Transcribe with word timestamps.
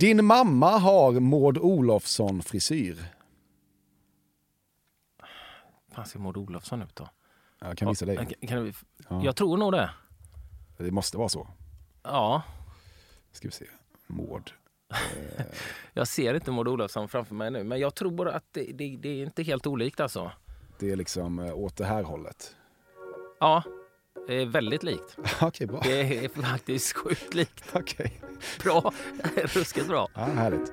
Din 0.00 0.24
mamma 0.24 0.78
har 0.78 1.20
Maud 1.20 1.58
Olofsson 1.58 2.42
frisyr. 2.42 3.04
fan 5.92 6.06
ser 6.06 6.18
Maud 6.18 6.36
Olofsson 6.36 6.82
ut 6.82 6.96
då? 6.96 7.08
Jag 7.58 7.78
kan 7.78 7.88
visa 7.88 8.06
dig. 8.06 8.16
Kan, 8.16 8.48
kan 8.48 8.64
vi, 8.64 8.72
Ja. 9.08 9.24
Jag 9.24 9.36
tror 9.36 9.56
nog 9.56 9.72
det. 9.72 9.90
Det 10.78 10.90
måste 10.90 11.18
vara 11.18 11.28
så. 11.28 11.48
Ja, 12.02 12.42
Ska 13.32 13.48
vi 13.48 13.52
se. 13.52 13.66
Maud. 14.06 14.50
jag 15.92 16.08
ser 16.08 16.34
inte 16.34 16.50
Maud 16.50 16.68
Olofsson 16.68 17.08
framför 17.08 17.34
mig 17.34 17.50
nu. 17.50 17.64
Men 17.64 17.80
jag 17.80 17.94
tror 17.94 18.10
bara 18.10 18.32
att 18.32 18.44
det, 18.52 18.72
det, 18.72 18.96
det 18.96 19.08
är 19.08 19.22
inte 19.22 19.42
helt 19.42 19.66
olikt 19.66 20.00
alltså. 20.00 20.32
Det 20.78 20.90
är 20.90 20.96
liksom 20.96 21.38
eh, 21.38 21.54
åt 21.58 21.76
det 21.76 21.84
här 21.84 22.02
hållet. 22.02 22.56
Ja, 23.40 23.62
det 24.26 24.34
är 24.42 24.46
väldigt 24.46 24.82
likt. 24.82 25.16
Okej, 25.40 25.66
bra. 25.66 25.80
Det 25.84 26.24
är 26.24 26.28
faktiskt 26.28 26.96
sjukt 26.96 27.34
likt. 27.34 27.64
Okej. 27.72 28.20
Bra, 28.62 28.92
ruskigt 29.34 29.86
bra. 29.88 30.08
Ja, 30.14 30.20
härligt. 30.24 30.72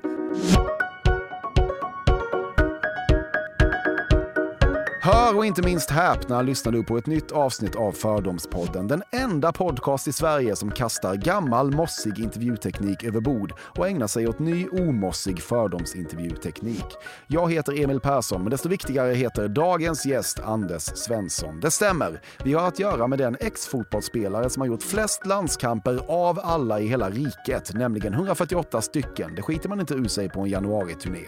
Hör 5.08 5.38
och 5.38 5.46
inte 5.46 5.62
minst 5.62 5.90
häpna 5.90 6.42
lyssnar 6.42 6.72
du 6.72 6.84
på 6.84 6.98
ett 6.98 7.06
nytt 7.06 7.32
avsnitt 7.32 7.76
av 7.76 7.92
Fördomspodden. 7.92 8.88
Den 8.88 9.04
enda 9.12 9.52
podcast 9.52 10.08
i 10.08 10.14
Sverige 10.14 10.56
som 10.56 10.72
kastar 10.72 11.16
gammal 11.16 11.72
mossig 11.72 12.20
intervjuteknik 12.20 13.04
över 13.04 13.20
bord 13.20 13.54
och 13.60 13.88
ägnar 13.88 14.08
sig 14.08 14.28
åt 14.28 14.40
ny 14.40 14.68
omossig 14.68 15.42
fördomsintervjuteknik. 15.42 16.86
Jag 17.28 17.52
heter 17.52 17.84
Emil 17.84 18.00
Persson, 18.00 18.42
men 18.42 18.52
desto 18.52 18.70
viktigare 18.70 19.14
heter 19.14 19.48
dagens 19.48 20.06
gäst 20.06 20.40
Anders 20.40 20.84
Svensson. 20.84 21.60
Det 21.60 21.72
stämmer. 21.72 22.22
Vi 22.44 22.54
har 22.54 22.68
att 22.68 22.80
göra 22.80 23.08
med 23.08 23.20
den 23.20 23.38
ex-fotbollsspelare 23.40 24.50
som 24.50 24.62
har 24.62 24.68
gjort 24.68 24.84
flest 24.84 25.26
landskamper 25.26 26.00
av 26.08 26.40
alla 26.44 26.80
i 26.80 26.88
hela 26.88 27.10
riket, 27.10 27.74
nämligen 27.74 28.14
148 28.14 28.82
stycken. 28.82 29.36
Det 29.36 29.42
skiter 29.42 29.70
man 29.70 29.80
inte 29.80 29.94
ur 29.94 30.08
sig 30.08 30.30
på 30.30 30.42
en 30.42 30.50
januari-turné. 30.50 31.26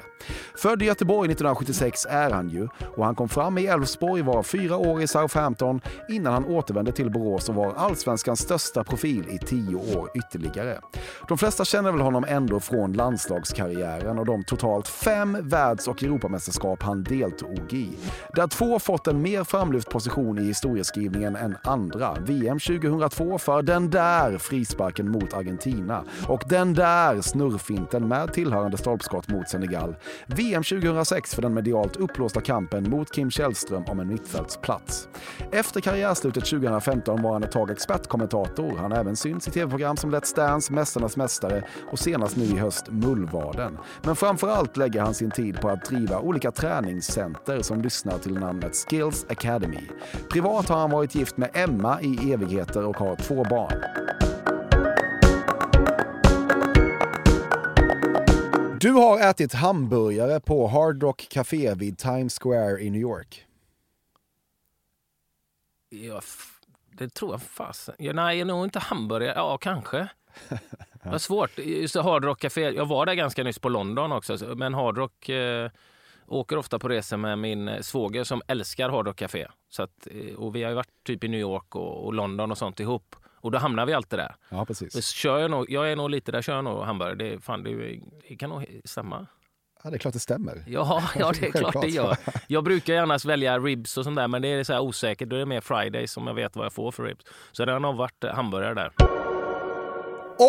Född 0.55 0.81
i 0.81 0.85
Göteborg 0.85 1.31
1976 1.31 2.05
är 2.09 2.31
han 2.31 2.49
ju 2.49 2.67
och 2.95 3.05
han 3.05 3.15
kom 3.15 3.29
fram 3.29 3.57
i 3.57 3.68
Elfsborg, 3.69 4.21
var 4.21 4.43
fyra 4.43 4.77
år 4.77 5.01
i 5.01 5.07
Southampton 5.07 5.81
innan 6.09 6.33
han 6.33 6.45
återvände 6.45 6.91
till 6.91 7.11
Borås 7.11 7.49
och 7.49 7.55
var 7.55 7.73
allsvenskans 7.73 8.39
största 8.39 8.83
profil 8.83 9.25
i 9.29 9.37
tio 9.45 9.75
år 9.75 10.09
ytterligare. 10.15 10.79
De 11.27 11.37
flesta 11.37 11.65
känner 11.65 11.91
väl 11.91 12.01
honom 12.01 12.25
ändå 12.27 12.59
från 12.59 12.93
landslagskarriären 12.93 14.19
och 14.19 14.25
de 14.25 14.43
totalt 14.43 14.87
fem 14.87 15.37
världs 15.41 15.87
och 15.87 16.03
Europamästerskap 16.03 16.83
han 16.83 17.03
deltog 17.03 17.73
i. 17.73 17.89
Där 18.35 18.47
två 18.47 18.79
fått 18.79 19.07
en 19.07 19.21
mer 19.21 19.43
framlyft 19.43 19.89
position 19.89 20.39
i 20.39 20.43
historieskrivningen 20.43 21.35
än 21.35 21.57
andra. 21.63 22.17
VM 22.19 22.59
2002 22.59 23.37
för 23.37 23.61
den 23.61 23.89
där 23.89 24.37
frisparken 24.37 25.11
mot 25.11 25.33
Argentina 25.33 26.03
och 26.27 26.43
den 26.49 26.73
där 26.73 27.21
snurrfinten 27.21 28.07
med 28.07 28.33
tillhörande 28.33 28.77
stolpskott 28.77 29.27
mot 29.27 29.49
Senegal. 29.49 29.95
VM 30.27 30.63
2006 30.63 31.35
för 31.35 31.41
den 31.41 31.53
medialt 31.53 31.95
uppblåsta 31.95 32.41
kampen 32.41 32.89
mot 32.89 33.11
Kim 33.11 33.31
Källström 33.31 33.58
om 33.89 33.99
en 33.99 34.07
mittfältsplats. 34.07 35.09
Efter 35.51 35.81
karriärslutet 35.81 36.45
2015 36.45 37.21
var 37.21 37.33
han 37.33 37.43
ett 37.43 37.51
tag 37.51 37.71
expertkommentator. 37.71 38.77
Han 38.77 38.91
har 38.91 38.99
även 38.99 39.15
synts 39.15 39.47
i 39.47 39.51
tv-program 39.51 39.97
som 39.97 40.15
Let's 40.15 40.35
Dance, 40.35 40.73
Mästarnas 40.73 41.17
Mästare 41.17 41.63
och 41.91 41.99
senast 41.99 42.35
nu 42.35 42.43
i 42.43 42.57
höst 42.57 42.89
Mullvaden. 42.89 43.77
Men 44.03 44.15
framför 44.15 44.49
allt 44.49 44.77
lägger 44.77 45.01
han 45.01 45.13
sin 45.13 45.31
tid 45.31 45.61
på 45.61 45.69
att 45.69 45.85
driva 45.85 46.19
olika 46.19 46.51
träningscenter 46.51 47.61
som 47.61 47.81
lyssnar 47.81 48.17
till 48.17 48.33
namnet 48.33 48.75
Skills 48.75 49.25
Academy. 49.29 49.83
Privat 50.31 50.69
har 50.69 50.77
han 50.77 50.91
varit 50.91 51.15
gift 51.15 51.37
med 51.37 51.49
Emma 51.53 52.01
i 52.01 52.33
evigheter 52.33 52.85
och 52.85 52.97
har 52.97 53.15
två 53.15 53.43
barn. 53.43 53.83
Du 58.81 58.91
har 58.91 59.29
ätit 59.29 59.53
hamburgare 59.53 60.39
på 60.39 60.67
Hard 60.67 61.03
Rock 61.03 61.27
Café 61.29 61.73
vid 61.75 61.97
Times 61.97 62.39
Square 62.39 62.81
i 62.81 62.89
New 62.89 63.01
York. 63.01 63.48
Ja, 65.89 66.21
det 66.91 67.09
tror 67.13 67.31
jag 67.33 67.41
fasen. 67.41 67.95
Ja, 67.99 68.13
nej, 68.13 68.43
nog 68.45 68.63
inte 68.65 68.79
hamburgare. 68.79 69.33
Ja, 69.35 69.57
kanske. 69.57 69.97
Det 71.03 71.09
var 71.09 71.17
svårt. 71.17 71.57
Just 71.59 71.95
Hard 71.95 72.25
Rock 72.25 72.39
Café. 72.39 72.61
Jag 72.61 72.85
var 72.85 73.05
där 73.05 73.13
ganska 73.13 73.43
nyss 73.43 73.59
på 73.59 73.69
London 73.69 74.11
också. 74.11 74.37
så- 74.37 74.55
Men 74.55 74.73
Hard 74.73 74.97
Rock 74.97 75.29
eh, 75.29 75.71
åker 76.27 76.57
ofta 76.57 76.79
på 76.79 76.87
resor 76.89 77.17
med 77.17 77.39
min 77.39 77.67
eh, 77.67 77.81
svåger 77.81 78.23
som 78.23 78.41
älskar 78.47 78.89
Hard 78.89 79.07
Rock 79.07 79.15
Café. 79.17 79.47
Så 79.69 79.83
att, 79.83 80.07
eh, 80.11 80.35
och 80.35 80.55
vi 80.55 80.63
har 80.63 80.69
ju 80.69 80.75
varit 80.75 81.03
typ 81.03 81.23
i 81.23 81.27
New 81.27 81.39
York 81.39 81.75
och, 81.75 82.05
och 82.05 82.13
London 82.13 82.51
och 82.51 82.57
sånt 82.57 82.79
ihop. 82.79 83.15
Och 83.35 83.51
då 83.51 83.57
hamnar 83.57 83.85
vi 83.85 83.93
alltid 83.93 84.19
där. 84.19 84.35
Ja, 84.49 84.65
precis. 84.65 84.93
Så 84.93 85.01
kör 85.01 85.39
jag, 85.39 85.51
nog, 85.51 85.69
jag 85.69 85.91
är 85.91 85.95
nog 85.95 86.09
lite 86.09 86.31
där, 86.31 86.41
kör 86.41 86.55
jag 86.55 86.63
nog 86.63 86.83
hamburgare. 86.83 87.15
Det, 87.15 87.39
fan, 87.43 87.63
det, 87.63 87.99
det 88.29 88.35
kan 88.35 88.49
nog 88.49 88.65
stämma. 88.85 89.25
Ja, 89.83 89.89
det 89.89 89.95
är 89.95 89.97
klart 89.97 90.13
det 90.13 90.19
stämmer. 90.19 90.63
Ja, 90.67 91.03
ja 91.15 91.31
det 91.39 91.47
är 91.47 91.51
klart 91.51 91.81
det 91.81 91.87
gör. 91.87 92.17
Jag 92.47 92.63
brukar 92.63 92.95
annars 92.95 93.25
välja 93.25 93.59
ribs 93.59 93.97
och 93.97 94.03
sånt 94.03 94.15
där, 94.15 94.27
men 94.27 94.41
det 94.41 94.47
är 94.47 94.63
så 94.63 94.73
här 94.73 94.81
osäkert. 94.81 95.29
Då 95.29 95.35
är 95.35 95.39
det 95.39 95.45
mer 95.45 95.61
Friday 95.61 96.07
som 96.07 96.27
jag 96.27 96.33
vet 96.33 96.55
vad 96.55 96.65
jag 96.65 96.73
får 96.73 96.91
för 96.91 97.03
ribs. 97.03 97.25
Så 97.51 97.65
det 97.65 97.71
har 97.71 97.79
nog 97.79 97.95
varit 97.95 98.23
eh, 98.23 98.33
hamburgare 98.33 98.73
där. 98.73 98.91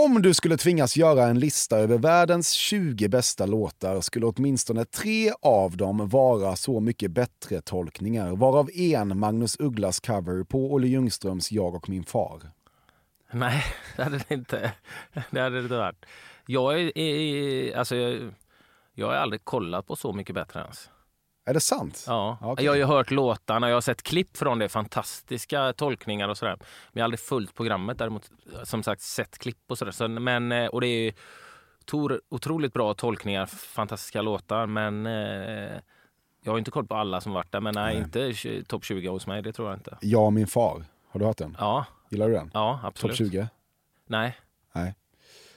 Om 0.04 0.22
du 0.22 0.34
skulle 0.34 0.56
tvingas 0.56 0.96
göra 0.96 1.26
en 1.26 1.38
lista 1.38 1.78
över 1.78 1.98
världens 1.98 2.50
20 2.50 3.08
bästa 3.08 3.46
låtar 3.46 4.00
skulle 4.00 4.26
åtminstone 4.26 4.84
tre 4.84 5.32
av 5.42 5.76
dem 5.76 6.08
vara 6.08 6.56
Så 6.56 6.80
mycket 6.80 7.10
bättre 7.10 7.60
tolkningar, 7.60 8.36
varav 8.36 8.70
en 8.74 9.18
Magnus 9.18 9.56
Ugglas 9.60 10.00
cover 10.00 10.44
på 10.44 10.72
Olle 10.72 10.86
Ljungströms 10.86 11.52
Jag 11.52 11.74
och 11.74 11.88
min 11.88 12.04
far. 12.04 12.40
Nej, 13.32 13.64
det 13.96 14.02
hade 14.02 14.18
det 14.28 14.34
inte, 14.34 14.72
det 15.30 15.40
hade 15.40 15.56
det 15.56 15.62
inte 15.62 15.76
varit. 15.76 16.06
Jag, 16.46 16.80
är, 16.80 16.98
är, 16.98 17.76
alltså, 17.76 17.96
jag, 17.96 18.32
jag 19.00 19.06
har 19.06 19.14
aldrig 19.14 19.44
kollat 19.44 19.86
på 19.86 19.96
Så 19.96 20.12
mycket 20.12 20.34
bättre 20.34 20.60
ens. 20.60 20.90
Är 21.46 21.54
det 21.54 21.60
sant? 21.60 22.04
Ja. 22.06 22.38
Okej. 22.42 22.64
Jag 22.64 22.72
har 22.72 22.76
ju 22.76 22.84
hört 22.84 23.10
låtarna, 23.10 23.68
jag 23.68 23.76
har 23.76 23.80
sett 23.80 24.02
klipp 24.02 24.36
från 24.36 24.58
det, 24.58 24.68
fantastiska 24.68 25.72
tolkningar 25.72 26.28
och 26.28 26.38
sådär. 26.38 26.56
Men 26.58 26.66
jag 26.92 27.00
har 27.00 27.04
aldrig 27.04 27.20
följt 27.20 27.54
programmet, 27.54 27.98
däremot 27.98 28.30
som 28.64 28.82
sagt 28.82 29.02
sett 29.02 29.38
klipp 29.38 29.58
och 29.68 29.78
sådär. 29.78 29.92
Så, 29.92 30.08
men, 30.08 30.52
eh, 30.52 30.66
och 30.66 30.80
det 30.80 30.86
är 30.86 31.14
tor, 31.84 32.20
otroligt 32.28 32.72
bra 32.72 32.94
tolkningar, 32.94 33.46
fantastiska 33.46 34.22
låtar, 34.22 34.66
men 34.66 35.06
eh, 35.06 35.80
jag 36.42 36.52
har 36.52 36.58
inte 36.58 36.70
koll 36.70 36.86
på 36.86 36.94
alla 36.94 37.20
som 37.20 37.32
varit 37.32 37.52
där. 37.52 37.60
Men 37.60 37.74
nej, 37.74 37.94
Nej. 38.14 38.30
inte 38.30 38.64
topp 38.64 38.84
20 38.84 39.08
hos 39.08 39.26
mig, 39.26 39.42
det 39.42 39.52
tror 39.52 39.68
jag 39.68 39.78
inte. 39.78 39.98
Jag 40.00 40.24
och 40.24 40.32
min 40.32 40.46
far. 40.46 40.84
Har 41.08 41.20
du 41.20 41.26
hört 41.26 41.38
den? 41.38 41.56
Ja, 41.60 41.86
Gillar 42.08 42.28
du 42.28 42.34
den? 42.34 42.50
ja 42.54 42.78
Topp 42.82 42.88
absolut. 42.88 43.16
20? 43.16 43.48
Nej, 44.06 44.36
Nej. 44.72 44.94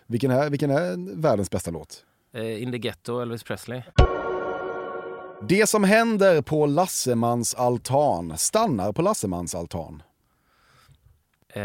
Vilken 0.06 0.32
är, 0.32 0.50
vilken 0.50 0.72
är 0.72 1.16
världens 1.22 1.50
bästa 1.50 1.72
låt? 1.72 2.06
Eh, 2.34 2.64
In 2.64 2.72
the 2.72 2.78
Ghetto, 2.78 3.20
Elvis 3.20 3.44
Presley. 3.44 3.82
Det 5.48 5.68
som 5.70 5.84
händer 5.84 6.42
på 6.42 6.66
Lassemans 6.66 7.56
altan 7.56 8.38
stannar 8.38 8.92
på 8.92 9.02
Lassemans 9.02 9.56
altan. 9.56 10.04
Eh, 11.50 11.62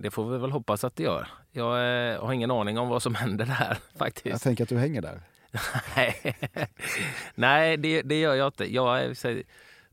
det 0.00 0.10
får 0.12 0.30
vi 0.30 0.38
väl 0.38 0.50
hoppas 0.52 0.84
att 0.84 0.96
det 0.96 1.02
gör. 1.02 1.28
Jag 1.52 1.72
eh, 2.12 2.24
har 2.24 2.32
ingen 2.32 2.50
aning 2.50 2.78
om 2.78 2.88
vad 2.88 3.02
som 3.02 3.14
händer 3.14 3.46
där 3.46 3.68
Jag 3.92 3.98
faktiskt. 3.98 4.42
tänker 4.42 4.62
att 4.64 4.68
du 4.68 4.78
hänger 4.78 5.02
där. 5.02 5.20
Nej, 7.34 7.76
det, 7.76 8.02
det 8.02 8.20
gör 8.20 8.34
jag 8.34 8.46
inte. 8.48 8.74
Jag 8.74 8.86
har 8.86 9.14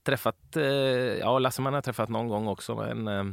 träffat, 0.04 0.56
eh, 0.56 0.64
ja 0.64 1.40
Lasseman 1.40 1.74
har 1.74 1.78
jag 1.78 1.84
träffat 1.84 2.10
någon 2.10 2.28
gång 2.28 2.48
också. 2.48 2.76
Men 2.76 3.08
eh, 3.08 3.24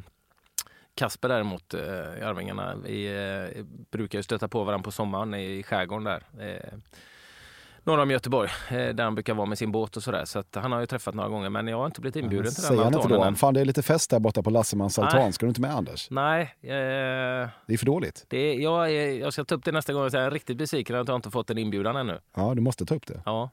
Kasper 0.97 1.29
däremot, 1.29 1.75
eh, 1.75 1.81
i 2.19 2.23
Arvingarna, 2.23 2.75
vi 2.85 3.07
eh, 3.57 3.65
brukar 3.91 4.19
ju 4.19 4.23
stöta 4.23 4.49
på 4.49 4.65
varandra 4.65 4.85
på 4.85 4.91
sommaren 4.91 5.35
i 5.35 5.63
skärgården 5.63 6.05
där. 6.05 6.23
Eh, 6.41 6.79
norr 7.85 7.99
om 7.99 8.11
Göteborg 8.11 8.51
eh, 8.71 8.89
där 8.89 9.05
han 9.05 9.15
brukar 9.15 9.35
vara 9.35 9.47
med 9.47 9.59
sin 9.59 9.73
båt 9.73 9.97
och 9.97 10.03
sådär. 10.03 10.25
Så 10.25 10.39
att 10.39 10.55
han 10.55 10.73
har 10.73 10.81
ju 10.81 10.87
träffat 10.87 11.15
några 11.15 11.29
gånger 11.29 11.51
men 11.51 11.67
jag 11.69 11.77
har 11.79 11.87
inte 11.87 12.01
blivit 12.01 12.17
inbjuden 12.17 12.45
till 12.53 12.63
den 12.63 12.69
Säger 12.69 12.83
han 12.83 12.87
inte 12.93 12.99
altanen 12.99 13.19
då? 13.21 13.25
än. 13.27 13.35
Fan 13.35 13.55
det 13.55 13.61
är 13.61 13.65
lite 13.65 13.83
fest 13.83 14.11
där 14.11 14.19
borta 14.21 14.43
på 14.43 14.51
Lassemans 14.51 14.99
Nej. 14.99 15.07
altan. 15.07 15.33
Ska 15.33 15.47
du 15.47 15.49
inte 15.49 15.61
med 15.61 15.71
Anders? 15.75 16.11
Nej, 16.11 16.43
eh, 16.63 16.69
Det 17.67 17.73
är 17.75 17.79
för 17.79 17.87
dåligt. 17.87 18.25
det 18.29 18.55
jag, 18.55 18.93
jag 19.15 19.33
ska 19.33 19.45
ta 19.45 19.55
upp 19.55 19.65
det 19.65 19.73
nästa 19.73 19.93
gång 19.93 20.03
jag 20.03 20.15
är 20.15 20.31
riktigt 20.31 20.57
besviken 20.57 20.97
att 20.97 21.09
jag 21.09 21.17
inte 21.17 21.31
fått 21.31 21.51
en 21.51 21.59
inbjudan 21.59 21.97
ännu. 21.97 22.19
Ja, 22.37 22.55
du 22.55 22.61
måste 22.63 22.87
ta 22.87 22.95
upp 22.95 23.07
det. 23.07 23.23
Ja. 23.25 23.51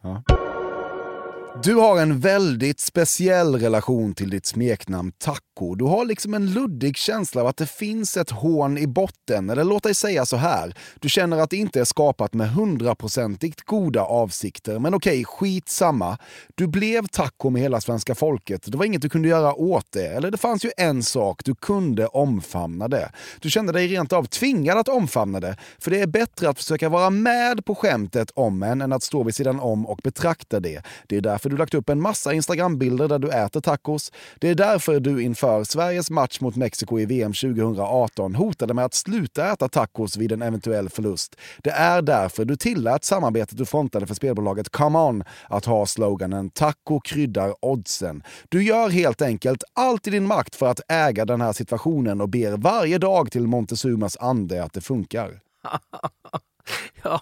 Du 1.61 1.75
har 1.75 2.01
en 2.01 2.19
väldigt 2.19 2.79
speciell 2.79 3.55
relation 3.55 4.13
till 4.13 4.29
ditt 4.29 4.45
smeknamn 4.45 5.11
Taco. 5.11 5.75
Du 5.75 5.85
har 5.85 6.05
liksom 6.05 6.33
en 6.33 6.53
luddig 6.53 6.97
känsla 6.97 7.41
av 7.41 7.47
att 7.47 7.57
det 7.57 7.65
finns 7.69 8.17
ett 8.17 8.29
hån 8.29 8.77
i 8.77 8.87
botten. 8.87 9.49
Eller 9.49 9.63
låt 9.63 9.83
dig 9.83 9.95
säga 9.95 10.25
så 10.25 10.37
här. 10.37 10.75
Du 10.99 11.09
känner 11.09 11.37
att 11.37 11.49
det 11.49 11.57
inte 11.57 11.79
är 11.79 11.83
skapat 11.83 12.33
med 12.33 12.49
hundraprocentigt 12.49 13.61
goda 13.61 14.01
avsikter. 14.01 14.79
Men 14.79 14.93
okej, 14.93 15.25
skitsamma. 15.25 16.17
Du 16.55 16.67
blev 16.67 17.07
taco 17.07 17.49
med 17.49 17.61
hela 17.61 17.81
svenska 17.81 18.15
folket. 18.15 18.71
Det 18.71 18.77
var 18.77 18.85
inget 18.85 19.01
du 19.01 19.09
kunde 19.09 19.27
göra 19.27 19.53
åt 19.53 19.91
det. 19.91 20.07
Eller 20.07 20.31
det 20.31 20.37
fanns 20.37 20.65
ju 20.65 20.71
en 20.77 21.03
sak, 21.03 21.41
du 21.45 21.55
kunde 21.55 22.07
omfamna 22.07 22.87
det. 22.87 23.11
Du 23.39 23.49
kände 23.49 23.73
dig 23.73 23.87
rent 23.87 24.13
av 24.13 24.23
tvingad 24.23 24.77
att 24.77 24.89
omfamna 24.89 25.39
det. 25.39 25.57
För 25.79 25.91
det 25.91 26.01
är 26.01 26.07
bättre 26.07 26.49
att 26.49 26.57
försöka 26.57 26.89
vara 26.89 27.09
med 27.09 27.65
på 27.65 27.75
skämtet 27.75 28.31
om 28.35 28.63
en 28.63 28.81
än 28.81 28.93
att 28.93 29.03
stå 29.03 29.23
vid 29.23 29.35
sidan 29.35 29.59
om 29.59 29.87
och 29.87 29.99
betrakta 30.03 30.59
det. 30.59 30.81
Det 31.07 31.17
är 31.17 31.21
därför 31.21 31.42
du 31.49 31.57
lagt 31.57 31.73
upp 31.73 31.89
en 31.89 32.01
massa 32.01 32.33
Instagram-bilder 32.33 33.07
där 33.07 33.19
du 33.19 33.29
äter 33.29 33.61
tacos. 33.61 34.11
Det 34.39 34.49
är 34.49 34.55
därför 34.55 34.99
du 34.99 35.23
inför 35.23 35.63
Sveriges 35.63 36.09
match 36.09 36.39
mot 36.39 36.55
Mexiko 36.55 36.99
i 36.99 37.05
VM 37.05 37.33
2018 37.33 38.35
hotade 38.35 38.73
med 38.73 38.85
att 38.85 38.93
sluta 38.93 39.51
äta 39.51 39.69
tacos 39.69 40.17
vid 40.17 40.31
en 40.31 40.41
eventuell 40.41 40.89
förlust. 40.89 41.35
Det 41.63 41.69
är 41.69 42.01
därför 42.01 42.45
du 42.45 42.55
tillät 42.55 43.03
samarbetet 43.03 43.57
du 43.57 43.65
frontade 43.65 44.07
för 44.07 44.15
spelbolaget 44.15 44.69
Come 44.69 44.99
On 44.99 45.23
att 45.49 45.65
ha 45.65 45.85
sloganen 45.85 46.49
“Taco 46.49 46.99
kryddar 46.99 47.65
oddsen”. 47.65 48.23
Du 48.49 48.63
gör 48.63 48.89
helt 48.89 49.21
enkelt 49.21 49.63
allt 49.73 50.07
i 50.07 50.09
din 50.09 50.27
makt 50.27 50.55
för 50.55 50.65
att 50.67 50.81
äga 50.87 51.25
den 51.25 51.41
här 51.41 51.53
situationen 51.53 52.21
och 52.21 52.29
ber 52.29 52.57
varje 52.57 52.97
dag 52.97 53.31
till 53.31 53.47
Montezumas 53.47 54.17
ande 54.17 54.63
att 54.63 54.73
det 54.73 54.81
funkar. 54.81 55.39
Ja, 57.03 57.21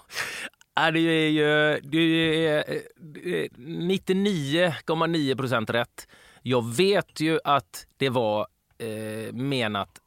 Ja, 0.81 0.91
det 0.91 0.99
är 0.99 1.29
ju 1.29 1.79
det 1.83 1.97
är 1.97 2.63
det 2.95 3.45
är 3.45 3.49
99,9 3.49 5.37
procent 5.37 5.69
rätt. 5.69 6.07
Jag 6.41 6.75
vet 6.75 7.19
ju 7.19 7.39
att 7.43 7.87
det 7.97 8.09
var 8.09 8.47
eh, 8.77 9.33
menat 9.33 10.01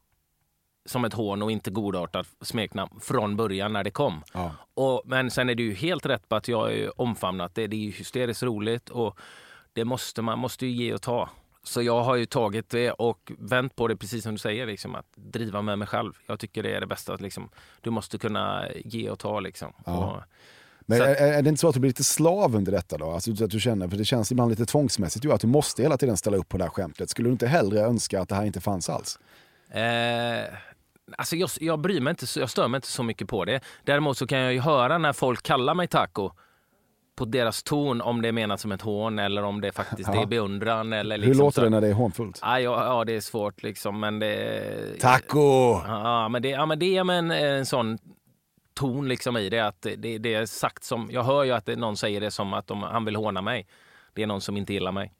som 0.86 1.04
ett 1.04 1.12
hån 1.12 1.42
och 1.42 1.50
inte 1.50 1.70
godartat 1.70 2.26
smeknamn 2.40 3.00
från 3.00 3.36
början 3.36 3.72
när 3.72 3.84
det 3.84 3.90
kom. 3.90 4.22
Ja. 4.32 4.54
Och, 4.74 5.02
men 5.04 5.30
sen 5.30 5.48
är 5.48 5.54
det 5.54 5.62
ju 5.62 5.74
helt 5.74 6.06
rätt 6.06 6.28
på 6.28 6.36
att 6.36 6.48
jag 6.48 6.58
har 6.58 7.00
omfamnat 7.00 7.54
det. 7.54 7.66
Det 7.66 7.76
är 7.76 7.80
ju 7.80 7.90
hysteriskt 7.90 8.42
roligt 8.42 8.88
och 8.88 9.18
det 9.72 9.84
måste, 9.84 10.22
man 10.22 10.38
måste 10.38 10.66
ju 10.66 10.84
ge 10.84 10.94
och 10.94 11.02
ta. 11.02 11.28
Så 11.62 11.82
jag 11.82 12.02
har 12.02 12.16
ju 12.16 12.26
tagit 12.26 12.70
det 12.70 12.90
och 12.90 13.32
vänt 13.38 13.76
på 13.76 13.88
det 13.88 13.96
precis 13.96 14.22
som 14.22 14.32
du 14.32 14.38
säger, 14.38 14.66
liksom, 14.66 14.94
att 14.94 15.06
driva 15.14 15.62
med 15.62 15.78
mig 15.78 15.88
själv. 15.88 16.12
Jag 16.26 16.40
tycker 16.40 16.62
det 16.62 16.74
är 16.74 16.80
det 16.80 16.86
bästa. 16.86 17.14
Att, 17.14 17.20
liksom, 17.20 17.48
du 17.80 17.90
måste 17.90 18.18
kunna 18.18 18.68
ge 18.84 19.10
och 19.10 19.18
ta. 19.18 19.40
Liksom. 19.40 19.72
Ja. 19.86 19.92
Och, 19.92 20.22
Men 20.86 21.00
är, 21.00 21.14
är 21.14 21.42
det 21.42 21.48
inte 21.48 21.60
så 21.60 21.68
att 21.68 21.74
du 21.74 21.80
blir 21.80 21.90
lite 21.90 22.04
slav 22.04 22.56
under 22.56 22.72
detta 22.72 22.98
då? 22.98 23.10
Alltså 23.10 23.44
att 23.44 23.50
du 23.50 23.60
känner, 23.60 23.88
för 23.88 23.96
det 23.96 24.04
känns 24.04 24.32
ibland 24.32 24.50
lite 24.50 24.66
tvångsmässigt 24.66 25.24
ju 25.24 25.32
att 25.32 25.40
du 25.40 25.46
måste 25.46 25.82
hela 25.82 25.96
tiden 25.96 26.16
ställa 26.16 26.36
upp 26.36 26.48
på 26.48 26.58
det 26.58 26.64
här 26.64 26.70
skämtet. 26.70 27.10
Skulle 27.10 27.28
du 27.28 27.32
inte 27.32 27.46
hellre 27.46 27.80
önska 27.80 28.20
att 28.20 28.28
det 28.28 28.34
här 28.34 28.44
inte 28.44 28.60
fanns 28.60 28.88
alls? 28.90 29.18
Eh, 29.70 30.54
alltså 31.18 31.36
jag, 31.36 31.50
jag 31.60 31.78
bryr 31.80 32.00
mig 32.00 32.10
inte, 32.10 32.26
jag 32.40 32.50
stör 32.50 32.68
mig 32.68 32.78
inte 32.78 32.88
så 32.88 33.02
mycket 33.02 33.28
på 33.28 33.44
det. 33.44 33.60
Däremot 33.84 34.18
så 34.18 34.26
kan 34.26 34.38
jag 34.38 34.52
ju 34.52 34.60
höra 34.60 34.98
när 34.98 35.12
folk 35.12 35.42
kallar 35.42 35.74
mig 35.74 35.86
taco 35.88 36.30
på 37.16 37.24
deras 37.24 37.62
ton 37.62 38.00
om 38.00 38.22
det 38.22 38.28
är 38.28 38.32
menat 38.32 38.60
som 38.60 38.72
ett 38.72 38.82
hån 38.82 39.18
eller 39.18 39.42
om 39.42 39.60
det 39.60 39.72
faktiskt 39.72 40.10
Ja. 40.14 40.22
är 40.22 40.26
beundran. 40.26 40.92
Eller 40.92 41.18
Hur 41.18 41.24
liksom 41.26 41.44
låter 41.44 41.54
så. 41.60 41.64
det 41.64 41.70
när 41.70 41.80
det 41.80 41.88
är 41.88 41.92
hånfullt? 41.92 42.38
Ja, 42.42 42.60
ja, 42.60 42.84
ja, 42.84 43.04
det 43.04 43.16
är 43.16 43.20
svårt 43.20 43.62
liksom, 43.62 44.00
men 44.00 44.18
det... 44.18 45.00
Taco! 45.00 45.80
Ja, 45.86 46.28
men 46.28 46.42
det, 46.42 46.48
ja, 46.48 46.66
men 46.66 46.78
det 46.78 46.96
är 46.96 47.10
en, 47.10 47.30
en 47.30 47.66
sån 47.66 47.98
ton 48.74 49.08
liksom 49.08 49.36
i 49.36 49.48
det 49.48 49.60
att 49.60 49.82
det, 49.82 50.18
det 50.18 50.34
är 50.34 50.46
sagt 50.46 50.84
som... 50.84 51.08
Jag 51.12 51.24
hör 51.24 51.44
ju 51.44 51.52
att 51.52 51.66
det, 51.66 51.76
någon 51.76 51.96
säger 51.96 52.20
det 52.20 52.30
som 52.30 52.54
att 52.54 52.66
de, 52.66 52.82
han 52.82 53.04
vill 53.04 53.16
håna 53.16 53.42
mig. 53.42 53.66
Det 54.12 54.22
är 54.22 54.26
någon 54.26 54.40
som 54.40 54.56
inte 54.56 54.72
gillar 54.72 54.92
mig. 54.92 55.12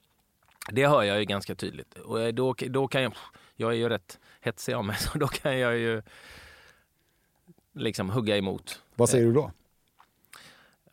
Det 0.71 0.87
hör 0.87 1.03
jag 1.03 1.19
ju 1.19 1.25
ganska 1.25 1.55
tydligt. 1.55 1.95
Och 1.95 2.21
eh, 2.21 2.33
då, 2.33 2.55
då 2.69 2.89
kan 2.89 3.03
jag... 3.03 3.13
Jag 3.57 3.71
är 3.71 3.77
ju 3.77 3.89
rätt 3.89 4.19
hetsig 4.41 4.73
av 4.73 4.85
mig, 4.85 4.97
så 4.99 5.19
då 5.19 5.27
kan 5.27 5.59
jag 5.59 5.77
ju 5.77 6.03
liksom 7.73 8.11
hugga 8.11 8.37
emot. 8.37 8.83
Vad 8.95 9.09
säger 9.09 9.27
du 9.27 9.33
då? 9.33 9.51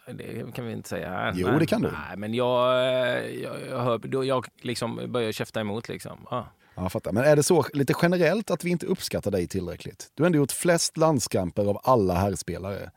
Det 0.05 0.53
kan 0.55 0.65
vi 0.65 0.71
inte 0.71 0.89
säga 0.89 1.09
här. 1.09 1.33
Jo, 1.35 1.47
men, 1.47 1.59
det 1.59 1.65
kan 1.65 1.81
du. 1.81 1.91
Nej, 1.91 2.17
men 2.17 2.33
jag, 2.33 2.87
eh, 2.87 3.41
jag, 3.41 3.55
jag, 3.69 3.79
hör, 3.79 3.97
då 3.97 4.25
jag 4.25 4.47
liksom 4.61 5.11
börjar 5.11 5.31
käfta 5.31 5.61
emot. 5.61 5.89
Liksom. 5.89 6.27
Ja. 6.31 6.47
Ja, 6.75 6.81
jag 6.81 6.91
fattar. 6.91 7.11
Men 7.11 7.23
är 7.23 7.35
det 7.35 7.43
så 7.43 7.65
lite 7.73 7.93
generellt 8.01 8.51
att 8.51 8.63
vi 8.63 8.69
inte 8.69 8.85
uppskattar 8.85 9.31
dig 9.31 9.47
tillräckligt? 9.47 10.11
Du 10.15 10.23
har 10.23 10.25
ändå 10.25 10.37
gjort 10.37 10.51
flest 10.51 10.97
landskamper 10.97 11.65
av 11.69 11.79
alla 11.83 12.13
herrspelare. 12.13 12.91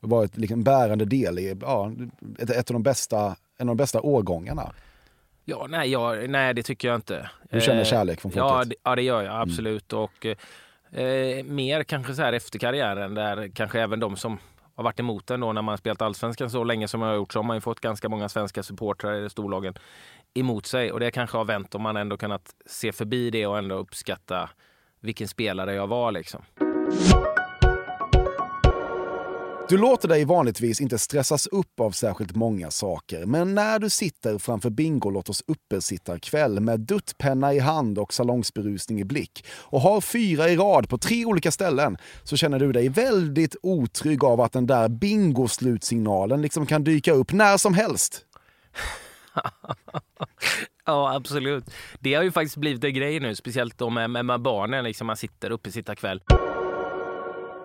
Du 0.00 0.06
har 0.06 0.08
varit 0.08 0.36
liksom 0.36 0.62
bärande 0.62 1.04
del 1.04 1.38
i 1.38 1.56
ja, 1.60 1.92
ett, 2.38 2.50
ett 2.50 2.70
av 2.70 2.74
de 2.74 2.82
bästa, 2.82 3.36
en 3.58 3.68
av 3.68 3.76
de 3.76 3.82
bästa 3.82 4.00
årgångarna. 4.00 4.72
Ja, 5.44 5.66
nej, 5.70 5.90
jag, 5.90 6.30
nej, 6.30 6.54
det 6.54 6.62
tycker 6.62 6.88
jag 6.88 6.94
inte. 6.94 7.30
Du 7.50 7.60
känner 7.60 7.80
Eh, 7.80 7.84
kärlek 7.84 8.20
från 8.20 8.32
Ja, 8.34 8.48
folket? 8.48 8.68
det, 8.70 8.76
ja, 8.82 8.96
det 8.96 9.02
gör 9.02 9.22
jag 9.22 9.40
absolut. 9.40 9.92
Och 9.92 10.26
eh, 10.26 11.44
mer 11.44 11.82
kanske 11.84 12.14
så 12.14 12.22
här 12.22 12.32
efter 12.32 12.58
karriären 12.58 13.14
där 13.14 13.48
kanske 13.54 13.80
även 13.80 14.00
de 14.00 14.16
som 14.16 14.38
har 14.74 14.84
varit 14.84 15.00
emot 15.00 15.26
den 15.26 15.40
då 15.40 15.52
när 15.52 15.62
man 15.62 15.78
spelat 15.78 16.02
allsvenskan 16.02 16.50
så 16.50 16.64
länge 16.64 16.88
som 16.88 17.02
jag 17.02 17.08
har 17.08 17.16
gjort 17.16 17.32
så 17.32 17.38
har 17.38 17.44
man 17.44 17.56
ju 17.56 17.60
fått 17.60 17.80
ganska 17.80 18.08
många 18.08 18.28
svenska 18.28 18.62
supportrar 18.62 19.26
i 19.26 19.30
storlagen 19.30 19.74
emot 20.34 20.66
sig 20.66 20.92
och 20.92 21.00
det 21.00 21.10
kanske 21.10 21.36
har 21.36 21.44
vänt 21.44 21.74
om 21.74 21.82
man 21.82 21.96
ändå 21.96 22.16
kunnat 22.16 22.54
se 22.66 22.92
förbi 22.92 23.30
det 23.30 23.46
och 23.46 23.58
ändå 23.58 23.74
uppskatta 23.74 24.50
vilken 25.00 25.28
spelare 25.28 25.74
jag 25.74 25.86
var 25.86 26.12
liksom. 26.12 26.42
Du 29.68 29.78
låter 29.78 30.08
dig 30.08 30.24
vanligtvis 30.24 30.80
inte 30.80 30.98
stressas 30.98 31.46
upp 31.46 31.80
av 31.80 31.90
särskilt 31.90 32.36
många 32.36 32.70
saker, 32.70 33.26
men 33.26 33.54
när 33.54 33.78
du 33.78 33.90
sitter 33.90 34.38
framför 34.38 34.70
Bingolottos 34.70 35.42
uppesittarkväll 35.46 36.60
med 36.60 36.80
duttpenna 36.80 37.54
i 37.54 37.58
hand 37.58 37.98
och 37.98 38.12
salongsberusning 38.12 39.00
i 39.00 39.04
blick 39.04 39.44
och 39.50 39.80
har 39.80 40.00
fyra 40.00 40.48
i 40.48 40.56
rad 40.56 40.88
på 40.88 40.98
tre 40.98 41.24
olika 41.24 41.50
ställen 41.50 41.96
så 42.22 42.36
känner 42.36 42.58
du 42.58 42.72
dig 42.72 42.88
väldigt 42.88 43.56
otrygg 43.62 44.24
av 44.24 44.40
att 44.40 44.52
den 44.52 44.66
där 44.66 44.88
bingoslutsignalen 44.88 46.42
liksom 46.42 46.66
kan 46.66 46.84
dyka 46.84 47.12
upp 47.12 47.32
när 47.32 47.56
som 47.56 47.74
helst. 47.74 48.20
Ja, 50.84 51.14
absolut. 51.14 51.64
Det 52.00 52.14
har 52.14 52.22
ju 52.22 52.32
faktiskt 52.32 52.56
blivit 52.56 52.84
en 52.84 52.94
grej 52.94 53.20
nu, 53.20 53.34
speciellt 53.34 53.78
då 53.78 53.90
med, 53.90 54.10
med, 54.10 54.24
med 54.24 54.40
barnen. 54.42 54.84
Liksom 54.84 55.06
man 55.06 55.16
sitter 55.16 55.50
uppe 55.50 55.70
sitta 55.70 55.94
kväll. 55.94 56.20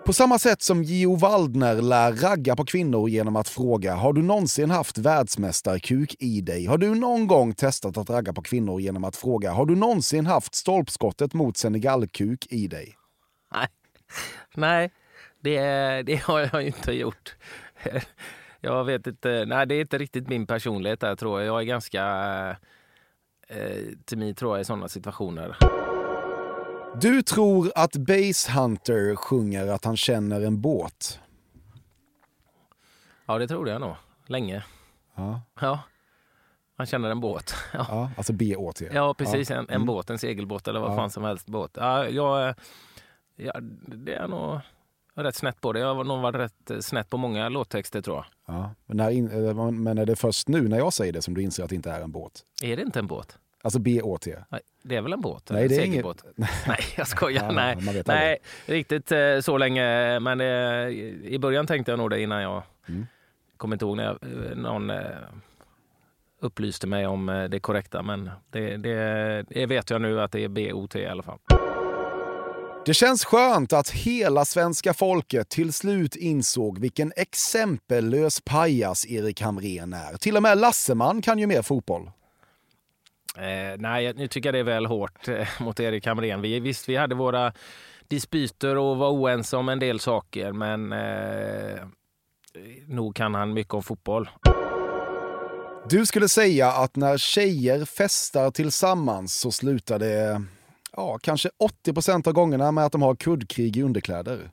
På 0.08 0.14
samma 0.14 0.40
sätt 0.40 0.62
som 0.62 0.84
Gio 0.84 1.16
Waldner 1.16 1.82
lär 1.82 2.12
ragga 2.12 2.56
på 2.56 2.66
kvinnor 2.66 3.10
genom 3.10 3.36
att 3.36 3.50
fråga 3.50 3.96
“Har 3.96 4.14
du 4.14 4.22
någonsin 4.22 4.72
haft 4.72 4.98
världsmästarkuk 4.98 6.16
i 6.20 6.42
dig?” 6.42 6.66
Har 6.66 6.78
du 6.78 6.96
någon 6.96 7.28
gång 7.28 7.54
testat 7.54 7.98
att 7.98 8.10
ragga 8.10 8.34
på 8.34 8.42
kvinnor 8.42 8.82
genom 8.82 9.04
att 9.04 9.16
fråga 9.16 9.52
“Har 9.52 9.66
du 9.66 9.76
någonsin 9.76 10.26
haft 10.26 10.56
stolpskottet 10.56 11.34
mot 11.34 11.58
Senegalkuk 11.58 12.48
i 12.50 12.68
dig?” 12.68 12.96
Nej, 13.54 13.68
Nej 14.56 14.92
det, 15.42 15.60
det 16.02 16.16
har 16.16 16.40
jag 16.40 16.62
ju 16.62 16.68
inte 16.68 16.92
gjort. 16.92 17.36
Jag 18.62 18.84
vet 18.84 19.08
inte. 19.08 19.46
Nej, 19.48 19.68
det 19.68 19.76
är 19.76 19.82
inte 19.82 19.98
riktigt 19.98 20.28
min 20.28 20.48
personlighet 20.48 21.00
där 21.00 21.16
tror 21.16 21.42
jag. 21.42 21.48
Jag 21.48 21.62
är 21.62 21.66
ganska 21.66 22.04
eh, 23.50 23.58
eh 23.58 23.84
timid 24.06 24.38
tror 24.38 24.56
jag 24.56 24.62
i 24.62 24.66
sådana 24.66 24.88
situationer. 24.88 25.58
Du 27.02 27.22
tror 27.22 27.72
att 27.76 27.96
Base 27.96 28.52
Hunter 28.52 29.16
sjunger 29.16 29.68
att 29.68 29.86
han 29.86 29.98
känner 29.98 30.42
en 30.42 30.62
båt. 30.62 31.20
Ja, 33.26 33.38
det 33.38 33.48
tror 33.48 33.70
jag 33.70 33.82
nog. 33.82 33.96
Länge. 34.28 34.64
Ja, 35.16 35.42
Ja. 35.62 35.80
Man 36.78 36.88
känner 36.88 37.10
en 37.10 37.20
båt. 37.20 37.54
Ja, 37.74 37.86
ja 37.90 38.12
alltså 38.18 38.34
B-Å-T. 38.34 38.90
ja 38.94 39.14
precis. 39.14 39.52
En, 39.52 39.58
en 39.58 39.66
Mm. 39.70 39.86
båt, 39.86 40.10
en 40.10 40.20
segelbåt 40.20 40.68
eller 40.68 40.80
vad 40.80 40.92
Ja. 40.92 40.96
fan 40.96 41.10
som 41.10 41.24
helst. 41.24 41.48
Båt. 41.48 41.72
Ja, 41.74 42.08
jag, 42.10 42.56
ja, 43.36 43.54
det 43.88 44.14
är 44.14 44.28
nog 44.28 44.60
rätt 45.16 45.36
snett 45.36 45.62
på 45.62 45.74
det. 45.74 45.80
Jag 45.80 45.96
har 45.96 46.04
nog 46.04 46.22
varit 46.22 46.36
rätt 46.36 46.86
snett 46.86 47.10
på 47.10 47.18
många 47.18 47.50
låttexter 47.50 48.02
tror 48.02 48.16
jag. 48.16 48.26
Ja. 48.56 48.72
Men, 48.86 48.98
när 48.98 49.10
in, 49.10 49.84
men 49.84 49.98
är 49.98 50.06
det 50.06 50.16
först 50.16 50.48
nu 50.48 50.68
när 50.68 50.78
jag 50.78 50.94
säger 50.94 51.14
det 51.14 51.22
som 51.22 51.34
du 51.34 51.42
inser 51.44 51.64
att 51.64 51.70
det 51.70 51.76
inte 51.76 51.92
är 51.92 52.02
en 52.02 52.12
båt? 52.12 52.44
Är 52.64 52.76
det 52.78 52.82
inte 52.84 53.00
en 53.00 53.08
båt? 53.08 53.38
Alltså 53.62 53.80
B-Å-T. 53.80 54.36
Nej, 54.50 54.62
Det 54.84 54.96
är 54.96 55.02
väl 55.02 55.14
en 55.14 55.22
båt? 55.22 55.50
Nej, 55.50 55.62
en 55.64 55.70
det 55.70 55.76
är 55.76 55.80
segelbåt? 55.80 56.24
Nej, 56.68 56.80
jag 56.98 57.08
skojar. 57.08 57.44
Ja, 57.44 57.52
nej, 57.52 58.04
nej 58.06 58.38
riktigt 58.66 59.12
eh, 59.12 59.40
så 59.42 59.58
länge. 59.58 60.20
Men 60.20 60.42
eh, 60.42 60.88
i 61.32 61.38
början 61.42 61.68
tänkte 61.68 61.92
jag 61.92 61.98
nog 62.00 62.10
det 62.10 62.22
innan 62.22 62.42
jag 62.42 62.64
Mm. 62.90 63.06
kommer 63.58 63.76
inte 63.76 63.86
ihåg 63.86 63.98
när 63.98 64.04
jag, 64.04 64.18
eh, 64.24 64.56
någon 64.58 64.92
upplyste 66.42 66.88
mig 66.88 67.08
om 67.08 67.48
det 67.52 67.60
korrekta. 67.60 68.02
Men 68.02 68.30
det, 68.50 68.78
det, 68.78 69.44
det 69.50 69.66
vet 69.66 69.90
jag 69.90 70.02
nu 70.02 70.22
att 70.22 70.32
det 70.32 70.44
är 70.44 70.48
BOT 70.48 70.96
i 70.96 71.06
alla 71.06 71.24
fall. 71.24 71.38
Det 72.86 72.94
känns 72.94 73.26
skönt 73.26 73.74
att 73.74 73.90
hela 73.90 74.46
svenska 74.46 74.94
folket 74.94 75.50
till 75.50 75.74
slut 75.74 76.16
insåg 76.16 76.80
vilken 76.80 77.14
exempellös 77.16 78.42
pajas 78.42 79.06
Erik 79.08 79.42
Hamrén 79.42 79.94
är. 79.94 80.18
Till 80.18 80.38
och 80.38 80.44
med 80.44 80.58
Lasseman 80.58 81.22
kan 81.22 81.40
ju 81.40 81.48
mer 81.48 81.62
fotboll. 81.62 82.12
Eh, 83.38 83.76
nej, 83.78 84.14
nu 84.16 84.28
tycker 84.28 84.48
jag 84.48 84.54
det 84.54 84.60
är 84.60 84.64
väl 84.64 84.86
hårt 84.86 85.28
eh, 85.28 85.48
mot 85.60 85.80
Erik 85.80 86.06
Hamrén. 86.06 86.42
Vi, 86.42 86.60
visst, 86.60 86.90
vi 86.90 86.96
hade 86.96 87.16
våra 87.16 87.54
dispyter 88.08 88.78
och 88.78 88.98
var 88.98 89.10
oense 89.10 89.58
om 89.58 89.70
en 89.70 89.80
del 89.80 90.00
saker, 90.00 90.52
men 90.52 90.92
eh, 90.94 91.84
nog 92.88 93.16
kan 93.16 93.36
han 93.36 93.54
mycket 93.54 93.74
om 93.74 93.84
fotboll. 93.84 94.30
Du 95.90 96.06
skulle 96.06 96.30
säga 96.30 96.72
att 96.72 96.96
när 96.96 97.18
tjejer 97.18 97.86
festar 97.86 98.52
tillsammans 98.52 99.40
så 99.40 99.52
slutar 99.52 100.00
det 100.00 100.42
ja, 100.96 101.20
kanske 101.22 101.50
80% 101.86 102.28
av 102.28 102.34
gångerna 102.34 102.72
med 102.72 102.86
att 102.86 102.92
de 102.92 103.02
har 103.02 103.16
kuddkrig 103.16 103.78
i 103.78 103.84
underkläder. 103.84 104.52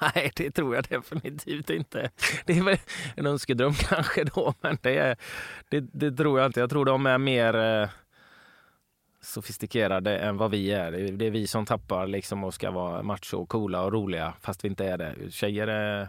Nej, 0.00 0.32
det 0.36 0.50
tror 0.50 0.74
jag 0.74 0.84
definitivt 0.84 1.70
inte. 1.70 2.10
Det 2.46 2.58
är 2.58 2.62
väl 2.62 2.78
en 3.16 3.26
önskedröm 3.26 3.72
kanske 3.88 4.24
då, 4.24 4.54
men 4.60 4.78
det, 4.82 4.98
är, 4.98 5.16
det, 5.68 5.80
det 5.80 6.12
tror 6.12 6.38
jag 6.38 6.48
inte. 6.48 6.60
Jag 6.60 6.70
tror 6.70 6.84
de 6.84 7.06
är 7.06 7.18
mer 7.18 7.56
eh, 7.56 7.88
sofistikerade 9.20 10.18
än 10.18 10.36
vad 10.36 10.50
vi 10.50 10.70
är. 10.70 10.92
Det 10.92 11.26
är 11.26 11.30
vi 11.30 11.46
som 11.46 11.66
tappar 11.66 12.06
liksom 12.06 12.44
och 12.44 12.54
ska 12.54 12.70
vara 12.70 13.02
macho, 13.02 13.36
och 13.36 13.48
coola 13.48 13.82
och 13.82 13.92
roliga, 13.92 14.34
fast 14.40 14.64
vi 14.64 14.68
inte 14.68 14.84
är 14.84 14.98
det. 14.98 15.14
Tjejer 15.30 15.66
är... 15.66 16.08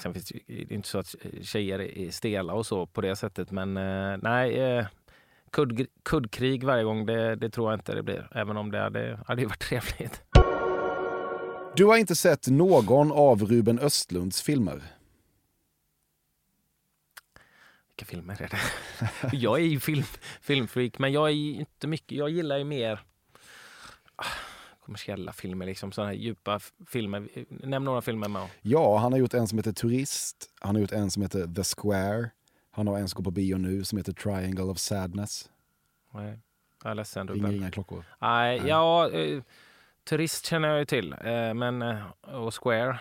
Sen 0.00 0.14
finns 0.14 0.32
det 0.46 0.74
inte 0.74 0.88
så 0.88 0.98
att 0.98 1.14
tjejer 1.42 1.80
är 1.80 2.10
stela 2.10 2.52
och 2.52 2.66
så 2.66 2.86
på 2.86 3.00
det 3.00 3.16
sättet, 3.16 3.50
men 3.50 3.76
eh, 3.76 4.16
nej. 4.22 4.60
Eh, 4.60 4.86
kudd, 5.50 5.86
kuddkrig 6.02 6.64
varje 6.64 6.84
gång, 6.84 7.06
det, 7.06 7.36
det, 7.36 7.50
tror 7.50 7.70
jag 7.70 7.78
inte 7.78 7.94
det 7.94 8.02
blir. 8.02 8.28
Även 8.30 8.56
om 8.56 8.70
det 8.70 8.78
hade, 8.78 9.18
hade 9.26 9.46
varit 9.46 9.58
trevligt. 9.60 10.22
Du 11.76 11.84
har 11.84 11.96
inte 11.96 12.14
sett 12.14 12.48
någon 12.48 13.12
av 13.12 13.42
Ruben 13.42 13.78
Östlunds 13.78 14.42
filmer? 14.42 14.82
Vilka 17.88 18.04
filmer 18.04 18.42
är 18.42 18.48
det? 18.48 18.58
jag 19.36 19.60
är 19.60 19.64
ju 19.64 19.80
film, 19.80 20.02
filmfreak, 20.40 20.98
men 20.98 21.12
jag 21.12 21.28
är 21.28 21.32
inte 21.34 21.86
mycket. 21.86 22.18
Jag 22.18 22.30
gillar 22.30 22.58
ju 22.58 22.64
mer 22.64 23.00
ah, 24.16 24.24
kommersiella 24.80 25.32
filmer, 25.32 25.66
liksom 25.66 25.92
sådana 25.92 26.10
här 26.10 26.18
djupa 26.18 26.60
filmer. 26.86 27.28
Nämn 27.48 27.84
några 27.84 28.02
filmer 28.02 28.28
med. 28.28 28.48
Ja, 28.62 28.98
han 28.98 29.12
har 29.12 29.18
gjort 29.18 29.34
en 29.34 29.48
som 29.48 29.58
heter 29.58 29.72
Turist. 29.72 30.50
Han 30.60 30.74
har 30.74 30.80
gjort 30.80 30.92
en 30.92 31.10
som 31.10 31.22
heter 31.22 31.54
The 31.54 31.64
Square. 31.64 32.30
Han 32.70 32.88
har 32.88 32.98
en 32.98 33.08
som 33.08 33.16
går 33.16 33.24
på 33.24 33.30
bio 33.30 33.56
nu 33.56 33.84
som 33.84 33.98
heter 33.98 34.12
Triangle 34.12 34.64
of 34.64 34.78
Sadness. 34.78 35.50
Nej, 36.10 36.38
jag 36.82 36.90
är 36.90 36.94
ledsen. 36.94 37.28
Ringer 37.28 37.52
inga 37.52 37.70
klockor. 37.70 38.04
Nej, 38.20 38.58
Nej. 38.60 38.68
ja... 38.68 39.10
Eh, 39.10 39.42
Turist 40.08 40.46
känner 40.46 40.68
jag 40.68 40.78
ju 40.78 40.84
till, 40.84 41.12
eh, 41.12 41.54
men, 41.54 41.82
eh, 41.82 41.96
och 42.24 42.54
Square. 42.62 42.98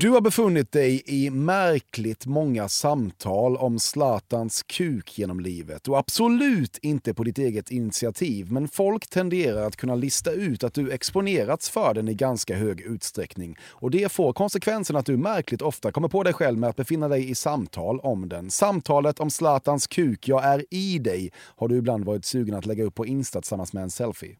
Du 0.00 0.10
har 0.10 0.20
befunnit 0.20 0.72
dig 0.72 1.02
i 1.06 1.30
märkligt 1.30 2.26
många 2.26 2.68
samtal 2.68 3.56
om 3.56 3.78
Zlatans 3.78 4.62
kuk 4.62 5.18
genom 5.18 5.40
livet 5.40 5.88
och 5.88 5.98
absolut 5.98 6.78
inte 6.82 7.14
på 7.14 7.24
ditt 7.24 7.38
eget 7.38 7.70
initiativ, 7.70 8.52
men 8.52 8.68
folk 8.68 9.06
tenderar 9.06 9.66
att 9.66 9.76
kunna 9.76 9.94
lista 9.94 10.32
ut 10.32 10.64
att 10.64 10.74
du 10.74 10.90
exponerats 10.90 11.70
för 11.70 11.94
den 11.94 12.08
i 12.08 12.14
ganska 12.14 12.56
hög 12.56 12.80
utsträckning. 12.80 13.56
Och 13.70 13.90
det 13.90 14.12
får 14.12 14.32
konsekvensen 14.32 14.96
att 14.96 15.06
du 15.06 15.16
märkligt 15.16 15.62
ofta 15.62 15.92
kommer 15.92 16.08
på 16.08 16.22
dig 16.22 16.32
själv 16.32 16.58
med 16.58 16.70
att 16.70 16.76
befinna 16.76 17.08
dig 17.08 17.30
i 17.30 17.34
samtal 17.34 18.00
om 18.00 18.28
den. 18.28 18.50
Samtalet 18.50 19.20
om 19.20 19.30
Zlatans 19.30 19.86
kuk, 19.86 20.28
jag 20.28 20.44
är 20.44 20.64
i 20.70 20.98
dig, 20.98 21.32
har 21.56 21.68
du 21.68 21.76
ibland 21.76 22.04
varit 22.04 22.24
sugen 22.24 22.54
att 22.54 22.66
lägga 22.66 22.84
upp 22.84 22.94
på 22.94 23.06
Insta 23.06 23.40
tillsammans 23.40 23.72
med 23.72 23.82
en 23.82 23.90
selfie. 23.90 24.36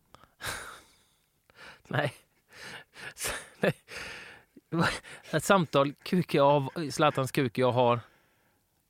Nej. 1.89 2.13
Ett 5.31 5.45
samtal 5.45 5.93
kuk 5.93 6.35
jag, 6.35 6.69
Zlatans 6.91 7.33
kuk 7.33 7.59
jag 7.59 7.73
har 7.73 8.01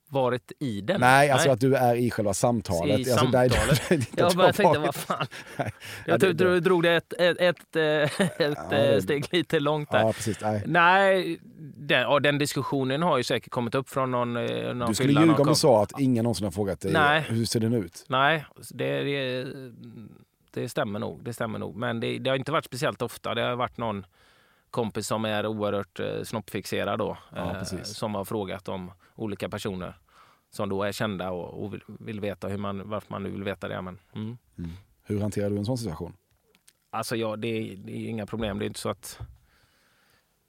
varit 0.09 0.51
i 0.59 0.81
den. 0.81 0.99
Nej, 0.99 1.29
alltså 1.29 1.47
Nej. 1.47 1.53
att 1.53 1.59
du 1.59 1.75
är 1.75 1.95
i 1.95 2.11
själva 2.11 2.33
samtalet. 2.33 2.99
I 2.99 3.11
alltså, 3.11 3.17
samtalet? 3.17 3.89
Där, 3.89 4.05
jag 4.17 4.35
bara 4.35 4.53
tänkte, 4.53 4.79
vad 4.79 4.95
fan. 4.95 5.27
Nej, 5.57 5.73
jag 6.05 6.19
det, 6.19 6.33
det, 6.33 6.59
drog 6.59 6.83
det 6.83 6.95
ett, 6.95 7.13
ett, 7.13 7.37
ett, 7.39 7.75
ett 7.75 8.57
ja, 8.71 8.77
eh, 8.77 9.01
steg 9.01 9.27
lite 9.31 9.59
långt 9.59 9.91
där. 9.91 9.99
Ja, 9.99 10.13
precis, 10.13 10.41
nej, 10.41 10.63
nej 10.65 11.39
den, 11.77 12.21
den, 12.21 12.37
diskussionen 12.37 13.01
har 13.01 13.17
ju 13.17 13.23
säkert 13.23 13.51
kommit 13.51 13.75
upp 13.75 13.89
från 13.89 14.11
någon, 14.11 14.37
eh, 14.37 14.73
någon 14.73 14.87
Du 14.87 14.95
skulle 14.95 15.21
ljuga 15.21 15.35
om 15.35 15.47
du 15.47 15.55
sa 15.55 15.83
att 15.83 15.99
ingen 15.99 16.23
någonsin 16.23 16.43
har 16.43 16.51
frågat 16.51 16.81
dig 16.81 16.93
Nej. 16.93 17.21
hur 17.29 17.45
ser 17.45 17.59
den 17.59 17.73
ut. 17.73 18.05
Nej, 18.07 18.45
det, 18.69 19.03
det 19.03 19.47
det 20.55 20.69
stämmer 20.69 20.99
nog. 20.99 21.23
Det 21.23 21.33
stämmer 21.33 21.59
nog. 21.59 21.75
Men 21.75 21.99
det, 21.99 22.19
det, 22.19 22.29
har 22.29 22.37
inte 22.37 22.51
varit 22.51 22.65
speciellt 22.65 23.01
ofta. 23.01 23.35
Det 23.35 23.41
har 23.41 23.55
varit 23.55 23.77
någon 23.77 24.05
kompis 24.69 25.07
som 25.07 25.25
är 25.25 25.45
oerhört 25.45 25.99
eh, 25.99 26.23
snoppfixerad 26.23 26.99
då, 26.99 27.17
ja, 27.35 27.57
eh, 27.57 27.63
som 27.83 28.15
har 28.15 28.25
frågat 28.25 28.67
om 28.67 28.91
olika 29.15 29.49
personer 29.49 29.99
som 30.49 30.69
då 30.69 30.83
är 30.83 30.91
kända 30.91 31.31
och, 31.31 31.63
och 31.63 31.73
vill, 31.73 31.81
vill, 31.87 32.19
veta 32.19 32.47
hur 32.47 32.57
man, 32.57 32.89
varför 32.89 33.11
man 33.11 33.23
nu 33.23 33.29
vill 33.29 33.43
veta 33.43 33.67
det. 33.67 33.81
Men, 33.81 33.99
mm. 34.13 34.37
Mm. 34.57 34.71
Hur 35.03 35.21
hanterar 35.21 35.49
du 35.49 35.57
en 35.57 35.65
sån 35.65 35.77
situation? 35.77 36.13
Alltså 36.89 37.15
ja, 37.15 37.35
det, 37.35 37.75
det, 37.75 37.91
är 37.91 38.09
inga 38.09 38.25
problem. 38.25 38.59
Det 38.59 38.65
är 38.65 38.67
inte 38.67 38.79
så 38.79 38.89
att 38.89 39.19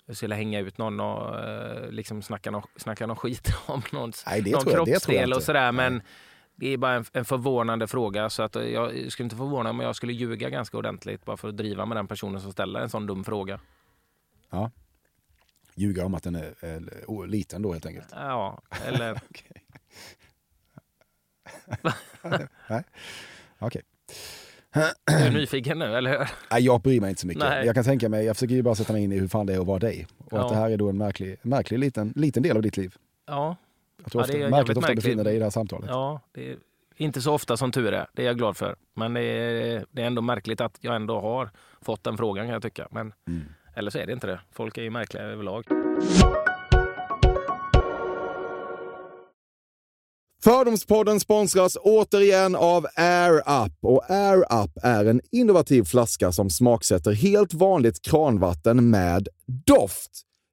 jag 0.06 0.16
skulle 0.16 0.34
hänga 0.34 0.60
ut 0.60 0.78
någon 0.78 1.00
och 1.00 1.40
eh, 1.40 1.90
liksom 1.90 2.22
snacka, 2.22 2.50
no, 2.50 2.62
snacka 2.76 3.06
någon 3.06 3.16
skit 3.16 3.52
om 3.66 3.82
någons, 3.92 4.24
Nej, 4.26 4.42
någon 4.42 4.64
kroppsdel 4.64 5.32
och 5.32 5.42
sådär. 5.42 5.72
Men 5.72 6.02
det 6.56 6.72
är 6.72 6.76
bara 6.76 6.94
en, 6.94 7.04
en 7.12 7.24
förvånande 7.24 7.86
fråga. 7.86 8.30
Så 8.30 8.42
att 8.42 8.54
jag 8.54 9.12
skulle 9.12 9.24
inte 9.24 9.36
förvåna 9.36 9.72
mig 9.72 9.84
om 9.84 9.86
jag 9.86 9.96
skulle 9.96 10.12
ljuga 10.12 10.50
ganska 10.50 10.78
ordentligt 10.78 11.24
bara 11.24 11.36
för 11.36 11.48
att 11.48 11.56
driva 11.56 11.86
med 11.86 11.96
den 11.96 12.06
personen 12.06 12.40
som 12.40 12.52
ställer 12.52 12.80
en 12.80 12.90
sån 12.90 13.06
dum 13.06 13.24
fråga. 13.24 13.60
Ja. 14.50 14.70
Ljuga 15.74 16.06
om 16.06 16.14
att 16.14 16.22
den 16.22 16.34
är, 16.34 16.64
är 16.64 17.26
liten 17.26 17.62
då 17.62 17.72
helt 17.72 17.86
enkelt? 17.86 18.08
Ja, 18.10 18.62
eller... 18.86 19.20
Nej, 22.68 22.84
okej. 23.58 23.82
Är 25.06 25.30
du 25.30 25.38
nyfiken 25.38 25.78
nu, 25.78 25.96
eller 25.96 26.10
hur? 26.10 26.28
Nej, 26.50 26.62
jag 26.62 26.80
bryr 26.80 27.00
mig 27.00 27.10
inte 27.10 27.20
så 27.20 27.26
mycket. 27.26 27.42
Nej. 27.42 27.66
Jag 27.66 27.74
kan 27.74 27.84
tänka 27.84 28.08
mig, 28.08 28.24
jag 28.24 28.36
försöker 28.36 28.54
ju 28.54 28.62
bara 28.62 28.74
sätta 28.74 28.92
mig 28.92 29.04
in 29.04 29.12
i 29.12 29.18
hur 29.18 29.28
fan 29.28 29.46
det 29.46 29.54
är 29.54 29.60
att 29.60 29.66
vara 29.66 29.78
dig. 29.78 30.06
Och 30.18 30.32
ja. 30.32 30.44
att 30.44 30.48
det 30.48 30.56
här 30.56 30.70
är 30.70 30.76
då 30.76 30.88
en 30.88 30.98
märklig, 30.98 31.36
märklig 31.42 31.78
liten, 31.78 32.12
liten 32.16 32.42
del 32.42 32.56
av 32.56 32.62
ditt 32.62 32.76
liv. 32.76 32.94
Ja, 33.26 33.56
jag 34.02 34.12
tror 34.12 34.22
ja, 34.22 34.36
ofta, 34.36 34.50
märkligt 34.50 34.78
ofta 34.78 34.94
befinner 34.94 35.24
dig 35.24 35.36
i 35.36 35.38
det 35.38 35.44
här 35.44 35.50
samtalet. 35.50 35.90
Ja, 35.90 36.20
det 36.32 36.50
är 36.50 36.56
inte 36.96 37.20
så 37.20 37.32
ofta 37.32 37.56
som 37.56 37.72
tur 37.72 37.92
är. 37.92 38.06
Det 38.12 38.22
är 38.22 38.26
jag 38.26 38.38
glad 38.38 38.56
för. 38.56 38.76
Men 38.94 39.14
det 39.14 39.20
är, 39.20 39.84
det 39.90 40.02
är 40.02 40.06
ändå 40.06 40.22
märkligt 40.22 40.60
att 40.60 40.78
jag 40.80 40.96
ändå 40.96 41.20
har 41.20 41.50
fått 41.80 42.04
den 42.04 42.16
frågan 42.16 42.46
kan 42.46 42.52
jag 42.52 42.62
tycka. 42.62 42.88
Men, 42.90 43.12
mm. 43.28 43.42
Eller 43.74 43.90
så 43.90 43.98
är 43.98 44.06
det 44.06 44.12
inte 44.12 44.26
det. 44.26 44.40
Folk 44.52 44.78
är 44.78 44.82
ju 44.82 44.90
märkliga 44.90 45.22
överlag. 45.22 45.64
Fördomspodden 50.44 51.20
sponsras 51.20 51.76
återigen 51.80 52.56
av 52.56 52.86
Air 52.96 53.36
Up. 53.36 53.72
Och 53.82 54.10
Air 54.10 54.38
Up 54.38 54.70
är 54.82 55.04
en 55.04 55.20
innovativ 55.32 55.84
flaska 55.84 56.32
som 56.32 56.50
smaksätter 56.50 57.12
helt 57.12 57.54
vanligt 57.54 58.02
kranvatten 58.02 58.90
med 58.90 59.28
doft 59.46 60.25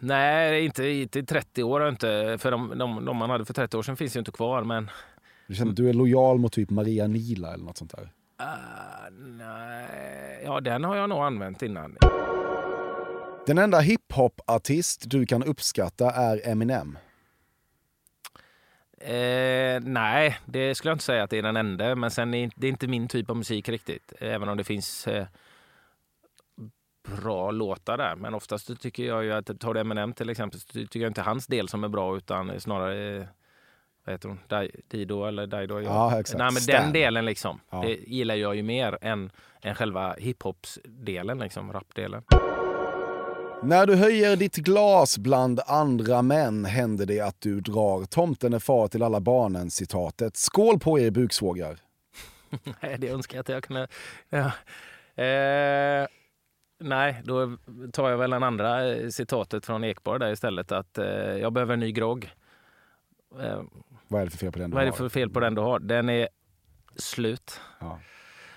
Nej, 0.00 0.64
inte 0.64 0.84
i 0.84 1.08
till 1.08 1.26
30 1.26 1.62
år 1.62 1.88
inte. 1.88 2.36
För 2.40 2.50
de, 2.50 2.78
de, 2.78 3.04
de 3.04 3.16
man 3.16 3.30
hade 3.30 3.44
för 3.44 3.54
30 3.54 3.76
år 3.76 3.82
sedan 3.82 3.96
finns 3.96 4.16
ju 4.16 4.18
inte 4.18 4.30
kvar. 4.32 4.64
Men 4.64 4.90
Du 5.46 5.54
känner 5.54 5.70
att 5.70 5.76
du 5.76 5.88
är 5.88 5.92
lojal 5.94 6.38
mot 6.38 6.52
typ 6.52 6.70
Maria 6.70 7.06
Nila 7.06 7.54
eller 7.54 7.64
något 7.64 7.76
sånt 7.76 7.94
där? 7.96 8.12
ah, 8.36 9.08
nej, 9.10 10.42
ja, 10.44 10.60
den 10.60 10.84
har 10.84 10.96
jag 10.96 11.08
nog 11.08 11.18
använt 11.18 11.62
innan. 11.62 11.96
Den 13.46 13.58
enda 13.58 13.80
hiphop-artist 13.80 15.02
du 15.10 15.26
kan 15.26 15.42
uppskatta 15.42 16.10
är 16.10 16.48
Eminem. 16.48 16.98
Eh, 19.00 19.80
nej, 19.82 20.38
det 20.46 20.74
skulle 20.74 20.90
jag 20.90 20.94
inte 20.94 21.04
säga 21.04 21.22
att 21.22 21.30
det 21.30 21.38
är 21.38 21.42
den 21.42 21.56
enda. 21.56 21.94
Men 21.94 22.10
sen 22.10 22.34
är 22.34 22.50
det 22.56 22.68
inte 22.68 22.86
min 22.86 23.08
typ 23.08 23.30
av 23.30 23.36
musik 23.36 23.68
riktigt. 23.68 24.12
Även 24.20 24.48
om 24.48 24.56
det 24.56 24.64
finns 24.64 25.06
eh, 25.06 25.26
bra 27.16 27.50
låtar 27.50 27.96
där. 27.96 28.16
Men 28.16 28.34
oftast 28.34 28.80
tycker 28.80 29.02
jag 29.04 29.24
ju 29.24 29.32
att, 29.32 29.60
tar 29.60 29.74
du 29.74 29.80
Eminem 29.80 30.12
till 30.12 30.30
exempel, 30.30 30.60
så 30.60 30.66
tycker 30.66 31.00
jag 31.00 31.10
inte 31.10 31.22
hans 31.22 31.46
del 31.46 31.68
som 31.68 31.84
är 31.84 31.88
bra 31.88 32.16
utan 32.16 32.60
snarare 32.60 33.28
vad 34.04 34.14
heter 34.14 34.28
hon? 34.28 34.38
Di- 34.48 34.80
Dido 34.88 35.24
eller 35.24 35.46
Dido? 35.46 35.80
Ja, 35.80 36.20
exakt. 36.20 36.38
Nej, 36.38 36.50
men 36.52 36.62
Stan. 36.62 36.82
den 36.82 36.92
delen 36.92 37.24
liksom. 37.24 37.60
Ja. 37.70 37.82
Det 37.82 37.94
gillar 37.94 38.34
jag 38.34 38.56
ju 38.56 38.62
mer 38.62 38.98
än, 39.00 39.30
än 39.62 39.74
själva 39.74 40.14
hiphops-delen, 40.18 41.38
liksom, 41.38 41.72
rapdelen. 41.72 42.22
När 43.62 43.86
du 43.86 43.94
höjer 43.96 44.36
ditt 44.36 44.56
glas 44.56 45.18
bland 45.18 45.60
andra 45.66 46.22
män 46.22 46.64
händer 46.64 47.06
det 47.06 47.20
att 47.20 47.40
du 47.40 47.60
drar 47.60 48.04
tomten 48.04 48.54
är 48.54 48.58
far 48.58 48.88
till 48.88 49.02
alla 49.02 49.20
barnen 49.20 49.70
citatet. 49.70 50.36
Skål 50.36 50.78
på 50.78 50.98
er 50.98 51.10
buksvågrar. 51.10 51.78
Nej, 52.80 52.96
det 52.98 53.08
önskar 53.08 53.36
jag 53.36 53.40
att 53.40 53.48
jag 53.48 53.62
kunde... 53.64 53.88
Ja. 54.28 54.52
Eh, 55.24 56.06
nej, 56.78 57.20
då 57.24 57.56
tar 57.92 58.10
jag 58.10 58.18
väl 58.18 58.30
den 58.30 58.42
andra 58.42 58.94
eh, 58.94 59.08
citatet 59.08 59.66
från 59.66 59.84
Ekborg 59.84 60.20
där 60.20 60.32
istället. 60.32 60.72
Att 60.72 60.98
eh, 60.98 61.06
jag 61.36 61.52
behöver 61.52 61.74
en 61.74 61.80
ny 61.80 61.92
grogg. 61.92 62.30
Eh, 63.40 63.62
Vad 64.08 64.20
är 64.20 64.24
det 64.24 64.30
för 64.30 64.38
fel 64.38 64.52
på 64.52 64.58
den 64.58 64.70
du 64.70 64.74
vad 64.74 64.82
är 64.82 64.86
det 64.86 64.92
har? 64.92 64.96
för 64.96 65.08
fel 65.08 65.30
på 65.30 65.40
den 65.40 65.54
du 65.54 65.60
har? 65.60 65.78
Den 65.78 66.08
är 66.08 66.28
slut. 66.96 67.60
Ja. 67.80 67.98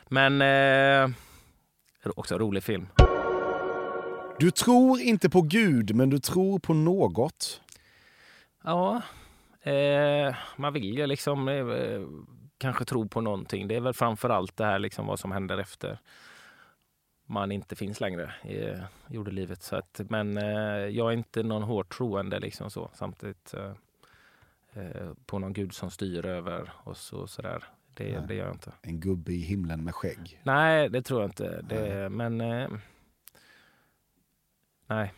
Men 0.08 0.42
eh, 0.42 1.10
också 2.16 2.38
rolig 2.38 2.64
film. 2.64 2.88
Du 4.40 4.52
tror 4.52 5.00
inte 5.00 5.30
på 5.30 5.42
Gud, 5.42 5.96
men 5.96 6.10
du 6.10 6.20
tror 6.20 6.60
på 6.60 6.74
något. 6.74 7.62
Ja, 8.64 9.02
eh, 9.62 10.36
man 10.58 10.74
vill 10.74 10.98
ju 10.98 11.08
liksom 11.08 11.48
eh, 11.48 12.02
kanske 12.58 12.86
tro 12.86 13.08
på 13.08 13.22
någonting. 13.22 13.68
Det 13.68 13.76
är 13.76 13.80
väl 13.82 13.94
framför 13.94 14.30
allt 14.30 14.58
det 14.58 14.66
här 14.66 14.80
liksom 14.80 15.08
vad 15.08 15.20
som 15.20 15.32
händer 15.32 15.58
efter 15.58 16.00
man 17.32 17.52
inte 17.52 17.76
finns 17.76 18.02
längre 18.02 18.34
i 18.44 18.74
jordelivet. 19.08 19.64
Så 19.64 19.76
att, 19.76 20.02
men 20.10 20.38
eh, 20.38 20.46
jag 20.88 21.08
är 21.08 21.18
inte 21.18 21.44
någon 21.44 21.64
hårt 21.64 21.98
troende 21.98 22.40
liksom 22.40 22.70
så. 22.70 22.90
Samtidigt 22.94 23.54
eh, 23.54 23.72
eh, 24.74 25.14
på 25.26 25.40
någon 25.40 25.54
gud 25.54 25.74
som 25.74 25.92
styr 25.92 26.26
över 26.26 26.72
och 26.84 26.98
sådär. 26.98 27.64
Det, 27.94 28.04
Nej. 28.04 28.28
det 28.28 28.36
gör 28.36 28.46
jag 28.46 28.56
inte. 28.56 28.72
En 28.82 29.00
gubbe 29.00 29.32
i 29.34 29.40
himlen 29.42 29.84
med 29.84 29.96
skägg. 29.96 30.40
Nej, 30.44 30.90
det 30.90 31.02
tror 31.02 31.22
jag 31.22 31.28
inte. 31.30 31.62
Det, 31.62 32.10
men 32.10 32.42
eh, 32.42 32.70
nej, 34.88 35.14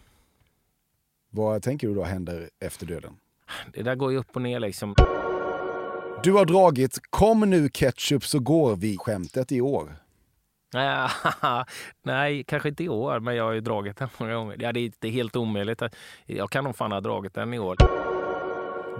Vad 1.29 1.63
tänker 1.63 1.87
du 1.87 1.95
då 1.95 2.03
händer 2.03 2.49
efter 2.59 2.85
döden? 2.85 3.17
det 3.73 3.83
där 3.83 3.95
går 3.95 4.11
ju 4.11 4.17
upp 4.17 4.35
och 4.35 4.41
ner 4.41 4.59
liksom. 4.59 4.95
Du 6.23 6.31
har 6.31 6.45
dragit 6.45 6.99
“Kom 7.09 7.39
nu 7.39 7.69
ketchup 7.69 8.25
så 8.25 8.39
går 8.39 8.75
vi”-skämtet 8.75 9.51
i 9.51 9.61
år. 9.61 10.02
Nej, 12.03 12.43
kanske 12.43 12.69
inte 12.69 12.83
i 12.83 12.89
år, 12.89 13.19
men 13.19 13.35
jag 13.35 13.43
har 13.43 13.51
ju 13.51 13.61
dragit 13.61 13.97
den 13.97 14.09
många 14.17 14.35
gånger. 14.35 14.57
Ja, 14.59 14.71
det 14.71 14.79
är 14.79 14.85
inte 14.85 15.09
helt 15.09 15.35
omöjligt. 15.35 15.81
Jag 16.25 16.49
kan 16.49 16.63
nog 16.63 16.75
fan 16.75 16.91
ha 16.91 17.01
dragit 17.01 17.33
den 17.33 17.53
i 17.53 17.59
år. 17.59 17.77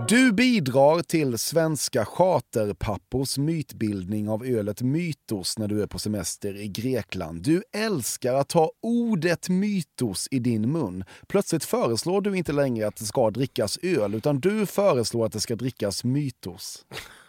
Du 0.08 0.32
bidrar 0.32 1.02
till 1.02 1.38
svenska 1.38 2.06
charterpappors 2.06 3.38
mytbildning 3.38 4.30
av 4.30 4.46
ölet 4.46 4.82
Mytos 4.82 5.58
när 5.58 5.68
du 5.68 5.82
är 5.82 5.88
på 5.88 6.00
semester 6.00 6.56
i 6.56 6.68
Grekland. 6.68 7.44
Du 7.44 7.64
älskar 7.72 8.34
att 8.34 8.50
ta 8.50 8.72
ordet 8.82 9.50
mytos 9.50 10.28
i 10.32 10.40
din 10.40 10.72
mun. 10.72 11.04
Plötsligt 11.28 11.64
föreslår 11.64 12.22
du 12.22 12.38
inte 12.38 12.52
längre 12.52 12.88
att 12.88 12.96
det 12.96 13.06
ska 13.06 13.30
drickas 13.30 13.80
öl, 13.84 14.16
utan 14.16 14.40
du 14.40 14.66
föreslår 14.66 15.26
att 15.26 15.34
det 15.34 15.40
ska 15.40 15.56
drickas 15.56 16.04
mytos. 16.04 16.86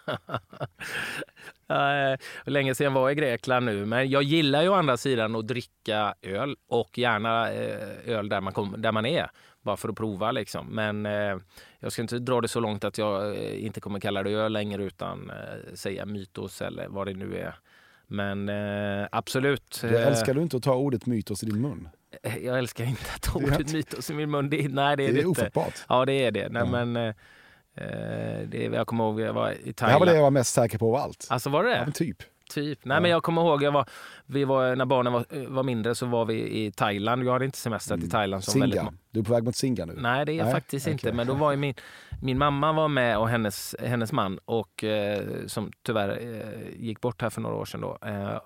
Eh, 1.68 2.18
länge 2.44 2.74
sedan 2.74 2.84
jag 2.84 2.90
var 3.00 3.10
i 3.10 3.14
Grekland 3.14 3.66
nu, 3.66 3.86
men 3.86 4.10
jag 4.10 4.22
gillar 4.22 4.62
ju 4.62 4.68
å 4.68 4.74
andra 4.74 4.96
sidan 4.96 5.36
att 5.36 5.46
dricka 5.48 6.14
öl 6.22 6.56
och 6.68 6.98
gärna 6.98 7.52
eh, 7.52 7.88
öl 8.06 8.28
där 8.28 8.40
man, 8.40 8.52
kom, 8.52 8.74
där 8.78 8.92
man 8.92 9.06
är. 9.06 9.30
Bara 9.62 9.76
för 9.76 9.88
att 9.88 9.96
prova 9.96 10.32
liksom. 10.32 10.66
Men 10.66 11.06
eh, 11.06 11.36
jag 11.80 11.92
ska 11.92 12.02
inte 12.02 12.18
dra 12.18 12.40
det 12.40 12.48
så 12.48 12.60
långt 12.60 12.84
att 12.84 12.98
jag 12.98 13.36
inte 13.36 13.80
kommer 13.80 14.00
kalla 14.00 14.22
det 14.22 14.30
öl 14.30 14.52
längre 14.52 14.84
utan 14.84 15.32
säga 15.74 16.06
mytos 16.06 16.62
eller 16.62 16.88
vad 16.88 17.06
det 17.06 17.14
nu 17.14 17.36
är. 17.38 17.54
Men 18.06 18.50
absolut. 19.12 19.78
Du 19.82 19.96
älskar 19.98 20.34
du 20.34 20.42
inte 20.42 20.56
att 20.56 20.62
ta 20.62 20.74
ordet 20.74 21.06
mytos 21.06 21.42
i 21.42 21.46
din 21.46 21.60
mun? 21.62 21.88
Jag 22.42 22.58
älskar 22.58 22.84
inte 22.84 23.04
att 23.14 23.22
ta 23.22 23.38
Det 23.38 23.44
ordet 23.44 23.72
mytos 23.72 24.10
i 24.10 24.14
min 24.14 24.30
mun. 24.30 24.50
Det, 24.50 24.68
nej, 24.68 24.96
det 24.96 25.02
är 25.04 25.06
Det 25.08 25.12
det, 25.12 25.20
är 25.20 25.26
inte. 25.26 25.40
ofattbart. 25.42 25.74
Ja, 25.88 26.04
det 26.04 26.12
är 26.12 26.30
det. 26.30 26.48
Nej, 26.48 26.62
Ja. 26.72 26.84
men, 26.84 27.14
det 27.74 28.64
är, 28.66 28.70
jag 28.72 28.86
kommer 28.86 29.04
ihåg, 29.04 29.20
jag 29.20 29.32
var 29.32 29.50
i 29.52 29.54
Det 29.54 29.64
här 29.66 29.72
Thailand. 29.72 29.98
var 30.00 30.06
det 30.06 30.14
jag 30.14 30.22
var 30.22 30.30
mest 30.30 30.54
säker 30.54 30.78
på 30.78 30.96
av 30.96 31.02
allt. 31.02 31.26
Alltså 31.30 31.50
var 31.50 31.64
det 31.64 31.70
det? 31.70 31.82
Ja, 31.86 31.92
typ. 31.92 32.22
Typ. 32.50 32.78
Nej, 32.84 32.96
Ja. 32.96 33.00
men 33.00 33.10
jag 33.10 33.22
kommer 33.22 33.42
ihåg, 33.42 33.62
jag 33.62 33.72
var, 33.72 33.86
vi 34.26 34.44
var, 34.44 34.76
när 34.76 34.84
barnen 34.84 35.12
var, 35.12 35.24
var 35.48 35.62
mindre 35.62 35.94
så 35.94 36.06
var 36.06 36.24
vi 36.24 36.34
i 36.64 36.72
Thailand. 36.72 37.24
Jag 37.24 37.32
hade 37.32 37.44
inte 37.44 37.58
semestrat 37.58 38.00
i 38.02 38.08
Thailand 38.10 38.44
som 38.44 38.60
väldigt 38.60 38.80
Singa. 38.80 38.92
Du 39.10 39.20
är 39.20 39.24
på 39.24 39.32
väg 39.32 39.44
mot 39.44 39.56
Singa 39.56 39.84
nu. 39.84 39.94
Nej, 39.98 40.24
det 40.26 40.38
är 40.38 40.44
Nej, 40.44 40.52
faktiskt 40.52 40.86
okej. 40.86 40.92
inte. 40.92 41.12
Men 41.12 41.26
då 41.26 41.34
var 41.34 41.50
ju 41.50 41.56
min, 41.56 41.74
min 42.22 42.38
mamma 42.38 42.72
var 42.72 42.88
med 42.88 43.18
och 43.18 43.28
hennes, 43.28 43.76
hennes 43.80 44.12
man 44.12 44.38
och 44.44 44.84
eh, 44.84 45.22
som 45.46 45.72
tyvärr 45.82 46.08
eh, 46.08 46.82
gick 46.84 47.00
bort 47.00 47.22
här 47.22 47.30
för 47.30 47.40
några 47.40 47.56
år 47.56 47.64
sedan. 47.64 47.80
Då. 47.80 47.98
Eh, 48.06 48.38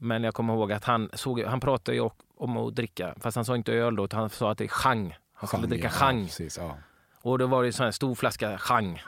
men 0.00 0.24
jag 0.24 0.34
kommer 0.34 0.54
ihåg 0.54 0.72
att 0.72 0.84
han, 0.84 1.10
såg, 1.12 1.40
han 1.42 1.60
pratade 1.60 2.10
om 2.36 2.56
att 2.56 2.74
dricka, 2.74 3.14
fast 3.20 3.34
han 3.36 3.44
sa 3.44 3.56
inte 3.56 3.72
öl 3.72 3.96
då, 3.96 4.04
utan 4.04 4.20
han 4.20 4.30
sa 4.30 4.50
att 4.50 4.58
det 4.58 4.64
är 4.64 4.68
chang. 4.68 5.16
Han 5.34 5.48
skulle 5.48 5.60
Chang, 5.62 5.70
dricka 5.70 5.86
ja, 5.86 5.90
chang. 5.90 6.24
precis, 6.24 6.58
ja. 6.58 6.76
Och 7.24 7.38
då 7.38 7.46
var 7.46 7.62
det 7.62 7.68
en 7.68 7.72
sån 7.72 7.84
här 7.84 7.90
stor 7.90 8.14
flaska 8.14 8.58
chang. 8.58 9.02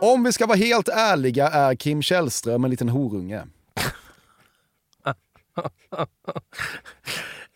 Om 0.00 0.24
vi 0.24 0.32
ska 0.32 0.46
vara 0.46 0.58
helt 0.58 0.88
ärliga 0.88 1.48
är 1.48 1.74
Kim 1.74 2.02
Källström 2.02 2.64
en 2.64 2.70
liten 2.70 2.88
horunge. 2.88 3.42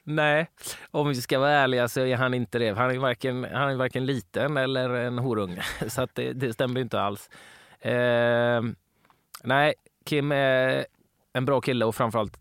Nej, 0.04 0.50
om 0.90 1.08
vi 1.08 1.14
ska 1.14 1.38
vara 1.38 1.50
ärliga 1.50 1.88
så 1.88 2.00
är 2.00 2.16
han 2.16 2.34
inte 2.34 2.58
det. 2.58 2.70
Han 2.70 2.90
är 2.90 2.98
varken, 2.98 3.44
han 3.44 3.70
är 3.70 3.74
varken 3.74 4.06
liten 4.06 4.56
eller 4.56 4.90
en 4.90 5.18
horunge. 5.18 5.62
Så 5.88 6.08
det, 6.14 6.32
det 6.32 6.52
stämmer 6.52 6.80
inte 6.80 7.00
alls. 7.00 7.30
Eh, 7.80 8.62
nej, 9.42 9.74
Kim 10.04 10.32
är 10.32 10.86
en 11.32 11.44
bra 11.44 11.60
kille 11.60 11.84
och 11.84 11.94
framförallt 11.94 12.38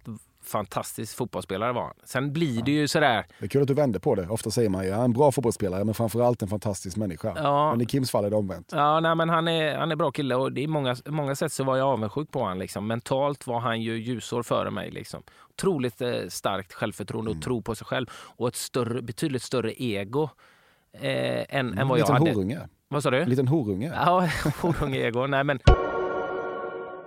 fantastisk 0.49 1.17
fotbollsspelare 1.17 1.71
var 1.73 1.81
han. 1.81 1.93
Sen 2.03 2.33
blir 2.33 2.61
det 2.61 2.71
ju 2.71 2.87
sådär, 2.87 3.25
Det 3.39 3.45
är 3.45 3.49
kul 3.49 3.61
att 3.61 3.67
du 3.67 3.73
vände 3.73 3.99
på 3.99 4.15
det. 4.15 4.27
Ofta 4.27 4.51
säger 4.51 4.69
man 4.69 4.85
ju 4.85 4.91
han 4.91 4.99
är 5.01 5.05
en 5.05 5.13
bra 5.13 5.31
fotbollsspelare 5.31 5.83
men 5.83 5.93
framförallt 5.93 6.41
en 6.41 6.47
fantastisk 6.47 6.97
människa. 6.97 7.33
Ja. 7.35 7.71
Men 7.71 7.81
i 7.81 7.85
Kims 7.85 8.11
fall 8.11 8.25
är 8.25 8.29
det 8.29 8.35
omvänt. 8.35 8.69
ja 8.71 8.99
nej, 8.99 9.15
men 9.15 9.29
han 9.29 9.47
är, 9.47 9.77
han 9.77 9.91
är 9.91 9.95
bra 9.95 10.11
kille 10.11 10.35
och 10.35 10.51
det 10.51 10.63
är 10.63 10.67
många, 10.67 10.95
många 11.05 11.35
sätt 11.35 11.51
så 11.53 11.63
var 11.63 11.77
jag 11.77 11.87
avundsjuk 11.87 12.31
på 12.31 12.39
honom. 12.39 12.59
Liksom. 12.59 12.87
Mentalt 12.87 13.47
var 13.47 13.59
han 13.59 13.81
ju 13.81 13.95
ljusår 13.97 14.43
före 14.43 14.71
mig. 14.71 14.91
Liksom. 14.91 15.23
Otroligt 15.49 16.01
eh, 16.01 16.11
starkt 16.29 16.73
självförtroende 16.73 17.31
och 17.31 17.41
tro 17.41 17.61
på 17.61 17.75
sig 17.75 17.87
själv 17.87 18.05
och 18.11 18.47
ett 18.47 18.55
större, 18.55 19.01
betydligt 19.01 19.43
större 19.43 19.83
ego 19.83 20.29
eh, 20.93 21.01
än, 21.09 21.45
än 21.49 21.77
En 21.77 21.87
vad 21.87 21.99
jag 21.99 22.03
liten 22.03 22.15
hade. 22.15 22.31
horunge. 22.31 22.59
Vad 22.87 23.03
sa 23.03 23.11
du? 23.11 23.21
En 23.21 23.29
liten 23.29 23.47
horunge. 23.47 23.91
Ja, 23.95 24.29
horunge-ego. 24.61 25.27
Nej, 25.27 25.43
men 25.43 25.59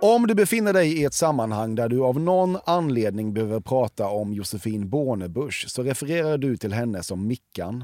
Om 0.05 0.27
du 0.27 0.35
befinner 0.35 0.73
dig 0.73 0.99
i 1.01 1.05
ett 1.05 1.13
sammanhang 1.13 1.75
där 1.75 1.89
du 1.89 2.03
av 2.03 2.19
någon 2.19 2.57
anledning 2.65 3.33
behöver 3.33 3.59
prata 3.59 4.07
om 4.07 4.33
Josefin 4.33 4.89
Bornebusch 4.89 5.65
så 5.69 5.83
refererar 5.83 6.37
du 6.37 6.57
till 6.57 6.73
henne 6.73 7.03
som 7.03 7.27
Mickan. 7.27 7.83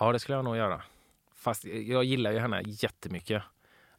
ja, 0.00 0.12
det 0.12 0.18
skulle 0.18 0.36
jag 0.38 0.44
nog 0.44 0.56
göra. 0.56 0.82
Fast 1.34 1.64
jag 1.64 2.04
gillar 2.04 2.32
ju 2.32 2.38
henne 2.38 2.62
jättemycket 2.66 3.42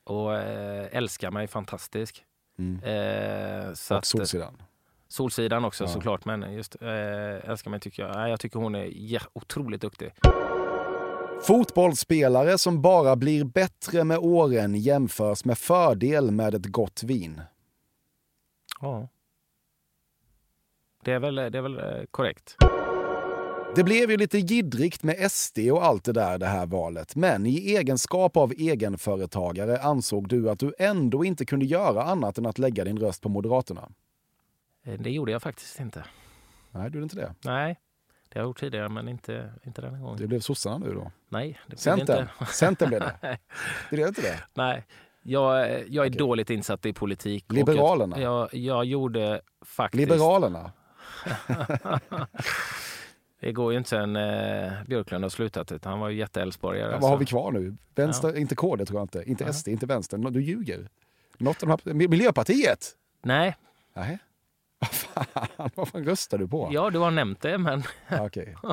och 0.03 0.35
eh, 0.35 0.87
älskar 0.97 1.31
mig 1.31 1.47
fantastisk. 1.47 2.23
Mm. 2.59 2.83
Eh, 2.83 3.73
så 3.73 3.93
Och 3.93 3.97
att, 3.99 4.05
Solsidan. 4.05 4.61
Solsidan 5.07 5.65
också 5.65 5.83
Ja. 5.83 5.87
såklart, 5.87 6.25
men 6.25 6.53
just 6.53 6.75
eh, 6.81 7.49
älskar 7.49 7.71
mig 7.71 7.79
tycker 7.79 8.03
jag. 8.03 8.29
Jag 8.29 8.39
tycker 8.39 8.59
hon 8.59 8.75
är 8.75 9.21
otroligt 9.33 9.81
duktig. 9.81 10.11
Fotbollsspelare 11.47 12.57
som 12.57 12.81
bara 12.81 13.15
blir 13.15 13.43
bättre 13.43 14.03
med 14.03 14.17
åren 14.17 14.75
jämförs 14.75 15.45
med 15.45 15.57
fördel 15.57 16.31
med 16.31 16.55
ett 16.55 16.65
gott 16.65 17.03
vin. 17.03 17.41
Ja. 18.81 19.07
Det 21.03 21.11
är 21.11 21.19
väl, 21.19 21.35
det 21.35 21.57
är 21.57 21.61
väl 21.61 21.77
eh, 21.79 22.05
korrekt. 22.11 22.55
Det 23.75 23.83
blev 23.83 24.11
ju 24.11 24.17
lite 24.17 24.37
jiddrigt 24.37 25.03
med 25.03 25.31
SD 25.31 25.59
och 25.71 25.85
allt 25.85 26.03
det 26.03 26.13
där 26.13 26.37
det 26.37 26.45
här 26.45 26.65
valet. 26.65 27.15
Men 27.15 27.45
i 27.45 27.55
egenskap 27.75 28.37
av 28.37 28.51
egenföretagare 28.51 29.77
ansåg 29.79 30.27
du 30.27 30.49
att 30.49 30.59
du 30.59 30.73
ändå 30.79 31.25
inte 31.25 31.45
kunde 31.45 31.65
göra 31.65 32.03
annat 32.03 32.37
än 32.37 32.45
att 32.45 32.57
lägga 32.59 32.83
din 32.83 32.97
röst 32.99 33.21
på 33.21 33.29
Moderaterna. 33.29 33.89
Eh, 34.83 34.99
Det 34.99 35.09
gjorde 35.11 35.31
jag 35.31 35.41
faktiskt 35.41 35.79
inte. 35.79 36.05
Nej, 36.71 36.89
du 36.89 36.97
gjorde 36.97 37.03
inte 37.03 37.15
det. 37.15 37.35
Nej, 37.43 37.79
det 38.33 38.39
har 38.39 38.43
jag 38.43 38.49
gjort 38.49 38.59
tidigare, 38.59 38.89
men 38.89 39.07
inte, 39.07 39.53
inte 39.63 39.81
den 39.81 39.95
här 39.95 40.01
gången. 40.01 40.17
Det 40.17 40.27
blev 40.27 40.39
sossarna 40.39 40.77
nu 40.77 40.93
då. 40.93 41.11
Nej, 41.29 41.59
det 41.61 41.67
blev 41.67 41.77
Centern. 41.77 42.21
inte. 42.21 42.45
Centern 42.51 42.89
blev 42.89 43.01
det. 43.01 43.37
Det 43.89 43.95
blev 43.95 44.07
inte 44.07 44.21
det. 44.21 44.39
Nej, 44.53 44.85
jag, 45.21 45.59
jag 45.89 46.05
är 46.05 46.09
Okej. 46.09 46.17
dåligt 46.19 46.49
insatt 46.49 46.85
i 46.85 46.93
politik. 46.93 47.45
Liberalerna. 47.49 48.19
Jag, 48.19 48.53
jag, 48.53 48.85
gjorde 48.85 49.41
faktiskt... 49.61 49.99
Liberalerna. 49.99 50.71
Det 53.39 53.51
går 53.51 53.71
ju 53.71 53.77
inte 53.77 53.89
sen 53.89 54.15
eh, 54.15 54.71
Björklund 54.87 55.23
har 55.23 55.29
slutat. 55.29 55.71
Utan 55.71 55.91
han 55.91 55.99
var 55.99 56.09
ju 56.09 56.17
jätteälvsborgare. 56.17 56.91
Ja, 56.91 56.99
vad 56.99 57.09
har 57.09 57.17
vi 57.17 57.25
kvar 57.25 57.51
nu? 57.51 57.77
Vänster, 57.95 58.37
inte 58.37 58.55
KD 58.55 58.85
tror 58.85 58.99
jag 58.99 59.03
inte. 59.03 59.23
Inte 59.29 59.43
Nej. 59.43 59.53
SD, 59.53 59.67
inte 59.67 59.85
vänster. 59.85 60.17
Du 60.17 60.41
ljuger. 60.41 60.89
Något 61.37 61.63
av 61.63 61.69
de 61.83 61.91
här, 61.91 62.07
Miljöpartiet? 62.07 62.91
Nej, 63.21 63.55
Nej. 63.93 64.19
Fan, 64.85 65.69
vad 65.75 65.87
fan 65.87 66.03
röstar 66.05 66.37
du 66.37 66.47
på? 66.47 66.69
ja 66.71 66.89
du 66.89 66.99
har 66.99 67.11
nämnt 67.11 67.41
det 67.41 67.57
men 67.57 67.83
Ja, 68.07 68.25
Okej. 68.25 68.55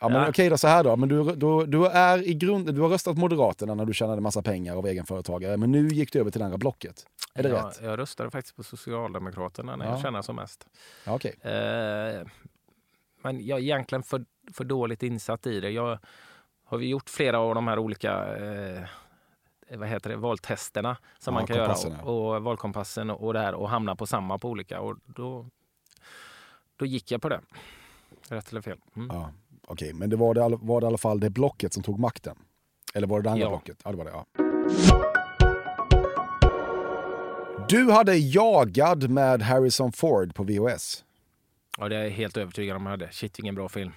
Ja, 0.00 0.08
men 0.08 0.22
Ja. 0.22 0.28
okej 0.28 0.48
då, 0.50 0.58
så 0.58 0.68
här 0.68 0.84
då. 0.84 0.96
Men 0.96 1.08
du, 1.08 1.24
du, 1.24 1.66
du, 1.66 1.86
är 1.86 2.28
i 2.28 2.34
grund, 2.34 2.74
du 2.74 2.80
har 2.80 2.88
röstat 2.88 3.16
Moderaterna 3.16 3.74
när 3.74 3.84
du 3.84 3.94
tjänade 3.94 4.20
massa 4.20 4.42
pengar 4.42 4.76
av 4.76 4.86
egenföretagare, 4.86 5.56
men 5.56 5.72
nu 5.72 5.88
gick 5.88 6.12
du 6.12 6.20
över 6.20 6.30
till 6.30 6.38
det 6.38 6.44
andra 6.44 6.58
blocket. 6.58 7.06
Är 7.34 7.42
det 7.42 7.48
jag, 7.48 7.66
rätt? 7.68 7.80
jag 7.82 7.98
röstade 7.98 8.30
faktiskt 8.30 8.56
på 8.56 8.62
Socialdemokraterna 8.62 9.76
när 9.76 9.84
Ja. 9.84 9.90
jag 9.90 10.00
tjänade 10.00 10.22
som 10.24 10.36
mest. 10.36 10.66
Ja, 11.06 11.14
okej. 11.14 11.34
Eh, 11.42 12.26
men 13.22 13.46
jag 13.46 13.58
är 13.58 13.62
egentligen 13.62 14.02
för, 14.02 14.24
för 14.52 14.64
dåligt 14.64 15.02
insatt 15.02 15.46
i 15.46 15.60
det. 15.60 15.70
Jag 15.70 15.98
har 16.64 16.78
gjort 16.78 17.10
flera 17.10 17.38
av 17.38 17.54
de 17.54 17.68
här 17.68 17.78
olika 17.78 18.36
eh, 18.36 18.82
vad 19.70 19.88
heter 19.88 20.10
det, 20.10 20.16
valtesterna 20.16 20.96
som 21.18 21.34
Ja, 21.34 21.40
man 21.40 21.46
kan 21.46 21.56
göra. 21.56 22.02
Och, 22.02 22.34
och 22.34 22.42
valkompassen 22.42 23.10
och, 23.10 23.24
och 23.26 23.32
det 23.32 23.40
här 23.40 23.54
och 23.54 23.68
hamna 23.68 23.96
på 23.96 24.06
samma 24.06 24.38
på 24.38 24.48
olika. 24.48 24.80
Och 24.80 24.96
då, 25.06 25.46
då 26.76 26.86
gick 26.86 27.10
jag 27.10 27.22
på 27.22 27.28
det. 27.28 27.40
Rätt 28.28 28.50
eller 28.50 28.60
fel? 28.60 28.78
Mm. 28.96 29.16
Ja, 29.16 29.30
okej. 29.66 29.92
Men 29.92 30.10
det 30.10 30.16
var, 30.16 30.34
det, 30.34 30.40
var 30.60 30.80
det 30.80 30.84
i 30.84 30.88
alla 30.88 30.98
fall 30.98 31.20
det 31.20 31.30
blocket 31.30 31.72
som 31.72 31.82
tog 31.82 31.98
makten? 31.98 32.36
Eller 32.94 33.06
var 33.06 33.16
det 33.20 33.22
det 33.22 33.30
andra 33.30 33.44
Ja. 33.44 33.48
blocket? 33.48 33.80
Ja, 33.84 33.90
det 33.90 33.96
var 33.96 34.04
det. 34.04 34.10
Ja. 34.10 34.26
Du 37.68 37.90
hade 37.92 38.16
Jagad 38.16 39.10
med 39.10 39.42
Harrison 39.42 39.92
Ford 39.92 40.34
på 40.34 40.42
VHS. 40.44 41.04
Ja, 41.78 41.88
det 41.88 41.96
är 41.96 42.02
jag 42.02 42.10
helt 42.10 42.36
övertygad 42.36 42.76
om 42.76 42.82
jag 42.82 42.90
hade. 42.90 43.08
Shit, 43.12 43.38
vilken 43.38 43.54
bra 43.54 43.68
film. 43.68 43.92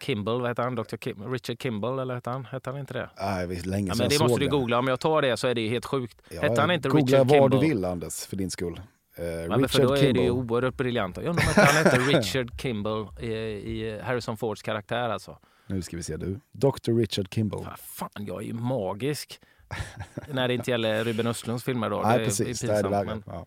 Ja. 0.00 0.04
Kimball, 0.06 0.40
vad 0.40 0.50
heter 0.50 0.62
han? 0.62 0.74
Dr. 0.74 0.96
Kim, 0.96 1.32
Richard 1.32 1.62
Kimball, 1.62 1.98
eller 1.98 2.14
hette 2.14 2.30
han? 2.30 2.44
Hette 2.44 2.70
han 2.70 2.78
inte 2.80 2.94
det? 2.94 3.10
Nej, 3.20 3.46
det 3.46 3.54
är 3.54 3.62
länge 3.62 3.88
Ja, 3.88 3.94
men 3.98 4.08
det 4.08 4.18
måste 4.20 4.38
du 4.40 4.44
det. 4.44 4.50
googla. 4.50 4.78
Om 4.78 4.88
jag 4.88 5.00
tar 5.00 5.22
det 5.22 5.36
så 5.36 5.48
är 5.48 5.54
det 5.54 5.60
ju 5.60 5.68
helt 5.68 5.84
sjukt. 5.86 6.22
Ja, 6.30 6.40
hette 6.40 6.60
han 6.60 6.70
inte 6.70 6.88
googla 6.88 7.04
Richard 7.18 7.26
vad 7.26 7.30
Kimball? 7.40 7.60
du 7.60 7.68
vill 7.68 7.84
Anders, 7.84 8.26
för 8.26 8.36
din 8.36 8.50
skull. 8.50 8.80
Eh, 9.16 9.24
Ja, 9.26 9.56
men 9.56 9.68
för 9.68 9.82
då 9.82 9.92
är 9.92 9.96
det 10.00 10.06
ju 10.06 10.14
Kimball. 10.14 10.30
oerhört 10.52 10.74
briljant. 10.76 11.16
Jag 11.16 11.26
undrar 11.26 11.44
om 11.44 11.52
han 11.56 11.84
hette 11.84 11.96
Richard 12.18 12.60
Kimball 12.60 13.06
i, 13.20 13.26
i 13.32 14.00
Harrison 14.02 14.36
Fords 14.36 14.62
karaktär 14.62 15.08
alltså. 15.08 15.38
Nu 15.66 15.82
ska 15.82 15.96
vi 15.96 16.02
se 16.02 16.16
du. 16.16 16.40
Dr. 16.52 16.92
Richard 16.98 17.34
Kimball. 17.34 17.64
Vad 17.64 17.78
fan, 17.78 18.10
jag 18.14 18.42
är 18.42 18.46
ju 18.46 18.52
magisk. 18.54 19.40
När 20.32 20.48
det 20.48 20.54
inte 20.54 20.70
gäller 20.70 21.04
Ruben 21.04 21.26
Östlunds 21.26 21.64
filmer 21.64 21.90
då. 21.90 22.02
Nej, 22.02 22.18
det 22.18 22.24
är 22.24 22.26
precis. 22.26 22.60
Det 22.60 22.66
är 22.66 22.68
det 22.68 22.82
pinsamt, 22.82 22.92
värre. 22.94 23.04
men- 23.04 23.22
Ja. 23.26 23.46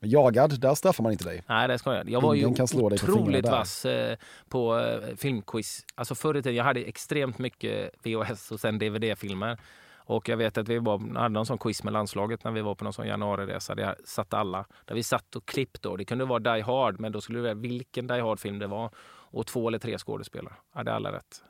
Men 0.00 0.10
jagad, 0.10 0.60
där 0.60 0.74
straffar 0.74 1.02
man 1.02 1.12
inte 1.12 1.24
dig. 1.24 1.42
Nej, 1.46 1.68
det 1.68 1.78
ska 1.78 1.94
jag. 1.94 2.10
Jag 2.10 2.20
var 2.20 2.34
Ingen 2.34 2.50
ju 2.50 2.54
kan 2.56 2.68
slå 2.68 2.88
dig 2.88 2.98
på 2.98 3.06
otroligt 3.06 3.48
vass 3.48 3.84
eh, 3.84 4.16
på 4.48 4.78
eh, 4.78 5.16
filmquiz. 5.16 5.86
Alltså 5.94 6.14
förr 6.14 6.36
i 6.36 6.42
tiden, 6.42 6.56
jag 6.56 6.64
hade 6.64 6.80
extremt 6.80 7.38
mycket 7.38 7.90
VHS 8.02 8.52
och 8.52 8.60
sen 8.60 8.78
DVD-filmer. 8.78 9.58
Och 9.96 10.28
jag 10.28 10.36
vet 10.36 10.58
att 10.58 10.68
vi 10.68 10.78
var, 10.78 11.18
hade 11.18 11.28
någon 11.28 11.46
sån 11.46 11.58
quiz 11.58 11.82
med 11.82 11.92
landslaget 11.92 12.44
när 12.44 12.50
vi 12.50 12.60
var 12.60 12.74
på 12.74 12.84
någon 12.84 12.92
sån 12.92 13.06
januariresa. 13.06 13.74
Där 13.74 13.96
satt 14.04 14.34
alla. 14.34 14.64
Där 14.84 14.94
vi 14.94 15.02
satt 15.02 15.36
och 15.36 15.46
klippt 15.46 15.82
då. 15.82 15.96
Det 15.96 16.04
kunde 16.04 16.24
vara 16.24 16.38
Die 16.38 16.62
Hard, 16.62 17.00
men 17.00 17.12
då 17.12 17.20
skulle 17.20 17.38
det 17.38 17.42
vara 17.42 17.54
vilken 17.54 18.06
Die 18.06 18.20
Hard-film 18.20 18.58
det 18.58 18.66
var. 18.66 18.90
Och 19.32 19.46
två 19.46 19.68
eller 19.68 19.78
tre 19.78 19.98
skådespelare. 19.98 20.54
Hade 20.74 20.92
alla 20.92 21.12
rätt. 21.12 21.42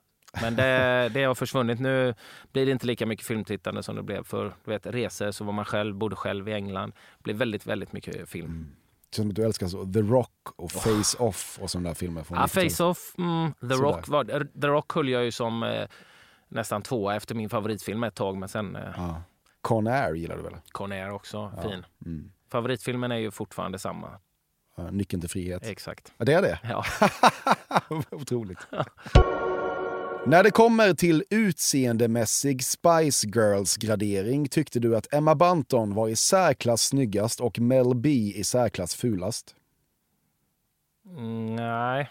Men 0.42 0.56
det, 0.56 1.10
det 1.14 1.24
har 1.24 1.34
försvunnit. 1.34 1.80
Nu 1.80 2.14
blir 2.52 2.66
det 2.66 2.72
inte 2.72 2.86
lika 2.86 3.06
mycket 3.06 3.26
filmtittande 3.26 3.82
som 3.82 3.96
det 3.96 4.02
blev 4.02 4.24
för 4.24 4.44
du 4.64 4.70
vet, 4.70 4.86
resor. 4.86 5.30
Så 5.30 5.44
var 5.44 5.52
man 5.52 5.64
själv, 5.64 5.94
bodde 5.94 6.16
själv 6.16 6.48
i 6.48 6.52
England. 6.52 6.92
Det 7.18 7.22
blev 7.22 7.36
väldigt, 7.36 7.66
väldigt 7.66 7.92
mycket 7.92 8.28
film. 8.28 8.66
Det 9.10 9.16
känns 9.16 9.22
som 9.24 9.28
att 9.30 9.34
du 9.36 9.44
älskar 9.44 9.66
så. 9.66 9.84
The 9.92 10.00
Rock 10.00 10.30
och 10.56 10.72
Face 10.72 11.16
Off 11.18 11.58
och 11.62 11.70
sådana 11.70 11.88
där 11.88 11.94
filmer. 11.94 12.22
Från 12.22 12.38
Ja, 12.38 12.46
90-talet. 12.46 12.72
Face-Off, 12.72 13.14
mm, 13.18 13.52
The, 13.52 13.58
Sådär. 13.60 13.76
Rock 13.76 14.08
var, 14.08 14.24
The 14.60 14.66
Rock 14.66 14.92
höll 14.94 15.08
jag 15.08 15.24
ju 15.24 15.32
som 15.32 15.62
eh, 15.62 15.88
nästan 16.48 16.82
tvåa 16.82 17.14
efter 17.16 17.34
min 17.34 17.48
favoritfilm 17.50 18.04
ett 18.04 18.14
tag, 18.14 18.36
men 18.36 18.48
sen 18.48 18.76
eh, 18.76 18.82
Ja. 18.96 19.22
Con 19.60 19.86
Air 19.86 20.14
gillar 20.14 20.36
du 20.36 20.42
väl? 20.42 20.56
Con 20.72 20.92
Air 20.92 21.10
också, 21.10 21.52
Ja. 21.56 21.62
fin. 21.62 21.86
Mm. 22.06 22.32
Favoritfilmen 22.50 23.12
är 23.12 23.16
ju 23.16 23.30
fortfarande 23.30 23.78
samma. 23.78 24.10
Ja, 24.76 24.90
Nyckeln 24.90 25.20
till 25.20 25.30
frihet. 25.30 25.66
Exakt. 25.66 26.12
Ja, 26.18 26.24
det 26.24 26.32
är 26.32 26.42
det? 26.42 26.58
Ja. 26.62 26.84
Otroligt. 28.10 28.58
När 30.26 30.42
det 30.42 30.50
kommer 30.50 30.94
till 30.94 31.24
utseendemässig 31.30 32.64
Spice 32.64 33.26
Girls-gradering 33.26 34.48
tyckte 34.48 34.80
du 34.80 34.96
att 34.96 35.14
Emma 35.14 35.34
Bunton 35.34 35.94
var 35.94 36.08
i 36.08 36.16
särklass 36.16 36.82
snyggast 36.82 37.40
och 37.40 37.58
Mel 37.58 37.94
B 37.94 38.08
i 38.10 38.44
särklass 38.44 38.94
fulast. 38.94 39.54
Mm, 41.06 41.56
nej. 41.56 42.10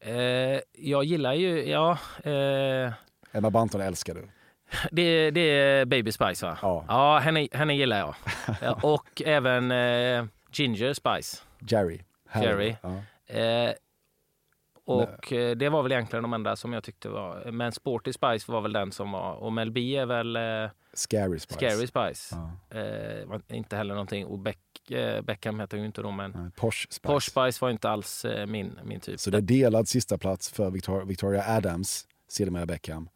Eh, 0.00 0.60
jag 0.72 1.04
gillar 1.04 1.34
ju, 1.34 1.64
ja, 1.68 1.98
eh, 2.24 2.92
Emma 3.32 3.50
Bunton 3.50 3.80
älskar 3.80 4.14
du. 4.14 4.28
det, 4.90 5.30
det 5.30 5.40
är 5.40 5.84
Baby 5.84 6.12
Spice 6.12 6.46
va? 6.46 6.58
Ja. 6.62 6.84
Ja, 6.88 7.18
henne, 7.18 7.48
henne 7.52 7.76
gillar 7.76 7.98
jag. 7.98 8.14
ja, 8.62 8.78
och 8.82 9.22
även 9.24 9.70
eh, 9.70 10.24
Ginger 10.52 10.92
Spice. 10.92 11.42
Jerry. 11.68 12.00
Harry. 12.28 12.46
Jerry. 12.46 12.76
Ja. 12.82 13.74
Och 14.84 15.32
eh, 15.32 15.56
det 15.56 15.68
var 15.68 15.82
väl 15.82 15.92
egentligen 15.92 16.22
de 16.22 16.32
enda 16.32 16.56
som 16.56 16.72
jag 16.72 16.84
tyckte 16.84 17.08
var... 17.08 17.50
Men 17.50 17.72
Sporty 17.72 18.12
Spice 18.12 18.52
var 18.52 18.60
väl 18.60 18.72
den 18.72 18.92
som 18.92 19.12
var... 19.12 19.34
Och 19.34 19.52
Mel 19.52 19.70
B 19.70 19.96
är 19.96 20.06
väl 20.06 20.36
eh, 20.36 20.70
Scary 20.92 21.38
Spice. 21.38 21.54
Scary 21.54 21.86
Spice. 21.86 22.36
Ja. 22.70 22.78
Eh, 22.78 23.56
inte 23.56 23.76
heller 23.76 23.94
någonting. 23.94 24.26
Och 24.26 24.38
Beck, 24.38 24.90
eh, 24.90 25.22
Beckham 25.22 25.60
heter 25.60 25.76
ju 25.76 25.86
inte 25.86 26.02
då, 26.02 26.10
men 26.10 26.30
Nej, 26.30 26.50
Posh 26.56 26.86
Spice. 26.90 27.00
Posh 27.12 27.30
Spice 27.30 27.64
var 27.64 27.70
inte 27.70 27.90
alls 27.90 28.24
eh, 28.24 28.46
min, 28.46 28.78
min 28.84 29.00
typ. 29.00 29.20
Så 29.20 29.30
det 29.30 29.38
är 29.38 29.42
delad 29.42 29.88
sista 29.88 30.18
plats 30.18 30.50
för 30.50 30.70
Victoria, 30.70 31.04
Victoria 31.04 31.44
Adams, 31.56 32.06
sedermera 32.28 32.66
Beckham, 32.66 33.08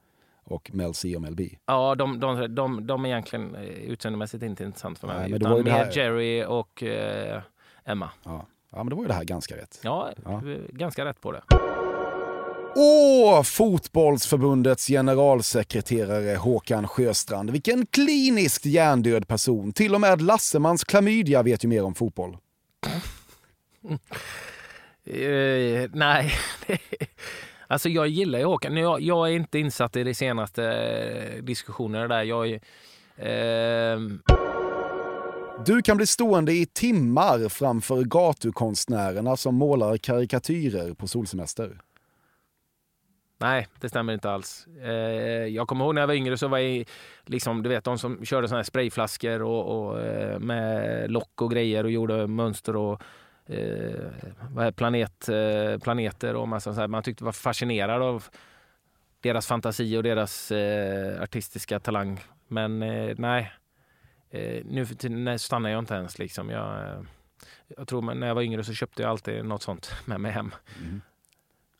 och 0.44 0.70
Mel 0.74 0.94
C 0.94 1.16
och 1.16 1.22
Mel 1.22 1.35
B. 1.35 1.48
Ja, 1.66 1.94
de, 1.94 2.20
de, 2.20 2.55
de, 2.55 2.87
de 2.87 3.05
är 3.05 3.09
egentligen 3.09 3.55
eh, 3.55 3.62
utseendemässigt 3.64 4.42
inte 4.42 4.64
intressant 4.64 4.98
för 4.98 5.07
mig. 5.07 5.16
Nej, 5.16 5.31
men 5.31 5.31
det 5.31 5.37
utan 5.37 5.50
var 5.50 5.59
ju 5.59 5.64
det 5.64 5.70
mer 5.70 5.85
här- 5.85 5.92
Jerry 5.96 6.44
och 6.44 6.83
Emma. 7.85 8.11
Ja. 8.24 8.46
Ja, 8.77 8.83
men 8.85 8.89
det 8.91 8.95
var 8.97 9.03
ju 9.03 9.09
det 9.09 9.15
här 9.15 9.25
ganska 9.25 9.57
rätt. 9.57 9.79
Ja, 9.83 10.11
Ja. 10.25 10.33
eh, 10.33 10.59
ganska 10.69 11.05
rätt 11.05 11.21
på 11.21 11.33
det. 11.33 11.43
Åh, 12.79 13.43
fotbollsförbundets 13.43 14.87
generalsekreterare 14.87 16.37
Håkan 16.37 16.89
Sjöstrand. 16.89 17.51
Vilken 17.51 17.87
kliniskt 17.87 18.67
hjärndöd 18.67 19.29
person. 19.29 19.73
Till 19.73 19.95
och 19.95 20.01
med 20.01 20.23
Lassemans 20.23 20.85
klamydia 20.85 21.43
vet 21.43 21.65
ju 21.65 21.69
mer 21.69 21.85
om 21.85 21.95
fotboll. 21.95 22.37
Eh, 25.09 25.91
nej, 25.93 26.33
alltså 27.67 27.89
jag 27.89 28.09
gillar 28.09 28.39
ju 28.39 28.45
Håkan. 28.45 28.77
Jag, 28.77 29.01
jag 29.01 29.29
är 29.29 29.33
inte 29.33 29.59
insatt 29.59 29.97
i 29.97 30.05
de 30.05 30.15
senaste 30.15 30.65
eh, 30.73 31.43
diskussionerna 31.43 32.09
där. 32.09 32.23
Jag 32.23 32.49
är, 32.51 32.61
ehm, 33.17 34.23
du 35.64 35.83
kan 35.83 35.97
bli 35.97 36.07
stående 36.07 36.53
i 36.53 36.66
timmar 36.66 37.49
framför 37.49 38.03
gatukonstnärerna 38.03 39.37
som 39.37 39.55
målar 39.55 39.97
karikatyrer 39.97 40.95
på 40.95 41.07
solsemester. 41.07 41.81
nej, 43.38 43.69
det 43.81 43.88
stämmer 43.88 44.12
inte 44.12 44.31
alls. 44.31 44.66
Eh, 44.83 44.90
jag 45.47 45.69
kommer 45.69 45.85
ihåg 45.85 45.95
när 45.95 46.03
jag 46.03 46.07
var 46.07 46.14
yngre 46.14 46.38
så 46.38 46.49
var 46.49 46.59
jag 46.59 46.88
liksom, 47.25 47.62
du 47.62 47.69
vet, 47.69 47.85
de 47.85 47.99
som 47.99 48.25
körde 48.25 48.49
såna 48.49 48.59
här 48.59 48.62
sprayflaskor 48.64 49.42
och, 49.42 49.88
och, 49.88 50.01
eh, 50.01 50.38
med 50.38 51.11
lock 51.11 51.42
och 51.42 51.51
grejer 51.51 51.85
och 51.85 51.90
gjorde 51.90 52.27
mönster 52.27 52.77
och 52.77 53.03
eh, 53.47 54.11
vad 54.51 54.66
är 54.66 54.73
planet, 54.73 55.29
eh, 55.29 55.79
planeter 55.79 56.37
och 56.37 56.49
massa 56.49 56.75
så 56.75 56.81
här. 56.81 56.88
Man 56.88 57.03
tyckte 57.03 57.25
var 57.25 57.33
fascinerad 57.33 58.03
av 58.03 58.25
deras 59.21 59.47
fantasi 59.47 59.97
och 59.97 60.03
deras 60.03 60.53
eh, 60.53 61.23
artistiska 61.23 61.81
talang. 61.81 62.21
Men 62.49 62.83
eh, 62.83 63.14
nej, 63.19 63.53
eh, 64.37 64.62
nu 64.64 64.87
för 64.87 64.94
tiden 64.94 65.38
stannar 65.38 65.70
jag 65.70 65.79
inte 65.79 65.94
ens. 65.94 66.18
Liksom. 66.18 66.51
Jag, 66.51 66.88
eh, 66.88 67.01
jag 67.77 67.88
tror 67.88 68.14
när 68.14 68.27
jag 68.27 68.35
var 68.35 68.42
yngre 68.42 68.64
så 68.64 68.72
köpte 68.72 69.03
jag 69.03 69.11
alltid 69.11 69.44
något 69.44 69.62
sånt 69.62 69.90
med 70.05 70.20
mig 70.20 70.33
hem. 70.33 70.55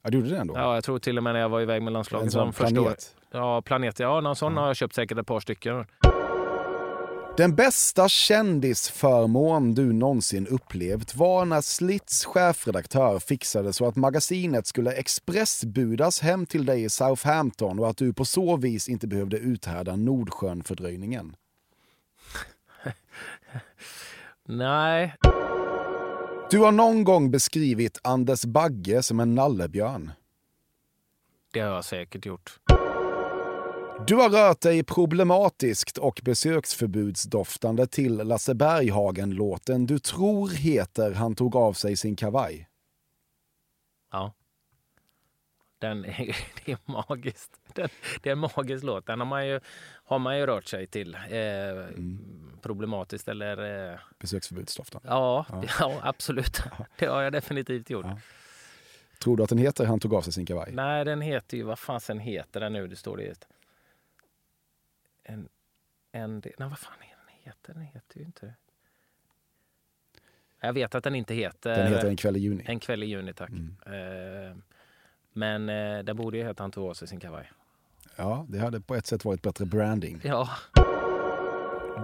Ja, 0.03 0.11
du 0.11 0.19
gjorde 0.19 0.31
det 0.31 0.39
ändå? 0.39 0.55
Ja, 0.57 0.75
jag 0.75 0.85
tror 0.85 0.99
till 0.99 1.17
och 1.17 1.25
med 1.25 1.33
när 1.33 1.41
jag 1.41 1.49
var 1.49 1.61
iväg 1.61 1.83
med 1.83 1.87
en 1.89 1.93
landslaget. 1.93 2.33
sån 2.33 2.53
första 2.53 2.81
åren. 2.81 2.85
planet. 2.85 3.17
Ja, 3.31 3.63
planet. 3.63 3.99
Ja, 3.99 4.21
någon 4.21 4.37
sån 4.37 4.57
har 4.57 4.67
jag 4.67 4.77
köpt 4.77 4.95
säkert 4.95 5.19
ett 5.19 5.27
par 5.27 5.41
stycken. 5.41 5.85
Den 7.37 7.55
bästa 7.55 8.09
kändisförmån 8.09 9.75
du 9.75 9.93
någonsin 9.93 10.47
upplevt 10.47 11.15
var 11.15 11.45
när 11.45 11.61
Slits 11.61 12.25
chefredaktör 12.25 13.19
fixade 13.19 13.73
så 13.73 13.89
att 13.89 13.97
magasinet 13.97 14.67
skulle 14.67 14.93
expressbudas 14.93 16.21
hem 16.21 16.47
till 16.47 16.67
dig 16.67 16.85
i 16.85 16.89
Southampton 16.91 17.79
och 17.79 17.89
att 17.89 17.97
du 17.97 18.13
på 18.13 18.25
så 18.25 18.57
vis 18.57 18.89
inte 18.89 19.07
behövde 19.07 19.37
uthärda 19.39 19.97
Nordsjön-fördröjningen. 19.97 21.37
Nej, 24.49 25.15
Du 26.51 26.59
har 26.59 26.73
någon 26.73 27.05
gång 27.05 27.31
beskrivit 27.31 27.99
Anders 28.05 28.45
Bagge 28.45 29.03
som 29.03 29.21
en 29.21 29.35
nallebjörn. 29.35 30.13
det 31.53 31.61
har 31.61 31.75
jag 31.75 31.85
säkert 31.85 32.27
gjort. 32.27 32.59
Du 34.07 34.15
har 34.15 34.31
rört 34.31 34.61
dig 34.61 34.85
problematiskt 34.85 35.99
och 35.99 36.21
besöksförbudsdoftande 36.25 37.87
till 37.87 38.17
Lasse 38.17 38.55
Berghagen-låten 38.55 39.87
du 39.87 39.99
tror 39.99 40.49
heter 40.49 41.13
Han 41.13 41.35
tog 41.35 41.57
av 41.57 41.73
sig 41.73 41.97
sin 41.97 42.17
kavaj. 42.17 42.69
Ja. 44.13 44.33
Den 45.79 46.05
är, 46.05 46.37
det 46.65 46.73
är 46.73 46.79
magiskt. 46.85 47.61
Den, 47.75 47.89
det 48.23 48.29
är 48.29 48.33
en 48.33 48.39
magisk 48.39 48.85
låt. 48.85 49.07
Den 49.07 49.21
har 49.21 49.27
man 49.27 49.47
ju, 49.47 49.61
har 50.05 50.19
man 50.19 50.39
ju 50.39 50.47
rört 50.47 50.65
sig 50.65 50.87
till. 50.87 51.15
Eh, 51.15 51.21
Problematiskt 52.63 53.29
eller... 53.29 53.91
Eh, 53.93 53.99
Besöksförbudsdoften. 54.19 55.01
ja, 55.05 55.47
ja. 55.79 56.01
absolut. 56.03 56.63
Det 56.99 57.07
har 57.07 57.23
jag 57.23 57.33
definitivt 57.33 57.91
gjort. 57.91 58.07
Ja. 58.07 58.19
Tror 59.19 59.37
du 59.37 59.43
att 59.43 59.49
den 59.49 59.59
heter 59.59 59.85
Han 59.85 60.01
tog 60.01 60.15
av 60.15 60.23
sig 60.23 60.33
sin 60.33 60.47
kavaj? 60.47 60.73
Nej, 60.73 61.05
den 61.05 61.21
heter 61.21 61.57
ju, 61.57 61.63
vad 61.63 61.79
fasen 61.79 62.19
heter 62.19 62.61
den 62.61 62.73
nu? 62.73 62.87
Det 62.87 62.97
står 62.97 63.17
det. 63.17 63.49
En... 65.23 65.49
en 66.13 66.43
nej, 66.45 66.55
vad 66.59 66.79
fan 66.79 66.99
är 67.01 67.17
den 67.17 67.35
heter? 67.43 67.75
Den 67.75 67.83
heter 67.83 68.19
ju 68.19 68.25
inte... 68.25 68.55
Jag 70.61 70.73
vet 70.73 70.95
att 70.95 71.05
den 71.05 71.15
inte 71.15 71.35
heter... 71.35 71.77
Den 71.77 71.93
heter 71.93 72.09
En 72.09 72.17
kväll 72.17 72.37
i 72.37 72.41
juni. 72.41 72.65
En 72.67 72.81
kväll 72.81 73.03
i 73.03 73.07
juni, 73.07 73.33
tack. 73.33 73.51
Mm. 73.51 73.77
Eh, 73.87 74.57
men 75.37 75.69
eh, 75.69 76.05
den 76.05 76.17
borde 76.17 76.39
ju 76.39 76.45
heta 76.45 76.71
av 76.77 76.95
sig 76.95 77.09
sin 77.09 77.21
kavaj. 77.21 77.51
Ja, 78.17 78.47
det 78.49 78.59
hade 78.59 78.81
på 78.81 78.95
ett 78.95 79.07
sätt 79.07 79.25
varit 79.25 79.43
bättre 79.43 79.67
branding. 79.67 80.21
Ja. 80.25 80.49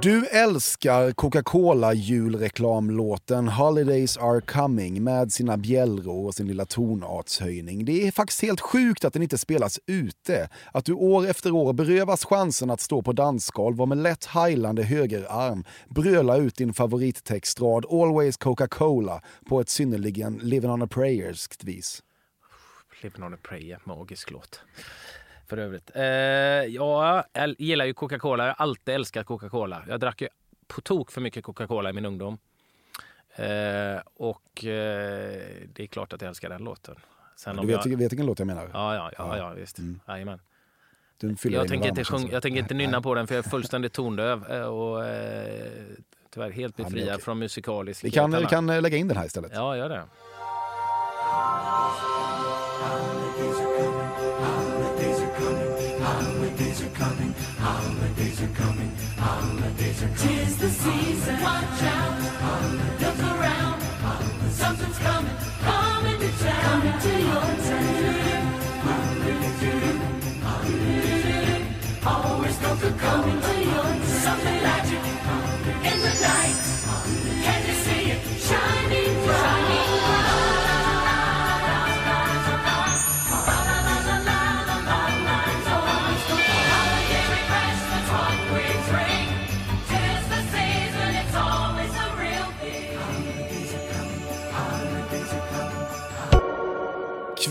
Du 0.03 0.27
älskar 0.27 1.13
Coca-Cola 1.13 1.95
julreklamlåten 1.95 3.49
Holidays 3.49 4.17
are 4.17 4.41
coming 4.41 5.05
med 5.05 5.33
sina 5.33 5.57
bjällror 5.57 6.27
och 6.27 6.35
sin 6.35 6.49
lilla 6.49 6.65
tonartshöjning. 6.65 7.85
Det 7.85 8.07
är 8.07 8.13
faktiskt 8.13 8.43
helt 8.43 8.61
sjukt 8.61 9.05
att 9.05 9.13
den 9.13 9.23
inte 9.23 9.39
spelas 9.39 9.81
ute. 9.87 10.49
Att 10.73 10.85
du 10.85 10.93
år 10.93 11.27
efter 11.27 11.51
år 11.53 11.73
berövas 11.73 12.25
chansen 12.25 12.71
att 12.71 12.81
stå 12.81 13.03
på 13.03 13.13
dansgolv 13.13 13.81
och 13.81 13.89
med 13.89 13.99
lätt 13.99 14.25
heilande 14.25 14.83
högerarm 14.83 15.65
bröla 15.89 16.37
ut 16.37 16.57
din 16.57 16.73
favorittextrad 16.73 17.87
Always 17.91 18.37
Coca-Cola 18.37 19.23
på 19.49 19.61
ett 19.61 19.69
synnerligen 19.69 20.39
living 20.43 20.71
on 20.71 20.83
a 20.83 20.87
prayerskt 20.87 21.65
vis. 21.65 22.03
Living 23.03 23.23
on 23.23 23.35
a 23.35 23.39
prayer, 23.43 23.79
magisk 23.85 24.31
låt. 24.31 24.61
För 25.47 25.57
övrigt. 25.57 25.91
Eh, 25.95 26.03
ja, 26.75 27.25
jag 27.33 27.55
gillar 27.59 27.85
ju 27.85 27.95
Coca-Cola. 27.95 28.47
Jag 28.47 28.55
har 28.55 28.63
alltid 28.63 28.95
älskat 28.95 29.27
Coca-Cola. 29.27 29.85
Jag 29.89 30.01
drack 30.01 30.21
ju 30.21 30.29
på 30.67 30.81
tok 30.81 31.11
för 31.11 31.21
mycket 31.21 31.45
Coca-Cola 31.45 31.91
i 31.91 31.93
min 31.93 32.07
ungdom. 32.07 32.39
Eh, 33.37 34.01
och 34.15 34.65
eh, 34.65 35.43
det 35.73 35.83
är 35.83 35.87
klart 35.87 36.13
att 36.13 36.23
jag 36.23 36.29
älskar 36.29 36.49
den 36.49 36.65
låten. 36.65 36.95
Sen 37.37 37.57
Du 37.57 37.67
vet, 37.67 37.87
jag... 37.87 37.97
vet 37.97 38.13
vilken 38.13 38.27
låt 38.27 38.39
jag 38.39 38.47
menar? 38.47 38.71
Ja, 38.73 38.95
ja, 38.95 39.11
ja, 39.19 39.37
ja 39.37 39.51
visst. 39.51 39.79
Mm. 39.79 40.01
Jajamän. 40.09 40.41
Den 41.21 41.37
Jag 41.43 41.69
tänker, 41.69 41.89
inte 41.89 42.05
sjung, 42.05 42.29
jag 42.33 42.43
tänker 42.43 42.61
inte 42.61 42.75
nynna 42.75 43.03
på 43.03 43.15
den 43.15 43.27
för 43.27 43.35
jag 43.35 43.45
är 43.47 43.51
fullständigt 43.51 43.93
tondöv 43.93 44.51
eh, 44.51 44.63
och 44.63 45.07
eh, 45.07 45.73
tyvärr 46.31 46.51
helt 46.51 46.77
befriad 46.77 47.09
okej. 47.09 47.21
från 47.21 47.39
musikalisk 47.39 48.05
Vi 48.05 48.11
kan, 48.11 48.31
vi 48.31 48.47
kan 48.47 48.71
eh, 48.71 48.83
lägga 48.83 48.97
in 48.97 49.09
den 49.09 49.17
här 49.17 49.27
istället. 49.27 49.53
Ja, 49.55 49.77
gör 49.77 49.89
det. 49.89 50.03
Holidays 52.83 53.59
are 53.63 53.73
coming. 53.79 54.11
Holidays 54.43 55.21
are 55.21 55.35
coming. 55.39 55.73
Holidays 56.03 56.83
are 56.83 56.91
coming. 56.91 57.35
Holidays 57.59 58.43
are 58.43 58.49
coming. 58.49 58.72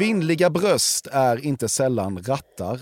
Kvinnliga 0.01 0.49
bröst 0.49 1.07
är 1.11 1.45
inte 1.45 1.69
sällan 1.69 2.23
rattar. 2.23 2.79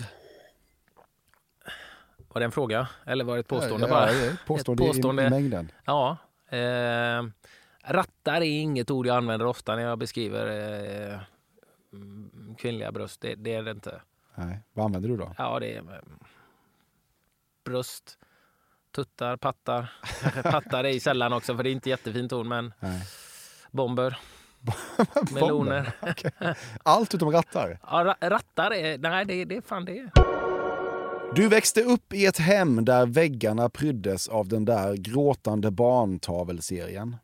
Var 2.27 2.39
det 2.39 2.45
en 2.45 2.51
fråga? 2.51 2.88
Eller 3.05 3.23
var 3.23 3.34
det 3.34 3.39
ett 3.39 3.47
påstående 3.47 3.88
Ja, 3.88 3.93
bara? 3.93 4.10
ett 4.10 4.45
påstående, 4.45 4.84
Ett 4.84 4.89
påstående. 4.89 5.25
I, 5.25 5.29
mängden. 5.29 5.71
Ja. 5.86 6.17
Eh, 6.49 7.23
rattar 7.84 8.36
är 8.36 8.41
inget 8.41 8.91
ord 8.91 9.08
jag 9.08 9.17
använder 9.17 9.45
ofta 9.45 9.75
när 9.75 9.82
jag 9.84 9.99
beskriver 9.99 10.47
eh, 11.12 11.19
kvinnliga 12.58 12.91
bröst. 12.91 13.21
Det, 13.21 13.36
det 13.36 13.53
är 13.53 13.63
det 13.63 13.71
inte. 13.71 14.01
Nej. 14.36 14.60
Vad 14.73 14.86
använder 14.86 15.10
du 15.10 15.17
då? 15.17 15.34
Ja, 15.38 15.60
det 15.60 15.73
är 15.75 15.77
eh, 15.77 15.99
bröst, 17.65 18.17
tuttar, 18.95 19.38
pattar. 19.38 19.91
Pattar 20.43 20.84
är 20.84 20.99
sällan 20.99 21.34
också 21.34 21.55
för 21.55 21.63
det 21.63 21.69
är 21.69 21.71
inte 21.71 21.89
jättefint 21.89 22.34
ord 22.34 22.45
men 22.45 22.73
Nej. 22.79 23.01
bomber, 23.71 24.17
meloner. 25.32 25.91
Okej. 26.02 26.32
Allt 26.84 27.15
utom 27.15 27.32
rattar. 27.32 27.80
Ja, 27.84 28.15
ra- 28.19 28.30
rattar 28.30 28.74
är, 28.74 28.98
nej 28.98 29.26
det, 29.26 29.45
det 29.45 29.56
är 29.58 29.62
fan 29.62 29.86
det. 29.86 30.12
Du 31.36 31.48
växte 31.48 31.84
upp 31.84 32.13
i 32.13 32.26
ett 32.26 32.38
hem 32.38 32.86
där 32.86 33.06
väggarna 33.06 33.69
pryddes 33.69 34.28
av 34.28 34.48
den 34.48 34.65
där 34.65 34.95
gråtande 34.95 35.72
barntavelserien. 35.72 37.15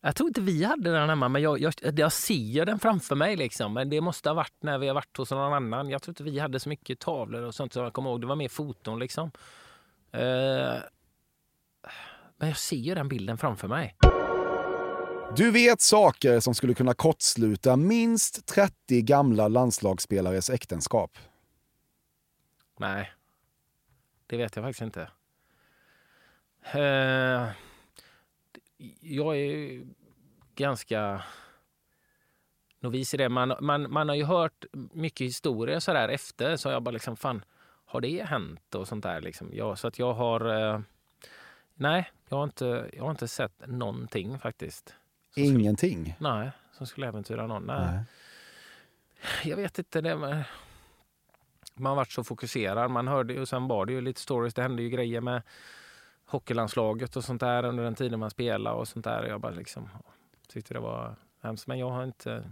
Jag 0.00 0.16
tror 0.16 0.28
inte 0.28 0.40
vi 0.40 0.64
hade 0.64 0.92
den 0.92 1.08
hemma, 1.08 1.28
men 1.28 1.42
jag, 1.42 1.60
jag, 1.60 1.74
jag 1.96 2.12
ser 2.12 2.64
den 2.64 2.78
framför 2.78 3.14
mig. 3.14 3.36
Liksom. 3.36 3.72
Men 3.72 3.90
det 3.90 4.00
måste 4.00 4.28
ha 4.28 4.34
varit 4.34 4.54
när 4.60 4.78
vi 4.78 4.86
har 4.86 4.94
varit 4.94 5.16
hos 5.16 5.30
någon 5.30 5.52
annan. 5.52 5.90
Jag 5.90 6.02
tror 6.02 6.10
inte 6.10 6.22
vi 6.22 6.38
hade 6.38 6.60
så 6.60 6.68
mycket 6.68 6.98
tavlor 6.98 7.42
och 7.42 7.54
sånt 7.54 7.72
som 7.72 7.82
jag 7.82 7.92
kommer 7.92 8.10
ihåg. 8.10 8.20
Det 8.20 8.26
var 8.26 8.36
mer 8.36 8.48
foton 8.48 8.98
liksom. 8.98 9.30
Eh, 10.12 10.74
men 12.36 12.48
jag 12.48 12.58
ser 12.58 12.76
ju 12.76 12.94
den 12.94 13.08
bilden 13.08 13.38
framför 13.38 13.68
mig. 13.68 13.96
Du 15.36 15.50
vet 15.50 15.80
saker 15.80 16.40
som 16.40 16.54
skulle 16.54 16.74
kunna 16.74 16.94
kortsluta 16.94 17.76
minst 17.76 18.46
30 18.46 19.02
gamla 19.02 19.48
landslagsspelares 19.48 20.50
äktenskap. 20.50 21.18
Nej, 22.78 23.12
det 24.26 24.36
vet 24.36 24.56
jag 24.56 24.64
faktiskt 24.64 24.82
inte. 24.82 25.10
Eh, 26.72 27.48
jag 29.00 29.36
är 29.36 29.82
ganska 30.54 31.22
novis 32.80 33.14
i 33.14 33.16
det. 33.16 33.28
Man, 33.28 33.54
man, 33.60 33.92
man 33.92 34.08
har 34.08 34.16
ju 34.16 34.24
hört 34.24 34.64
mycket 34.92 35.26
historier 35.26 35.80
så 35.80 35.92
där 35.92 36.08
efter, 36.08 36.56
så 36.56 36.68
jag 36.68 36.82
bara 36.82 36.90
liksom, 36.90 37.16
fan, 37.16 37.44
har 37.84 38.00
det 38.00 38.24
hänt 38.24 38.74
och 38.74 38.88
sånt 38.88 39.02
där 39.02 39.20
liksom. 39.20 39.50
Ja, 39.52 39.76
så 39.76 39.88
att 39.88 39.98
jag 39.98 40.12
har... 40.12 40.72
Eh, 40.74 40.80
nej, 41.76 42.10
jag 42.28 42.36
har, 42.36 42.44
inte, 42.44 42.90
jag 42.92 43.02
har 43.04 43.10
inte 43.10 43.28
sett 43.28 43.66
någonting 43.66 44.38
faktiskt. 44.38 44.84
Som 44.86 45.32
skulle, 45.32 45.46
Ingenting. 45.46 46.16
nej, 46.18 46.50
som 46.72 46.86
skulle 46.86 47.06
äventyra 47.06 47.46
någon. 47.46 47.62
Nej. 47.62 47.86
Nej. 47.86 48.04
Jag 49.44 49.56
vet 49.56 49.78
inte. 49.78 50.00
Det, 50.00 50.16
men 50.16 50.44
man 51.74 51.96
varit 51.96 52.12
så 52.12 52.24
fokuserad. 52.24 52.90
Man 52.90 53.08
hörde 53.08 53.34
ju, 53.34 53.40
och 53.40 53.48
sen 53.48 53.68
var 53.68 53.86
det 53.86 53.92
ju 53.92 54.00
lite 54.00 54.20
stories. 54.20 54.54
Det 54.54 54.62
hände 54.62 54.82
ju 54.82 54.90
grejer 54.90 55.20
med 55.20 55.42
hockeylandslaget 56.26 57.16
och 57.16 57.24
sånt 57.24 57.40
där 57.40 57.64
under 57.64 57.84
den 57.84 57.94
tiden 57.94 58.20
man 58.20 58.30
spelade 58.30 58.76
och 58.76 58.88
sånt 58.88 59.04
där. 59.04 59.24
Jag 59.24 59.40
bara 59.40 59.52
liksom 59.52 59.88
tyckte 60.48 60.74
det 60.74 60.80
var 60.80 61.14
hemskt. 61.42 61.66
Men 61.66 61.78
jag 61.78 61.90
har 61.90 62.04
inte, 62.04 62.50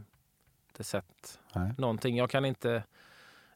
inte 0.68 0.84
sett 0.84 1.40
Nej. 1.54 1.74
någonting. 1.78 2.16
Jag 2.16 2.30
kan 2.30 2.44
inte 2.44 2.82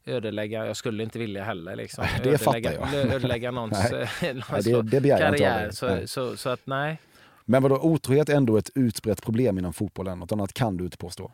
ödelägga, 0.09 0.65
jag 0.65 0.77
skulle 0.77 1.03
inte 1.03 1.19
vilja 1.19 1.43
heller 1.43 1.75
liksom. 1.75 2.05
Det 2.23 2.37
fattar 2.37 2.59
ödelägga, 2.59 2.89
jag. 2.93 2.93
ödelägga 3.15 3.51
någons, 3.51 3.91
Nej. 3.91 4.33
någons 4.33 4.65
Nej, 4.65 4.73
det, 4.73 4.81
det 4.81 5.01
begär 5.01 5.19
jag 5.19 5.33
inte 5.33 5.49
av 5.49 5.53
karriär. 5.53 5.71
Så, 5.71 5.87
Nej. 5.87 6.07
så, 6.07 6.37
så 6.37 6.49
att 6.49 6.61
nej. 6.63 6.99
Men 7.45 7.63
vadå, 7.63 7.79
otrohet 7.81 8.29
är 8.29 8.35
ändå 8.35 8.57
ett 8.57 8.69
utbrett 8.75 9.23
problem 9.23 9.57
inom 9.57 9.73
fotbollen. 9.73 10.19
Något 10.19 10.31
annat 10.31 10.53
kan 10.53 10.77
du 10.77 10.83
inte 10.83 10.97
påstå. 10.97 11.31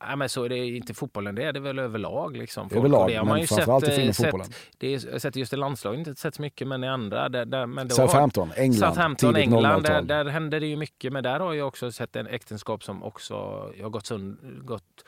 Ja, 0.00 0.16
men 0.16 0.28
så 0.28 0.44
är 0.44 0.48
det 0.48 0.66
inte 0.66 0.94
fotbollen, 0.94 1.34
det 1.34 1.42
är 1.44 1.52
det 1.52 1.60
väl 1.60 1.78
överlag. 1.78 2.36
Liksom. 2.36 2.68
Folk- 2.68 2.78
Överlag, 2.78 3.08
det 3.08 3.16
har 3.16 3.24
man 3.24 3.32
men 3.32 3.40
ju 3.40 3.46
framförallt 3.46 3.84
sett, 3.84 3.94
inom 3.94 4.08
eh, 4.08 4.12
fotbollen. 4.12 4.46
Sett, 4.46 4.56
det 4.78 4.94
är, 4.94 5.12
har 5.12 5.18
sett 5.18 5.36
just 5.36 5.52
i 5.52 5.56
landslaget 5.56 5.98
inte 5.98 6.20
sett 6.20 6.34
så 6.34 6.42
mycket, 6.42 6.68
men 6.68 6.84
i 6.84 6.88
andra. 6.88 7.28
Där, 7.28 7.44
där, 7.44 7.66
men 7.66 7.88
då 7.88 7.94
Southampton, 7.94 8.52
England, 8.56 8.94
Southampton, 8.94 9.36
England, 9.36 9.62
där, 9.82 9.90
00-tal. 9.90 10.06
där 10.06 10.24
händer 10.24 10.60
det 10.60 10.66
ju 10.66 10.76
mycket. 10.76 11.12
Men 11.12 11.22
där 11.22 11.40
har 11.40 11.54
jag 11.54 11.68
också 11.68 11.92
sett 11.92 12.16
en 12.16 12.26
äktenskap 12.26 12.84
som 12.84 13.02
också 13.02 13.34
har 13.82 13.88
gått, 13.88 14.06
sund, 14.06 14.38
gått 14.64 15.04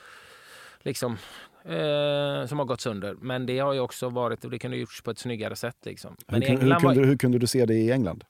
liksom, 0.81 1.17
eh, 1.64 2.46
som 2.46 2.59
har 2.59 2.64
gått 2.64 2.81
sönder. 2.81 3.16
Men 3.20 3.46
det 3.46 3.59
har 3.59 3.72
ju 3.72 3.81
också 3.81 4.09
varit, 4.09 4.44
och 4.44 4.50
det 4.50 4.59
kunde 4.59 4.77
ha 4.77 4.81
gjorts 4.81 5.03
på 5.03 5.11
ett 5.11 5.18
snyggare 5.18 5.57
sätt. 5.57 5.77
Liksom. 5.83 6.16
Hur, 6.29 6.40
hur, 6.40 6.48
England 6.48 6.83
var- 6.83 6.94
kunde, 6.94 7.09
hur 7.09 7.16
kunde 7.16 7.38
du 7.38 7.46
se 7.46 7.66
det 7.66 7.74
i 7.74 7.90
England? 7.90 8.24